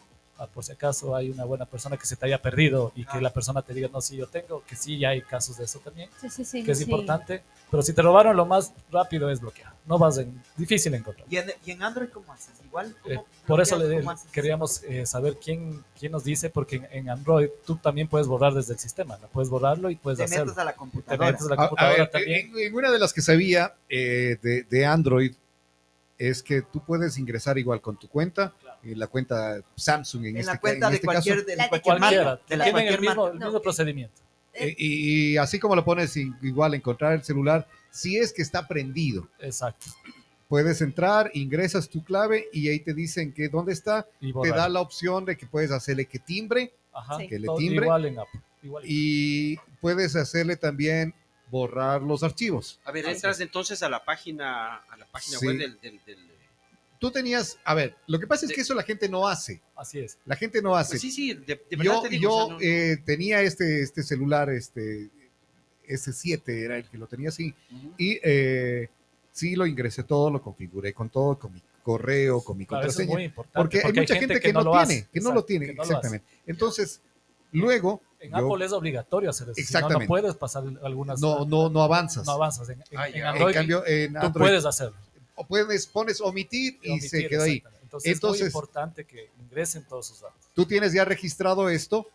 por 0.47 0.65
si 0.65 0.73
acaso 0.73 1.15
hay 1.17 1.31
una 1.31 1.45
buena 1.45 1.67
persona 1.67 1.97
que 1.97 2.07
se 2.07 2.17
te 2.17 2.27
haya 2.27 2.41
perdido 2.41 2.93
y 2.95 3.05
que 3.05 3.19
Ah. 3.19 3.21
la 3.21 3.33
persona 3.33 3.63
te 3.63 3.75
diga, 3.75 3.89
no, 3.93 4.01
sí, 4.01 4.17
yo 4.17 4.27
tengo, 4.27 4.63
que 4.67 4.77
sí, 4.77 4.99
ya 4.99 5.11
hay 5.11 5.23
casos 5.23 5.57
de 5.59 5.65
eso 5.65 5.79
también, 5.81 6.09
Sí, 6.21 6.29
sí, 6.31 6.45
sí. 6.45 6.65
que 6.65 6.73
es 6.73 6.79
sí. 6.79 6.85
importante, 6.85 7.43
pero 7.71 7.83
si 7.83 7.93
te 7.93 8.03
robaron, 8.03 8.37
lo 8.37 8.45
más 8.47 8.73
rápido 8.91 9.31
es 9.31 9.41
bloquear, 9.41 9.73
no 9.87 9.99
vas 9.99 10.19
en, 10.19 10.43
difícil 10.57 10.93
encontrar. 10.95 11.27
¿Y 11.31 11.37
en, 11.37 11.51
y 11.65 11.71
en 11.71 11.83
Android 11.83 12.09
cómo 12.11 12.33
haces? 12.33 12.53
Igual. 12.65 12.95
Eh, 13.07 13.15
¿cómo 13.17 13.27
por 13.47 13.61
eso 13.61 13.77
le, 13.79 14.03
queríamos 14.33 14.83
eh, 14.85 15.05
saber 15.07 15.37
quién, 15.43 15.83
quién 15.99 16.13
nos 16.13 16.25
dice, 16.25 16.49
porque 16.51 16.77
en, 16.77 16.89
en 16.93 17.11
Android 17.11 17.49
tú 17.67 17.77
también 17.77 18.09
puedes 18.09 18.27
borrar 18.27 18.55
desde 18.55 18.73
el 18.75 18.79
sistema, 18.79 19.19
¿no? 19.21 19.29
puedes 19.29 19.49
borrarlo 19.51 19.91
y 19.91 19.97
puedes 19.97 20.19
Te 20.19 20.25
hacerlo. 20.25 20.47
metes 20.47 20.59
a 20.59 20.65
la 20.65 20.73
Te 20.73 20.77
computadora. 20.79 21.27
metes 21.33 21.47
a 21.47 21.49
la 21.49 21.55
A- 21.55 21.65
a 21.65 21.69
computadora 21.69 21.99
ver, 21.99 22.11
también. 22.11 22.51
en, 22.51 22.59
en 22.59 22.75
una 22.75 22.91
de 22.91 22.99
las 22.99 23.13
que 23.13 23.21
sabía 23.23 23.75
eh, 23.89 24.39
de, 24.43 24.63
de 24.65 24.87
Android 24.87 25.35
es 26.19 26.43
que 26.43 26.63
tú 26.63 26.81
puedes 26.85 27.19
ingresar 27.19 27.59
igual 27.59 27.81
con 27.81 27.97
tu 27.97 28.07
cuenta, 28.09 28.53
y 28.83 28.95
la 28.95 29.07
cuenta 29.07 29.61
Samsung 29.77 30.23
en, 30.25 30.31
en 30.31 30.37
este, 30.39 30.53
la 30.53 30.59
cuenta 30.61 30.87
en 30.87 30.91
de 30.91 30.97
este 30.97 31.07
cualquier, 31.07 31.35
caso, 31.37 31.47
de 31.47 31.57
La 31.57 31.63
de 31.65 31.69
cualquier 31.69 31.99
Cualquiera, 31.99 32.25
marca. 32.25 32.43
De 32.49 32.57
la 32.57 32.65
tienen 32.65 32.81
el 32.81 32.87
cualquier 32.89 33.01
mismo, 33.01 33.23
marca. 33.23 33.33
el 33.35 33.39
No, 33.41 33.47
mismo 33.47 33.59
eh, 33.59 33.63
procedimiento. 33.63 34.23
eh, 34.55 34.75
y, 34.79 35.33
y 35.33 35.37
así 35.37 35.59
como 35.59 35.77
lo 35.77 35.85
pones 35.85 36.17
igual 36.17 36.75
encontrar 36.75 37.13
el 37.13 37.23
celular, 37.23 37.67
si 37.91 38.17
es 38.17 38.33
que 38.33 38.43
está 38.43 38.67
prendido, 38.67 39.29
Exacto. 39.41 39.87
puedes 40.49 40.81
entrar, 40.83 41.31
ingresas 41.35 41.89
tu 41.89 42.03
clave 42.05 42.49
y 42.53 42.69
ahí 42.69 42.81
te 42.81 42.93
dicen 42.95 43.33
que 43.33 43.49
dónde 43.49 43.73
está, 43.73 44.07
Y 44.21 44.33
te 44.33 44.49
da 44.51 44.69
la 44.69 44.81
opción 44.81 45.25
de 45.25 45.37
que 45.37 45.47
puedes 45.47 45.71
hacerle 45.71 46.07
que 46.07 46.19
timbre 46.19 46.73
Ajá. 46.93 47.19
Sí. 47.19 47.29
que 47.29 47.39
le 47.39 47.49
timbre. 47.57 47.87
Igual 47.87 48.05
en 48.07 48.19
Apple. 48.19 48.41
Igual. 48.65 48.85
y 48.87 49.57
puedes 49.81 50.15
hacerle 50.15 50.57
también 50.57 51.13
borrar 51.51 52.01
los 52.01 52.23
archivos. 52.23 52.79
A 52.85 52.93
ver, 52.93 53.05
Sí. 53.05 53.11
entras 53.11 53.41
entonces 53.41 53.83
a 53.83 53.89
la 53.89 54.05
página, 54.05 54.77
a 54.77 54.97
la 54.97 55.05
página 55.07 55.39
Sí. 55.39 55.47
web 55.47 55.59
del, 55.59 55.81
del- 55.81 56.01
del- 56.07 56.32
Tú 57.03 57.11
tenías, 57.11 57.59
a 57.65 57.75
ver, 57.75 57.97
lo 58.07 58.21
que 58.21 58.29
pasa 58.29 58.47
es 58.47 58.53
que 58.53 58.61
eso 58.61 58.75
la 58.75 58.85
gente 58.85 59.09
no 59.09 59.27
hace, 59.27 59.61
Así 59.75 59.99
es. 59.99 60.19
la 60.25 60.37
gente 60.37 60.63
no 60.63 60.77
hace. 60.77 60.91
Pues 60.93 61.01
sí, 61.01 61.11
sí, 61.11 61.35
de, 61.35 61.61
de 61.69 61.77
verdad 61.77 61.95
yo 61.95 62.03
te 62.03 62.09
digo, 62.11 62.23
yo 62.23 62.33
o 62.37 62.47
sea, 62.47 62.55
no- 62.55 62.61
eh, 62.63 62.97
tenía 63.05 63.41
este, 63.43 63.83
este 63.83 64.05
celular, 64.05 64.49
este 64.51 65.11
S7 65.89 66.43
era 66.65 66.77
el 66.79 66.85
que 66.89 66.97
lo 66.99 67.07
tenía 67.09 67.31
así, 67.31 67.53
Ujú. 67.77 67.93
y 67.99 68.21
eh, 68.23 68.89
sí 69.33 69.57
lo 69.57 69.67
ingresé 69.67 70.05
todo, 70.05 70.31
lo 70.31 70.41
configuré 70.41 70.95
con 70.95 71.11
todo, 71.11 71.37
con 71.39 71.53
mi 71.53 71.61
correo, 71.83 72.41
con 72.41 72.57
mi 72.57 72.67
Claro, 72.67 72.83
eso 72.87 72.91
es 72.91 72.95
contraseña, 73.09 73.15
muy 73.17 73.25
importante. 73.25 73.59
porque, 73.59 73.79
hay 73.85 73.93
mucha 74.01 74.15
gente, 74.15 74.39
que, 74.41 74.53
no, 74.53 74.63
lo 74.63 74.71
tiene, 74.71 74.83
hace. 74.83 75.09
que 75.13 75.21
no 75.21 75.33
lo 75.35 75.45
tiene, 75.45 75.67
que 75.67 75.73
no 75.73 75.77
lo 75.79 75.83
hace. 75.83 75.93
exactamente. 75.95 76.27
Entonces, 76.47 77.01
luego 77.51 78.01
En 78.21 78.31
yo- 78.31 78.37
Apple 78.53 78.65
es 78.65 78.71
obligatorio 78.73 79.31
hacer 79.31 79.49
eso. 79.49 79.55
si 79.57 79.61
no, 79.61 79.65
Exactamente. 79.65 80.05
No, 80.05 80.09
puedes 80.09 80.37
pasar 80.37 80.63
algunas. 80.85 81.21
no, 81.21 81.45
no, 81.47 81.69
no 81.69 81.83
avanzas. 81.83 82.25
no 82.25 82.33
avanzas. 82.33 82.69
En, 82.69 82.79
en- 82.81 82.85
Ah, 82.99 83.09
en 83.09 83.15
ya. 83.15 83.19
en 83.19 83.27
Android 83.27 83.55
cambio, 83.55 83.85
en 83.87 84.13
tú 84.13 84.19
Android 84.21 84.47
puedes 84.47 84.65
hacerlo. 84.65 84.97
O 85.35 85.47
puedes, 85.47 85.87
pones 85.87 86.21
omitir 86.21 86.79
y 86.83 86.91
Omitir, 86.93 87.11
se 87.11 87.29
quedó 87.29 87.43
ahí. 87.43 87.53
exactamente. 87.57 87.83
Entonces, 87.85 88.11
es 88.11 88.17
Entonces- 88.17 88.41
muy 88.43 88.49
importante 88.49 89.05
que 89.05 89.31
ingresen 89.43 89.85
todos 89.85 90.07
sus 90.07 90.21
datos. 90.21 90.41
Tú 90.55 90.65
tienes 90.67 90.93
ya 90.93 91.05
registrado 91.05 91.69
esto, 91.69 92.07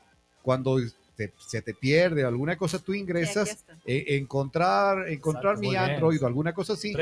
cuando 0.41 0.77
te- 1.15 1.33
se 1.47 1.61
te 1.61 1.73
pierde 1.73 2.23
alguna 2.23 2.57
cosa, 2.57 2.79
tú 2.79 2.93
ingresas, 2.93 3.63
eh, 3.85 4.05
encontrar, 4.17 5.07
encontrar 5.09 5.53
Exacto, 5.55 5.69
mi. 5.69 5.75
Android 5.75 6.23
o 6.23 6.27
alguna 6.27 6.53
cosa 6.53 6.73
así, 6.73 6.93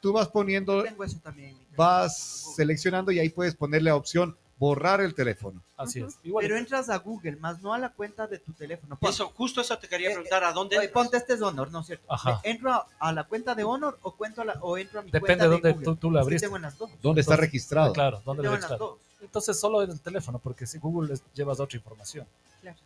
tú 0.00 0.12
vas 0.12 0.28
poniendo, 0.28 0.82
Tengo 0.84 1.04
eso 1.04 1.18
también. 1.22 1.56
vas 1.76 2.54
seleccionando 2.56 3.10
y 3.12 3.18
ahí 3.18 3.28
puedes 3.28 3.54
ponerle 3.54 3.90
la 3.90 3.96
opción 3.96 4.36
borrar 4.60 5.00
el 5.00 5.14
teléfono. 5.14 5.62
Así 5.76 6.00
es. 6.02 6.18
Igual. 6.22 6.42
Pero 6.44 6.56
entras 6.58 6.90
a 6.90 6.98
Google, 6.98 7.36
más 7.36 7.62
no 7.62 7.72
a 7.72 7.78
la 7.78 7.88
cuenta 7.88 8.26
de 8.26 8.38
tu 8.38 8.52
teléfono. 8.52 8.94
Pon- 8.96 9.08
Eso, 9.10 9.30
justo 9.34 9.62
eso 9.62 9.76
te 9.78 9.88
quería 9.88 10.10
Eh, 10.10 10.12
preguntar, 10.12 10.44
¿a 10.44 10.52
dónde? 10.52 10.76
Oye, 10.76 10.86
entras? 10.86 11.02
ponte 11.02 11.16
este 11.16 11.32
es 11.32 11.40
Honor, 11.42 11.72
¿no 11.72 11.80
es 11.80 11.86
cierto? 11.86 12.04
Ajá. 12.12 12.40
¿Me 12.44 12.50
¿Entro 12.50 12.84
a 12.98 13.12
la 13.12 13.24
cuenta 13.24 13.54
de 13.54 13.64
Honor 13.64 13.98
o, 14.02 14.12
cuento 14.14 14.42
a 14.42 14.44
la, 14.44 14.52
o 14.60 14.76
entro 14.76 15.00
a 15.00 15.02
mi 15.02 15.10
Depende 15.10 15.26
cuenta 15.26 15.44
de 15.44 15.56
de 15.56 15.72
dónde 15.72 15.84
tú, 15.84 15.96
tú 15.96 16.10
la 16.10 16.20
abriste. 16.20 16.46
tengo 16.46 16.56
en 16.56 16.62
las 16.62 16.76
dos. 16.76 16.90
¿Dónde 17.02 17.22
está 17.22 17.36
registrado? 17.36 17.92
Claro, 17.94 18.20
¿dónde 18.24 18.42
Tengo 18.42 18.52
lo 18.52 18.56
en 18.58 18.60
las 18.60 18.70
registrado? 18.70 18.98
dos. 19.00 19.22
Entonces 19.22 19.58
solo 19.58 19.82
en 19.82 19.90
el 19.90 20.00
teléfono, 20.00 20.38
porque 20.38 20.66
si 20.66 20.78
Google 20.78 21.14
es- 21.14 21.22
llevas 21.34 21.58
otra 21.58 21.76
información. 21.78 22.26
Claro. 22.60 22.76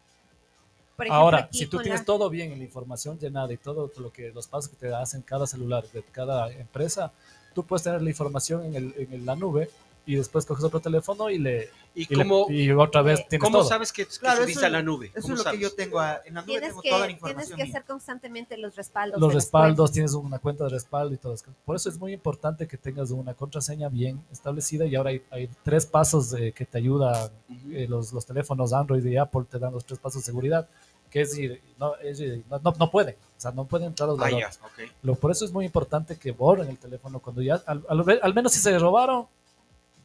Por 0.96 1.06
ejemplo, 1.06 1.20
Ahora, 1.22 1.38
aquí 1.38 1.58
si 1.58 1.66
tú 1.66 1.78
tienes 1.80 2.00
la- 2.02 2.06
todo 2.06 2.30
bien 2.30 2.52
en 2.52 2.58
la 2.58 2.64
información 2.64 3.18
llenada 3.18 3.52
y 3.52 3.56
todo 3.56 3.90
lo 3.98 4.12
que 4.12 4.30
los 4.30 4.46
pasos 4.46 4.70
que 4.70 4.76
te 4.76 4.94
hacen 4.94 5.22
cada 5.22 5.44
celular 5.44 5.84
de 5.92 6.04
cada 6.04 6.52
empresa, 6.52 7.10
tú 7.52 7.64
puedes 7.64 7.82
tener 7.82 8.00
la 8.00 8.10
información 8.10 8.64
en, 8.64 8.74
el, 8.76 8.94
en 9.10 9.26
la 9.26 9.34
nube 9.34 9.70
y 10.06 10.16
después 10.16 10.44
coges 10.44 10.64
otro 10.64 10.80
teléfono 10.80 11.30
y 11.30 11.38
le 11.38 11.70
¿Y 11.94 12.02
y, 12.02 12.14
le- 12.16 12.24
cómo, 12.24 12.46
y 12.50 12.70
otra 12.72 13.00
vez 13.02 13.20
Eh, 13.20 13.26
tienes 13.30 13.44
cómo 13.44 13.58
todo. 13.60 13.68
sabes 13.68 13.92
que, 13.92 14.04
que 14.04 14.16
Claro, 14.18 14.42
subiste 14.42 14.58
eso 14.60 14.66
a 14.66 14.68
la 14.70 14.78
es- 14.80 14.84
nube? 14.84 15.06
Eso 15.14 15.22
¿Cómo 15.22 15.34
es 15.34 15.38
lo 15.38 15.44
sabes? 15.44 15.58
que 15.58 15.62
yo 15.62 15.74
tengo. 15.74 16.00
ah, 16.00 16.20
En 16.26 16.34
la 16.34 16.40
nube 16.42 16.50
Tienes 16.52 16.68
tengo 16.70 16.82
que, 16.82 16.88
toda 16.90 17.00
la 17.00 17.06
tienes 17.06 17.20
información. 17.22 17.56
que 17.56 17.64
mía. 17.64 17.72
hacer 17.72 17.84
constantemente 17.86 18.58
los 18.58 18.76
respaldos. 18.76 19.20
los 19.20 19.32
respaldos, 19.32 19.92
tienes 19.92 20.12
una 20.14 20.38
cuenta 20.38 20.64
de 20.64 20.70
respaldo 20.70 21.14
y 21.14 21.18
todo 21.18 21.34
eso. 21.34 21.44
Por 21.64 21.76
eso 21.76 21.88
es 21.88 21.98
muy 21.98 22.12
importante 22.12 22.66
que 22.66 22.76
tengas 22.76 23.10
una 23.12 23.32
contraseña 23.34 23.88
bien 23.88 24.20
establecida 24.30 24.84
y 24.86 24.94
ahora 24.96 25.10
hay, 25.10 25.22
hay 25.30 25.48
tres 25.62 25.86
pasos 25.86 26.34
eh, 26.34 26.52
que 26.52 26.64
te 26.66 26.78
ayudan. 26.78 27.30
Ujú. 27.48 27.70
eh, 27.72 27.86
los, 27.88 28.12
los 28.12 28.26
teléfonos 28.26 28.72
Android 28.72 29.04
y 29.04 29.16
Apple 29.16 29.44
te 29.50 29.58
dan 29.58 29.72
los 29.72 29.84
tres 29.84 29.98
pasos 29.98 30.22
de 30.22 30.26
seguridad, 30.26 30.68
que 31.10 31.20
es 31.22 31.30
decir, 31.30 31.62
no, 31.78 31.94
es 31.96 32.18
decir, 32.18 32.42
no, 32.50 32.58
no, 32.58 32.74
no 32.78 32.90
pueden, 32.90 33.14
o 33.14 33.40
sea, 33.40 33.52
no 33.52 33.64
pueden 33.66 33.86
entrar 33.88 34.08
los 34.08 34.18
Ah, 34.18 34.24
ya, 34.30 34.36
ladrones. 34.38 34.60
ok. 34.64 34.92
Lo, 35.02 35.14
por 35.14 35.30
eso 35.30 35.44
es 35.44 35.52
muy 35.52 35.64
importante 35.64 36.16
que 36.16 36.32
borren 36.32 36.68
el 36.68 36.76
teléfono 36.78 37.20
cuando 37.20 37.40
ya, 37.40 37.62
al, 37.66 37.84
al 37.88 38.18
al 38.20 38.34
menos 38.34 38.52
si 38.52 38.58
se 38.58 38.76
robaron, 38.78 39.26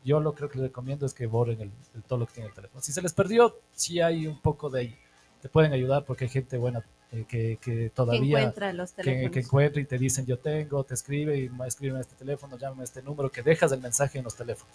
yo 0.10 0.20
lo 0.20 0.34
creo 0.34 0.50
que 0.50 0.58
les 0.58 0.68
recomiendo 0.68 1.06
es 1.06 1.14
que 1.14 1.26
borren 1.28 1.62
el, 1.62 1.72
el- 1.96 2.04
todo 2.04 2.20
lo 2.20 2.26
que 2.28 2.34
tiene 2.34 2.50
el 2.50 2.56
teléfono. 2.56 2.82
Si 2.82 2.92
se 2.92 3.02
les 3.02 3.14
perdió, 3.14 3.56
sí 3.74 4.02
hay 4.02 4.28
un 4.28 4.40
poco 4.42 4.70
de 4.70 4.80
ahí. 4.82 4.96
Te 5.42 5.48
pueden 5.50 5.72
ayudar 5.72 6.04
porque 6.06 6.26
hay 6.26 6.30
gente 6.30 6.58
buena 6.58 6.84
eh, 7.12 7.26
que, 7.28 7.58
que 7.62 7.76
Que 7.76 7.90
todavía 7.92 8.40
encuentra 8.40 8.74
los 8.74 8.92
que, 8.92 9.04
teléfonos. 9.04 9.32
que 9.32 9.40
encuentra 9.40 9.82
y 9.82 9.86
te 9.86 9.98
dicen 9.98 10.26
yo 10.26 10.38
tengo, 10.38 10.84
te 10.84 10.94
escribe 10.96 11.38
y 11.40 11.50
escriben 11.66 11.98
a 11.98 12.02
este 12.02 12.16
teléfono, 12.16 12.58
llámame 12.58 12.82
a 12.82 12.84
este 12.86 13.02
número, 13.02 13.32
que 13.32 13.42
dejas 13.42 13.72
el 13.72 13.80
mensaje 13.82 14.18
en 14.18 14.24
los 14.26 14.36
teléfonos. 14.36 14.74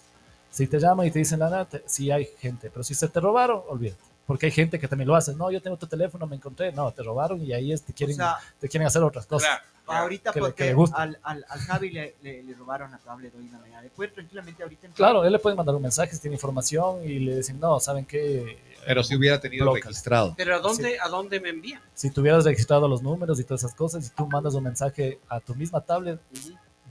Si 0.51 0.67
te 0.67 0.79
llaman 0.79 1.05
y 1.07 1.11
te 1.11 1.19
dicen 1.19 1.39
la 1.39 1.49
nada, 1.49 1.67
sí 1.85 2.11
hay 2.11 2.25
gente, 2.39 2.69
pero 2.69 2.83
si 2.83 2.93
se 2.95 3.07
te 3.09 3.19
robaron, 3.19 3.61
olvídate. 3.67 4.01
Porque 4.27 4.47
hay 4.47 4.51
gente 4.51 4.79
que 4.79 4.87
también 4.87 5.07
lo 5.07 5.15
hace. 5.15 5.35
No, 5.35 5.51
yo 5.51 5.61
tengo 5.61 5.77
tu 5.77 5.85
teléfono, 5.87 6.25
me 6.25 6.35
encontré. 6.35 6.71
No, 6.71 6.91
te 6.91 7.03
robaron 7.03 7.41
y 7.43 7.53
ahí 7.53 7.71
es, 7.71 7.83
te, 7.83 7.91
O 7.91 7.95
quieren, 7.95 8.15
sea, 8.15 8.37
te 8.59 8.67
quieren 8.67 8.87
hacer 8.87 9.03
otras 9.03 9.25
cosas. 9.27 9.47
Claro, 9.47 9.63
claro. 9.85 10.01
ahorita 10.01 10.31
que 10.31 10.39
le- 10.41 10.53
que 10.53 10.73
porque 10.75 10.91
al, 10.95 11.19
al, 11.21 11.45
al 11.47 11.59
Javi 11.59 11.89
le, 11.91 12.15
le, 12.23 12.41
le 12.43 12.53
robaron 12.55 12.89
la 12.89 12.97
tablet 12.97 13.31
hoy 13.35 13.45
en 13.45 13.51
la 13.51 13.59
mañana. 13.59 13.87
Puede 13.95 14.09
tranquilamente 14.11 14.63
ahorita. 14.63 14.87
Claro, 14.95 15.23
él 15.25 15.31
le 15.31 15.37
puede 15.37 15.55
mandar 15.55 15.75
un 15.75 15.81
mensaje 15.83 16.13
si 16.15 16.19
tiene 16.21 16.35
información 16.37 17.03
y 17.03 17.19
le 17.19 17.37
dicen, 17.37 17.59
no, 17.59 17.79
¿saben 17.79 18.03
qué? 18.05 18.57
Pero 18.87 19.03
si 19.03 19.15
hubiera 19.15 19.39
tenido 19.39 19.71
registrado. 19.73 20.33
Pero 20.37 20.55
¿a 20.55 20.59
dónde, 20.59 20.99
¿a 20.99 21.07
dónde 21.07 21.39
me 21.39 21.49
envían? 21.49 21.81
Si 21.93 22.09
tuvieras 22.09 22.45
registrado 22.45 22.87
los 22.87 23.01
números 23.03 23.39
y 23.39 23.43
todas 23.43 23.63
esas 23.63 23.75
cosas 23.75 24.07
y 24.07 24.09
tú 24.09 24.25
mandas 24.27 24.53
un 24.55 24.63
mensaje 24.63 25.19
a 25.29 25.39
tu 25.39 25.53
misma 25.55 25.81
tablet 25.81 26.19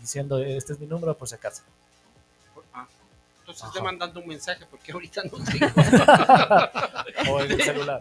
diciendo, 0.00 0.38
este 0.38 0.72
es 0.74 0.78
mi 0.78 0.86
número 0.86 1.16
por 1.16 1.28
si 1.28 1.34
acaso. 1.34 1.62
Entonces 3.44 3.62
Ajá. 3.64 3.72
estoy 3.72 3.82
mandando 3.82 4.20
un 4.20 4.26
mensaje 4.26 4.64
porque 4.70 4.90
ahorita 4.92 5.22
no 5.24 5.32
tengo. 5.44 7.30
O 7.30 7.40
en 7.42 7.52
el 7.52 7.60
celular. 7.62 8.00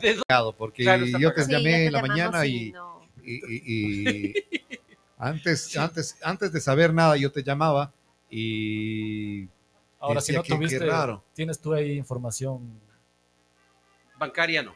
Porque 0.57 0.83
Claro, 0.83 1.05
yo 1.05 1.33
te. 1.33 1.43
Sí, 1.43 1.51
llamé 1.51 1.87
en 1.87 1.91
la 1.93 2.01
mañana 2.01 2.45
y 2.45 2.67
y, 2.67 2.71
no. 2.71 3.01
y- 3.21 3.33
y- 3.33 3.63
y 4.29 4.33
antes, 5.17 5.75
antes, 5.75 6.17
antes 6.23 6.53
de 6.53 6.61
saber 6.61 6.93
nada 6.93 7.17
yo 7.17 7.29
te 7.29 7.43
llamaba 7.43 7.91
y 8.29 9.49
Ahora, 9.99 10.21
si 10.21 10.31
no 10.31 10.43
que- 10.43 10.47
qué 10.49 10.55
tuviste, 10.55 10.79
raro. 10.79 11.21
tienes 11.33 11.59
tú 11.59 11.73
ahí 11.73 11.97
información, 11.97 12.79
Bancaria 14.17 14.63
no. 14.63 14.73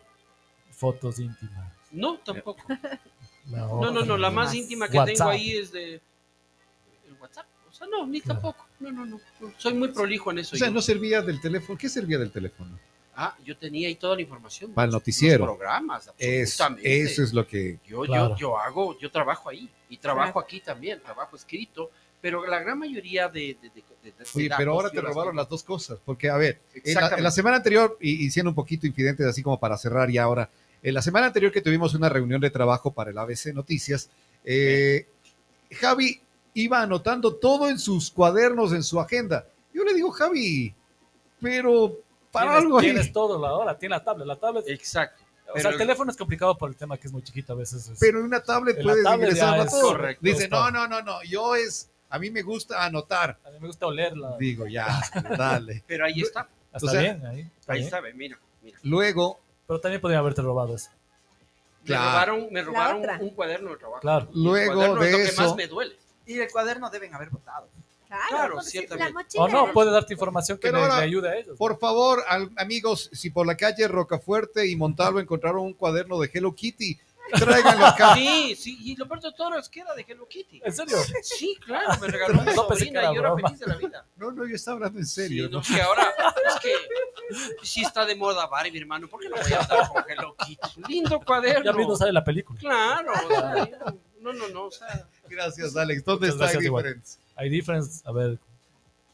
fotos 0.71 1.17
íntimas. 1.19 1.73
No, 1.91 2.17
tampoco. 2.19 2.61
No, 3.45 3.89
no, 3.91 4.03
no. 4.03 4.17
La 4.17 4.29
más 4.31 4.53
íntima 4.53 4.89
que 4.89 4.97
WhatsApp. 4.97 5.15
tengo 5.17 5.29
ahí 5.29 5.51
es 5.51 5.71
de 5.71 5.93
el 5.95 6.01
WhatsApp. 7.21 7.45
O 7.77 7.79
sea, 7.79 7.87
no, 7.91 8.07
ni 8.07 8.21
Claro. 8.21 8.39
tampoco. 8.41 8.65
No, 8.79 8.91
no, 8.91 9.05
no. 9.05 9.19
no. 9.39 9.53
Soy 9.57 9.73
muy 9.75 9.89
prolijo 9.89 10.31
en 10.31 10.39
eso. 10.39 10.55
o 10.55 10.59
sea, 10.59 10.67
yo. 10.69 10.73
no 10.73 10.81
servía 10.81 11.21
del 11.21 11.39
teléfono. 11.39 11.77
¿Qué 11.77 11.87
servía 11.89 12.17
del 12.17 12.31
teléfono? 12.31 12.77
Ah, 13.15 13.35
yo 13.43 13.55
tenía 13.57 13.87
ahí 13.87 13.95
toda 13.95 14.15
la 14.15 14.21
información. 14.21 14.71
Para 14.73 14.85
el 14.85 14.91
los- 14.91 15.01
noticiero. 15.01 15.45
Los 15.45 15.57
programas, 15.57 16.09
Es, 16.17 16.51
absolutamente. 16.59 17.01
eso 17.01 17.23
es 17.23 17.33
lo 17.33 17.47
que 17.47 17.77
Yo, 17.87 18.01
Claro. 18.01 18.29
yo, 18.29 18.37
yo 18.37 18.57
hago, 18.59 18.97
yo 18.99 19.11
trabajo 19.11 19.49
ahí 19.49 19.69
y 19.89 19.97
trabajo 19.97 20.39
aquí 20.39 20.59
también, 20.59 21.01
trabajo 21.01 21.35
escrito, 21.35 21.89
pero 22.21 22.45
la 22.47 22.59
gran 22.59 22.77
mayoría 22.79 23.27
de... 23.27 23.57
de- 23.61 23.69
de- 23.69 23.83
de- 24.03 24.11
de 24.11 24.23
Oye, 24.35 24.47
datos 24.49 24.57
pero 24.59 24.71
ahora 24.73 24.89
te 24.89 25.01
robaron 25.01 25.35
las 25.35 25.47
dos 25.49 25.63
cosas, 25.63 25.99
porque 26.05 26.29
a 26.29 26.37
ver, 26.37 26.59
en 26.73 26.81
la, 26.83 26.89
Exactamente. 26.89 27.17
en 27.17 27.23
la 27.23 27.31
semana 27.31 27.57
anterior, 27.57 27.97
y, 28.01 28.25
y 28.25 28.31
siendo 28.31 28.49
un 28.51 28.55
poquito 28.55 28.85
infidentes, 28.87 29.25
así 29.27 29.41
como 29.43 29.59
para 29.59 29.77
cerrar 29.77 30.09
ya 30.09 30.23
ahora, 30.23 30.49
en 30.83 30.93
la 30.93 31.01
semana 31.01 31.27
anterior 31.27 31.51
que 31.51 31.61
tuvimos 31.61 31.93
una 31.95 32.09
reunión 32.09 32.39
de 32.41 32.49
trabajo 32.51 32.91
para 32.93 33.09
el 33.11 33.17
ABC 33.17 33.47
Noticias, 33.53 34.09
eh, 34.45 35.07
Javi 35.71 36.21
iba 36.61 36.81
anotando 36.81 37.35
todo 37.35 37.69
en 37.69 37.79
sus 37.79 38.09
cuadernos, 38.11 38.71
en 38.73 38.83
su 38.83 38.99
agenda. 38.99 39.45
Yo 39.73 39.83
le 39.83 39.93
digo, 39.93 40.11
Javi, 40.11 40.73
pero 41.41 41.95
para 42.31 42.45
Tienes, 42.51 42.63
algo 42.63 42.79
ahí. 42.79 42.85
tienes 42.85 43.11
todo 43.13 43.39
la 43.39 43.53
hora, 43.53 43.77
tiene 43.77 43.95
la 43.95 44.03
tablet. 44.03 44.27
La 44.27 44.35
tablet, 44.35 44.67
Exacto. 44.67 45.23
o 45.49 45.53
pero- 45.53 45.61
sea, 45.61 45.71
el 45.71 45.77
teléfono 45.77 46.11
es 46.11 46.17
complicado 46.17 46.57
por 46.57 46.69
el 46.69 46.75
tema 46.75 46.97
que 46.97 47.07
es 47.07 47.13
muy 47.13 47.21
chiquito 47.21 47.53
a 47.53 47.55
veces. 47.55 47.87
es- 47.89 47.99
Pero 47.99 48.19
en 48.19 48.25
una 48.25 48.41
tablet 48.41 48.77
En 48.77 48.85
la 48.85 48.91
puedes 48.93 49.03
tablet 49.05 49.29
ingresar 49.29 49.59
a 49.59 49.63
es 49.63 49.71
todo. 49.71 49.81
correcto. 49.89 50.19
Dice, 50.23 50.47
no, 50.49 50.71
no, 50.71 50.87
no, 50.87 51.01
no, 51.01 51.23
yo 51.23 51.55
es, 51.55 51.89
a 52.09 52.19
mí 52.19 52.29
me 52.31 52.41
gusta 52.41 52.83
anotar. 52.85 53.37
a 53.45 53.49
mí 53.51 53.57
me 53.59 53.67
gusta 53.67 53.85
olerla. 53.87 54.35
Digo, 54.39 54.67
ya, 54.67 54.87
dale. 55.37 55.83
Pero 55.87 56.05
ahí 56.05 56.21
está, 56.21 56.47
Está 56.73 56.85
o 56.85 56.89
sea, 56.89 57.01
bien, 57.01 57.25
ahí. 57.25 57.49
está 57.59 57.73
ahí 57.73 57.79
bien. 57.79 57.87
está, 57.87 58.01
ve, 58.01 58.13
mira, 58.13 58.39
mira. 58.61 58.77
Luego, 58.83 59.39
Pero 59.67 59.79
también 59.79 60.01
podrían 60.01 60.21
haberte 60.21 60.41
robado 60.41 60.75
eso. 60.75 60.89
Me 61.83 61.95
robaron, 61.95 62.47
me 62.51 62.61
robaron 62.63 63.03
un 63.21 63.29
cuaderno 63.29 63.69
de 63.71 63.77
trabajo. 63.77 64.01
Claro. 64.01 64.27
Luego 64.33 64.81
es 64.83 64.89
de 64.99 65.11
lo 65.11 65.17
que 65.17 65.23
eso- 65.23 65.41
más 65.41 65.55
me 65.55 65.67
duele. 65.67 65.95
Y 66.27 66.39
el 66.39 66.51
cuaderno 66.51 66.89
deben 66.89 67.13
haber 67.15 67.29
votado. 67.29 67.67
Claro, 68.07 68.23
Claro, 68.29 68.61
si 68.61 68.71
ciertamente. 68.71 69.37
O 69.37 69.47
no, 69.49 69.73
puede 69.73 69.91
darte 69.91 70.13
información 70.13 70.57
que 70.57 70.71
le, 70.71 70.77
ahora, 70.79 70.97
le 70.99 71.03
ayude 71.03 71.29
a 71.29 71.35
ellos. 71.35 71.57
Por 71.57 71.77
favor, 71.77 72.23
al- 72.27 72.51
amigos, 72.55 73.09
si 73.11 73.29
por 73.31 73.45
la 73.45 73.57
calle 73.57 73.85
Rocafuerte 73.87 74.65
y 74.67 74.75
Montalvo 74.77 75.19
encontraron 75.19 75.61
un 75.65 75.73
cuaderno 75.73 76.17
de 76.19 76.29
Hello 76.33 76.55
Kitty, 76.55 76.97
tráiganlo 77.37 77.85
acá. 77.85 78.13
Sí, 78.15 78.55
sí, 78.55 78.77
y 78.81 78.95
lo 78.95 79.09
peor 79.09 79.19
de 79.19 79.33
todo 79.33 79.57
es 79.59 79.67
que 79.67 79.81
era 79.81 79.93
de 79.93 80.05
Hello 80.07 80.25
Kitty. 80.25 80.61
¿En 80.63 80.71
serio? 80.73 80.95
Sí, 81.21 81.57
claro, 81.65 81.99
me 81.99 82.07
regaló 82.07 82.39
una 82.41 82.53
No 82.53 82.67
pensé 82.69 82.85
que 82.85 82.91
sobrina 82.91 82.99
era 83.01 83.11
y 83.11 83.15
yo 83.15 83.19
era 83.19 83.29
broma. 83.33 83.49
feliz 83.49 83.59
de 83.59 83.65
la 83.67 83.75
vida. 83.75 84.05
No, 84.15 84.31
no, 84.31 84.47
yo 84.47 84.55
estaba 84.55 84.75
hablando 84.75 84.99
en 84.99 85.05
serio. 85.05 85.47
Sí, 85.47 85.51
¿no? 85.51 85.57
no, 85.59 85.75
que 85.75 85.81
ahora 85.81 86.13
es 86.47 86.59
que 86.61 86.71
sí 87.63 87.81
está 87.81 88.05
de 88.05 88.15
moda 88.15 88.47
Barbie, 88.47 88.71
mi 88.71 88.77
hermano. 88.79 89.09
¿Por 89.09 89.19
qué 89.19 89.27
no 89.27 89.35
voy 89.35 89.51
a 89.51 89.59
andar 89.59 89.89
con 89.89 90.03
Hello 90.09 90.33
Kitty? 90.45 90.81
Lindo 90.87 91.19
cuaderno. 91.19 91.65
Ya 91.65 91.73
mismo 91.73 91.93
sale 91.97 92.13
la 92.13 92.23
película. 92.23 92.57
Claro, 92.57 93.11
o 93.11 93.27
sea, 93.29 93.67
no, 94.21 94.31
no, 94.33 94.47
no, 94.47 94.63
o 94.65 94.71
sea, 94.71 95.07
Gracias, 95.29 95.75
Alex. 95.75 96.03
¿Dónde 96.03 96.27
Muchas 96.27 96.35
está 96.35 96.45
gracias, 96.45 96.63
igual. 96.63 96.83
Difference? 96.83 97.19
Hay 97.35 97.49
difference, 97.49 98.01
a 98.05 98.11
ver, 98.11 98.39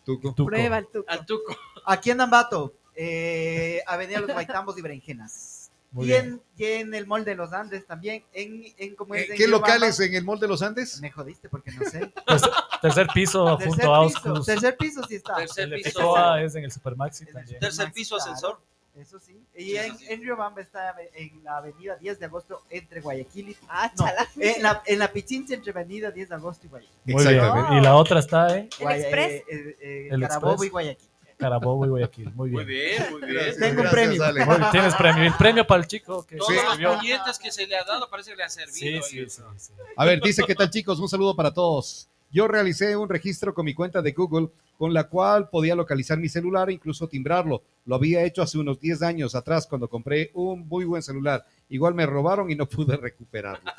Tuco. 0.05 0.33
tú. 0.33 0.45
Prueba 0.45 0.77
el 0.79 0.87
tuco. 0.87 1.05
al 1.07 1.25
tuco. 1.25 1.55
Aquí 1.85 2.11
en 2.11 2.21
Ambato, 2.21 2.73
eh, 2.95 3.81
Avenida 3.87 4.19
Los 4.21 4.31
Guaitambos 4.31 4.77
y 4.77 4.81
Berenjenas. 4.81 5.71
Muy 5.91 6.05
y, 6.05 6.07
bien. 6.07 6.25
en, 6.25 6.41
y 6.57 6.65
en 6.65 6.93
el 6.95 7.05
Mall 7.05 7.23
de 7.23 7.35
los 7.35 7.53
Andes 7.53 7.85
también. 7.85 8.23
En, 8.33 8.63
en, 8.77 8.95
como 8.95 9.13
es 9.13 9.29
en 9.29 9.37
¿Qué 9.37 9.47
locales 9.47 9.99
en 9.99 10.15
el 10.15 10.23
Mall 10.23 10.39
de 10.39 10.47
los 10.47 10.61
Andes? 10.63 10.99
Me 11.01 11.11
jodiste 11.11 11.49
porque 11.49 11.71
no 11.71 11.87
sé. 11.87 12.11
Tercer, 12.25 12.49
tercer 12.81 13.07
piso 13.13 13.57
Tercer 13.57 13.67
junto 13.67 13.93
a 13.95 14.07
piso, 14.07 14.19
Auscus. 14.29 14.45
tercer 14.47 14.75
piso 14.77 15.03
sí 15.07 15.15
está. 15.15 15.35
Tercer 15.35 15.71
El 15.71 15.81
piso. 15.81 16.37
Es 16.37 16.55
en 16.55 16.63
el 16.63 16.71
Supermaxi 16.71 17.25
el 17.27 17.33
también. 17.33 17.59
Tercer 17.59 17.91
piso 17.91 18.15
ascensor. 18.15 18.59
Eso 18.95 19.19
sí. 19.19 19.43
Sí, 19.55 19.71
Y 19.71 19.75
en, 19.77 19.97
sí, 19.97 20.05
en 20.09 20.21
Riobamba 20.21 20.61
está 20.61 20.95
en 21.15 21.43
la 21.43 21.57
avenida 21.57 21.95
10 21.95 22.19
de 22.19 22.25
agosto 22.25 22.61
entre 22.69 23.01
Guayaquil 23.01 23.49
y... 23.49 23.57
Ah, 23.67 23.91
No, 23.97 24.05
en 24.39 24.61
la, 24.61 24.83
en 24.85 24.99
la 24.99 25.11
Pichincha 25.11 25.55
entre 25.55 25.71
avenida 25.71 26.11
10 26.11 26.29
de 26.29 26.35
agosto 26.35 26.67
y 26.67 26.69
Guayaquil. 26.69 26.95
Muy 27.05 27.23
bien. 27.23 27.35
Exactamente. 27.35 27.77
Y 27.77 27.81
la 27.81 27.95
otra 27.95 28.19
está 28.19 28.55
en 28.57 28.69
¿El 28.79 28.87
Express? 28.91 29.31
eh, 29.31 29.45
eh, 29.49 29.77
eh, 29.81 30.07
El 30.11 30.21
Carabobo 30.21 30.51
Express. 30.51 30.67
y 30.67 30.69
Guayaquil. 30.71 31.09
Carabobo 31.37 31.85
y 31.85 31.89
Guayaquil. 31.89 32.25
Muy 32.35 32.51
Muy 32.51 32.65
bien. 32.65 32.67
bien, 32.67 33.11
muy 33.11 33.21
bien. 33.21 33.33
Gracias, 33.33 33.57
Tengo 33.57 33.81
un 33.81 33.89
premio. 33.89 34.23
Muy 34.23 34.33
bien, 34.33 34.71
Tienes 34.71 34.95
premio. 34.95 35.23
El 35.23 35.33
premio 35.33 35.67
para 35.67 35.81
el 35.81 35.87
chico 35.87 36.25
que 36.27 36.37
Todos 36.37 36.49
Sí. 36.49 36.55
los 36.55 36.63
escribió. 36.65 36.97
puñetes 36.99 37.39
que 37.39 37.51
se 37.51 37.65
le 37.67 37.75
ha 37.75 37.83
dado 37.83 38.07
parece 38.09 38.29
que 38.31 38.37
le 38.37 38.43
ha 38.43 38.49
servido. 38.49 39.01
Sí, 39.03 39.25
sí, 39.27 39.41
sí. 39.57 39.73
A 39.97 40.05
ver, 40.05 40.21
dice, 40.21 40.43
¿qué 40.45 40.53
tal 40.55 40.69
chicos? 40.69 40.99
Un 40.99 41.09
saludo 41.09 41.35
para 41.35 41.51
todos. 41.51 42.07
Yo 42.33 42.47
realicé 42.47 42.97
un 42.97 43.07
registro 43.07 43.53
con 43.53 43.63
mi 43.63 43.73
cuenta 43.73 44.01
de 44.01 44.11
Google 44.11 44.49
con 44.77 44.91
la 44.93 45.05
cual 45.07 45.49
podía 45.49 45.75
localizar 45.75 46.17
mi 46.17 46.27
celular 46.27 46.69
e 46.69 46.73
incluso 46.73 47.07
timbrarlo. 47.07 47.61
Lo 47.85 47.95
había 47.95 48.23
hecho 48.23 48.41
hace 48.41 48.57
unos 48.57 48.79
10 48.79 49.03
años 49.03 49.35
atrás 49.35 49.67
cuando 49.67 49.87
compré 49.87 50.31
un 50.33 50.67
muy 50.67 50.83
buen 50.83 51.03
celular. 51.03 51.45
Igual 51.69 51.93
me 51.93 52.05
robaron 52.07 52.49
y 52.51 52.55
no 52.55 52.65
pude 52.67 52.97
recuperarlo. 52.97 53.63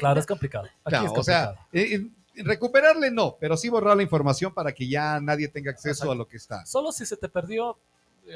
Claro, 0.00 0.18
es 0.20 0.26
complicado. 0.26 0.66
Aquí 0.84 0.96
No, 0.96 1.04
es 1.04 1.12
o 1.18 1.22
sea, 1.22 1.54
complicado. 1.54 1.68
eh, 1.72 2.10
eh, 2.36 2.42
recuperarle 2.44 3.10
no, 3.10 3.36
pero 3.38 3.56
sí 3.56 3.68
borrar 3.68 3.96
la 3.96 4.02
información 4.02 4.52
para 4.54 4.72
que 4.72 4.88
ya 4.88 5.20
nadie 5.20 5.48
tenga 5.48 5.70
acceso 5.70 5.90
Exacto. 5.90 6.12
a 6.12 6.14
lo 6.14 6.26
que 6.26 6.38
está. 6.38 6.64
Solo 6.66 6.90
si 6.92 7.04
se 7.06 7.16
te 7.16 7.28
perdió, 7.28 7.76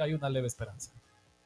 hay 0.01 0.13
una 0.15 0.29
leve 0.29 0.47
esperanza. 0.47 0.93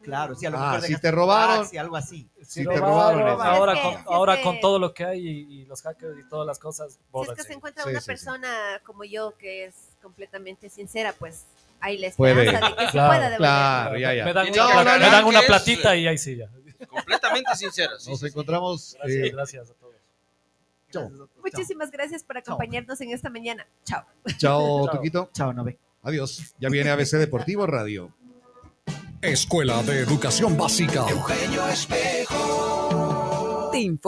Claro, 0.03 0.35
sí, 0.35 0.47
a 0.47 0.51
lo 0.51 0.59
Ah, 0.59 0.73
mejor 0.73 0.87
si 0.87 0.97
te 0.99 1.11
robaron. 1.11 1.59
taxi, 1.59 1.77
algo 1.77 1.97
así. 1.97 2.29
Si 2.43 2.65
te 2.65 2.77
robaron, 2.77 3.41
ahora, 3.41 3.83
con, 3.83 3.95
si 3.95 4.01
ahora 4.07 4.37
que- 4.37 4.43
con 4.43 4.61
todo 4.61 4.79
lo 4.79 4.95
que 4.95 5.05
hay 5.05 5.27
y, 5.27 5.61
y 5.61 5.65
los 5.67 5.83
hackers 5.83 6.19
y 6.19 6.29
todas 6.29 6.47
las 6.47 6.59
cosas, 6.59 6.93
Si 7.13 7.21
es 7.31 7.37
que 7.37 7.43
se 7.43 7.53
encuentra 7.53 7.85
Sí, 7.85 7.91
una 7.91 8.01
sí, 8.01 8.05
sí. 8.05 8.07
persona 8.07 8.81
como 8.85 9.05
yo 9.05 9.35
que 9.37 9.67
es 9.67 9.75
completamente 10.03 10.71
sincera, 10.71 11.13
pues 11.19 11.45
hay 11.81 11.99
la 11.99 12.11
Puede. 12.13 12.45
esperanza 12.45 12.69
de 12.71 12.77
que 12.77 12.85
se 12.87 12.91
Claro, 12.93 13.09
pueda 13.11 13.21
devolver. 13.31 13.37
claro. 13.39 13.99
ya, 13.99 14.15
ya. 14.15 14.25
Me 14.25 14.33
dan, 14.33 14.45
Tiene 14.47 14.61
una, 14.63 14.93
que 14.95 14.99
me 15.01 15.11
dan 15.11 15.25
una 15.25 15.41
platita 15.43 15.97
y 15.97 16.07
ahí 16.07 16.19
sí 16.19 16.37
ya. 16.37 16.49
Completamente 16.89 17.55
sincero. 17.57 17.99
sí, 17.99 18.11
Nos 18.11 18.21
sí, 18.21 18.27
sí. 18.27 18.31
encontramos. 18.33 18.97
Gracias, 18.99 19.27
eh, 19.27 19.31
gracias 19.31 19.71
a 19.71 19.75
todos. 19.75 19.95
Chao. 20.91 21.11
Muchísimas 21.43 21.91
gracias 21.91 22.25
por 22.25 22.39
acompañarnos 22.39 23.01
en 23.03 23.11
esta 23.13 23.29
mañana. 23.31 23.67
Chao. 23.85 24.03
chao, 24.39 24.87
Chao. 24.87 24.91
Tuquito. 24.91 25.29
Chao, 25.33 25.53
no 25.53 25.63
ve. 25.63 25.79
Adiós. 26.03 26.55
Ya 26.59 26.69
viene 26.71 26.89
ABC 26.91 27.19
Deportivo 27.19 27.67
Radio. 27.67 28.13
Escuela 29.23 29.83
de 29.83 30.01
Educación 30.01 30.57
Básica. 30.57 31.05
Te 33.71 33.79
informa. 33.79 34.01